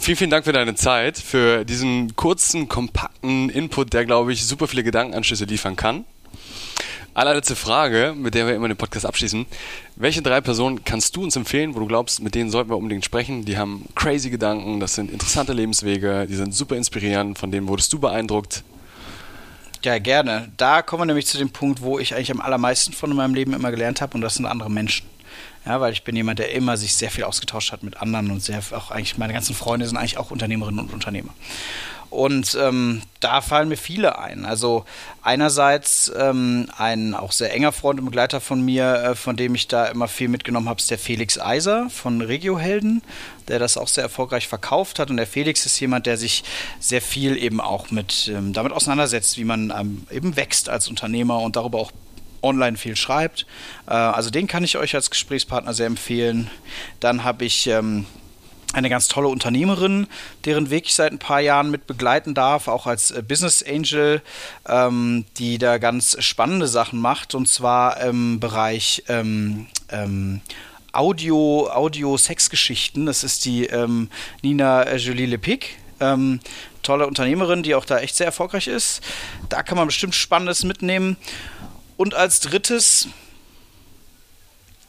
Vielen, 0.00 0.16
vielen 0.16 0.30
Dank 0.30 0.46
für 0.46 0.54
deine 0.54 0.74
Zeit, 0.76 1.18
für 1.18 1.66
diesen 1.66 2.16
kurzen, 2.16 2.70
kompakten 2.70 3.50
Input, 3.50 3.92
der, 3.92 4.06
glaube 4.06 4.32
ich, 4.32 4.46
super 4.46 4.66
viele 4.66 4.82
Gedanken 4.82 4.93
Gedankenanschlüsse 4.94 5.46
liefern 5.46 5.74
kann. 5.74 6.04
Allerletzte 7.14 7.56
Frage, 7.56 8.14
mit 8.16 8.34
der 8.34 8.46
wir 8.46 8.54
immer 8.54 8.68
den 8.68 8.76
Podcast 8.76 9.04
abschließen. 9.04 9.44
Welche 9.96 10.22
drei 10.22 10.40
Personen 10.40 10.84
kannst 10.84 11.16
du 11.16 11.24
uns 11.24 11.34
empfehlen, 11.34 11.74
wo 11.74 11.80
du 11.80 11.86
glaubst, 11.86 12.22
mit 12.22 12.36
denen 12.36 12.48
sollten 12.48 12.70
wir 12.70 12.76
unbedingt 12.76 13.04
sprechen? 13.04 13.44
Die 13.44 13.58
haben 13.58 13.86
crazy 13.96 14.30
Gedanken, 14.30 14.78
das 14.78 14.94
sind 14.94 15.10
interessante 15.10 15.52
Lebenswege, 15.52 16.28
die 16.28 16.36
sind 16.36 16.54
super 16.54 16.76
inspirierend, 16.76 17.38
von 17.38 17.50
denen 17.50 17.66
wurdest 17.66 17.92
du 17.92 17.98
beeindruckt? 17.98 18.62
Ja, 19.82 19.98
gerne. 19.98 20.52
Da 20.56 20.82
kommen 20.82 21.02
wir 21.02 21.06
nämlich 21.06 21.26
zu 21.26 21.38
dem 21.38 21.50
Punkt, 21.50 21.82
wo 21.82 21.98
ich 21.98 22.14
eigentlich 22.14 22.30
am 22.30 22.40
allermeisten 22.40 22.92
von 22.92 23.10
in 23.10 23.16
meinem 23.16 23.34
Leben 23.34 23.52
immer 23.52 23.72
gelernt 23.72 24.00
habe, 24.00 24.14
und 24.14 24.20
das 24.20 24.34
sind 24.36 24.46
andere 24.46 24.70
Menschen. 24.70 25.06
Ja, 25.66 25.80
weil 25.80 25.92
ich 25.92 26.04
bin 26.04 26.14
jemand, 26.14 26.38
der 26.38 26.52
immer 26.52 26.76
sich 26.76 26.94
sehr 26.94 27.10
viel 27.10 27.24
ausgetauscht 27.24 27.72
hat 27.72 27.82
mit 27.82 27.96
anderen 27.96 28.30
und 28.30 28.42
sehr 28.42 28.62
auch 28.72 28.92
eigentlich 28.92 29.18
meine 29.18 29.32
ganzen 29.32 29.56
Freunde 29.56 29.86
sind 29.86 29.96
eigentlich 29.96 30.18
auch 30.18 30.30
Unternehmerinnen 30.30 30.78
und 30.78 30.92
Unternehmer. 30.92 31.34
Und 32.14 32.56
ähm, 32.60 33.02
da 33.18 33.40
fallen 33.40 33.68
mir 33.68 33.76
viele 33.76 34.20
ein. 34.20 34.44
Also 34.44 34.84
einerseits 35.22 36.12
ähm, 36.16 36.68
ein 36.78 37.12
auch 37.12 37.32
sehr 37.32 37.52
enger 37.52 37.72
Freund 37.72 37.98
und 37.98 38.06
Begleiter 38.06 38.40
von 38.40 38.64
mir, 38.64 38.94
äh, 38.94 39.14
von 39.16 39.34
dem 39.34 39.56
ich 39.56 39.66
da 39.66 39.86
immer 39.86 40.06
viel 40.06 40.28
mitgenommen 40.28 40.68
habe, 40.68 40.78
ist 40.78 40.92
der 40.92 40.98
Felix 40.98 41.40
Eiser 41.40 41.90
von 41.90 42.20
Regiohelden, 42.20 43.02
der 43.48 43.58
das 43.58 43.76
auch 43.76 43.88
sehr 43.88 44.04
erfolgreich 44.04 44.46
verkauft 44.46 45.00
hat. 45.00 45.10
Und 45.10 45.16
der 45.16 45.26
Felix 45.26 45.66
ist 45.66 45.80
jemand, 45.80 46.06
der 46.06 46.16
sich 46.16 46.44
sehr 46.78 47.02
viel 47.02 47.36
eben 47.36 47.60
auch 47.60 47.90
mit 47.90 48.28
ähm, 48.28 48.52
damit 48.52 48.72
auseinandersetzt, 48.72 49.36
wie 49.36 49.44
man 49.44 49.74
ähm, 49.76 50.06
eben 50.08 50.36
wächst 50.36 50.68
als 50.68 50.86
Unternehmer 50.86 51.40
und 51.40 51.56
darüber 51.56 51.80
auch 51.80 51.90
online 52.42 52.76
viel 52.76 52.94
schreibt. 52.94 53.44
Äh, 53.88 53.94
also 53.94 54.30
den 54.30 54.46
kann 54.46 54.62
ich 54.62 54.76
euch 54.76 54.94
als 54.94 55.10
Gesprächspartner 55.10 55.74
sehr 55.74 55.88
empfehlen. 55.88 56.48
Dann 57.00 57.24
habe 57.24 57.44
ich 57.44 57.66
ähm, 57.66 58.06
eine 58.74 58.90
ganz 58.90 59.08
tolle 59.08 59.28
Unternehmerin, 59.28 60.06
deren 60.44 60.70
Weg 60.70 60.86
ich 60.86 60.94
seit 60.94 61.12
ein 61.12 61.18
paar 61.18 61.40
Jahren 61.40 61.70
mit 61.70 61.86
begleiten 61.86 62.34
darf, 62.34 62.68
auch 62.68 62.86
als 62.86 63.10
äh, 63.10 63.22
Business 63.22 63.62
Angel, 63.62 64.20
ähm, 64.68 65.24
die 65.38 65.58
da 65.58 65.78
ganz 65.78 66.16
spannende 66.22 66.66
Sachen 66.66 67.00
macht, 67.00 67.34
und 67.34 67.48
zwar 67.48 68.00
im 68.00 68.40
Bereich 68.40 69.04
ähm, 69.08 69.66
ähm, 69.90 70.40
Audio, 70.92 71.68
Audio-Sexgeschichten. 71.72 73.06
Das 73.06 73.24
ist 73.24 73.44
die 73.44 73.66
ähm, 73.66 74.10
Nina 74.42 74.82
äh, 74.82 74.96
Jolie 74.96 75.26
Lepic. 75.26 75.66
Ähm, 76.00 76.40
tolle 76.82 77.06
Unternehmerin, 77.06 77.62
die 77.62 77.74
auch 77.74 77.84
da 77.84 77.98
echt 77.98 78.16
sehr 78.16 78.26
erfolgreich 78.26 78.66
ist. 78.66 79.00
Da 79.48 79.62
kann 79.62 79.76
man 79.76 79.86
bestimmt 79.86 80.14
Spannendes 80.14 80.64
mitnehmen. 80.64 81.16
Und 81.96 82.14
als 82.14 82.40
drittes, 82.40 83.08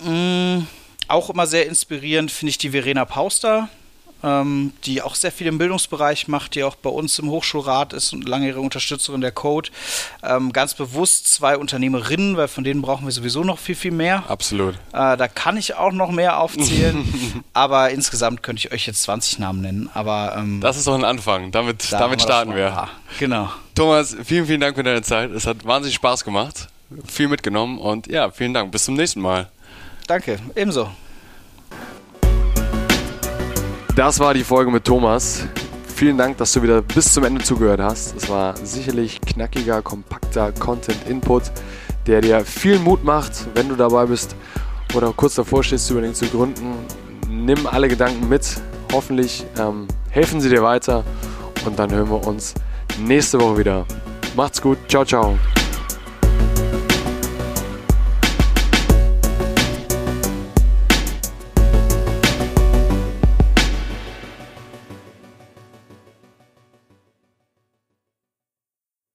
mh, 0.03 0.09
mm, 0.09 0.67
auch 1.07 1.29
immer 1.29 1.47
sehr 1.47 1.67
inspirierend 1.67 2.31
finde 2.31 2.51
ich 2.51 2.57
die 2.57 2.71
Verena 2.71 3.05
Pauster, 3.05 3.69
ähm, 4.25 4.73
die 4.85 5.01
auch 5.01 5.15
sehr 5.15 5.31
viel 5.31 5.47
im 5.47 5.57
Bildungsbereich 5.57 6.27
macht, 6.27 6.55
die 6.55 6.63
auch 6.63 6.75
bei 6.75 6.89
uns 6.89 7.19
im 7.19 7.29
Hochschulrat 7.29 7.93
ist 7.93 8.11
und 8.13 8.27
langjährige 8.27 8.61
Unterstützerin 8.61 9.21
der 9.21 9.31
Code. 9.31 9.69
Ähm, 10.23 10.51
ganz 10.51 10.73
bewusst 10.73 11.31
zwei 11.31 11.57
Unternehmerinnen, 11.57 12.35
weil 12.35 12.47
von 12.47 12.63
denen 12.63 12.81
brauchen 12.81 13.05
wir 13.05 13.11
sowieso 13.11 13.43
noch 13.43 13.59
viel, 13.59 13.75
viel 13.75 13.91
mehr. 13.91 14.23
Absolut. 14.27 14.75
Äh, 14.93 15.17
da 15.17 15.27
kann 15.27 15.57
ich 15.57 15.75
auch 15.75 15.91
noch 15.91 16.11
mehr 16.11 16.39
aufzählen, 16.39 17.43
aber 17.53 17.91
insgesamt 17.91 18.41
könnte 18.41 18.65
ich 18.65 18.73
euch 18.73 18.87
jetzt 18.87 19.03
20 19.03 19.39
Namen 19.39 19.61
nennen. 19.61 19.89
Aber, 19.93 20.35
ähm, 20.37 20.59
das 20.61 20.77
ist 20.77 20.87
doch 20.87 20.95
ein 20.95 21.05
Anfang, 21.05 21.51
damit, 21.51 21.91
da 21.91 21.99
damit 21.99 22.21
starten 22.21 22.55
wir. 22.55 22.89
Genau. 23.19 23.49
Thomas, 23.75 24.15
vielen, 24.23 24.47
vielen 24.47 24.61
Dank 24.61 24.75
für 24.75 24.83
deine 24.83 25.01
Zeit. 25.01 25.31
Es 25.31 25.45
hat 25.45 25.65
wahnsinnig 25.65 25.95
Spaß 25.95 26.23
gemacht, 26.23 26.67
viel 27.05 27.27
mitgenommen 27.27 27.77
und 27.77 28.07
ja, 28.07 28.31
vielen 28.31 28.53
Dank. 28.53 28.71
Bis 28.71 28.85
zum 28.85 28.95
nächsten 28.95 29.21
Mal. 29.21 29.49
Danke, 30.07 30.37
ebenso. 30.55 30.89
Das 33.95 34.19
war 34.19 34.33
die 34.33 34.43
Folge 34.43 34.69
mit 34.71 34.83
Thomas. 34.83 35.47
Vielen 35.95 36.17
Dank, 36.17 36.37
dass 36.37 36.51
du 36.51 36.61
wieder 36.61 36.81
bis 36.81 37.13
zum 37.13 37.23
Ende 37.23 37.41
zugehört 37.41 37.79
hast. 37.79 38.15
Es 38.17 38.29
war 38.29 38.57
sicherlich 38.57 39.21
knackiger, 39.21 39.81
kompakter 39.81 40.51
Content-Input, 40.51 41.43
der 42.05 42.19
dir 42.19 42.43
viel 42.43 42.77
Mut 42.79 43.03
macht, 43.05 43.31
wenn 43.53 43.69
du 43.69 43.75
dabei 43.75 44.05
bist 44.05 44.35
oder 44.93 45.13
kurz 45.15 45.35
davor 45.35 45.63
stehst, 45.63 45.89
Überlegen 45.89 46.13
zu 46.13 46.27
gründen. 46.27 46.73
Nimm 47.29 47.65
alle 47.65 47.87
Gedanken 47.87 48.27
mit. 48.27 48.45
Hoffentlich 48.91 49.45
ähm, 49.57 49.87
helfen 50.09 50.41
sie 50.41 50.49
dir 50.49 50.61
weiter 50.61 51.03
und 51.65 51.79
dann 51.79 51.91
hören 51.91 52.09
wir 52.09 52.27
uns 52.27 52.53
nächste 52.99 53.39
Woche 53.39 53.57
wieder. 53.57 53.85
Macht's 54.35 54.61
gut. 54.61 54.77
Ciao, 54.89 55.05
ciao. 55.05 55.37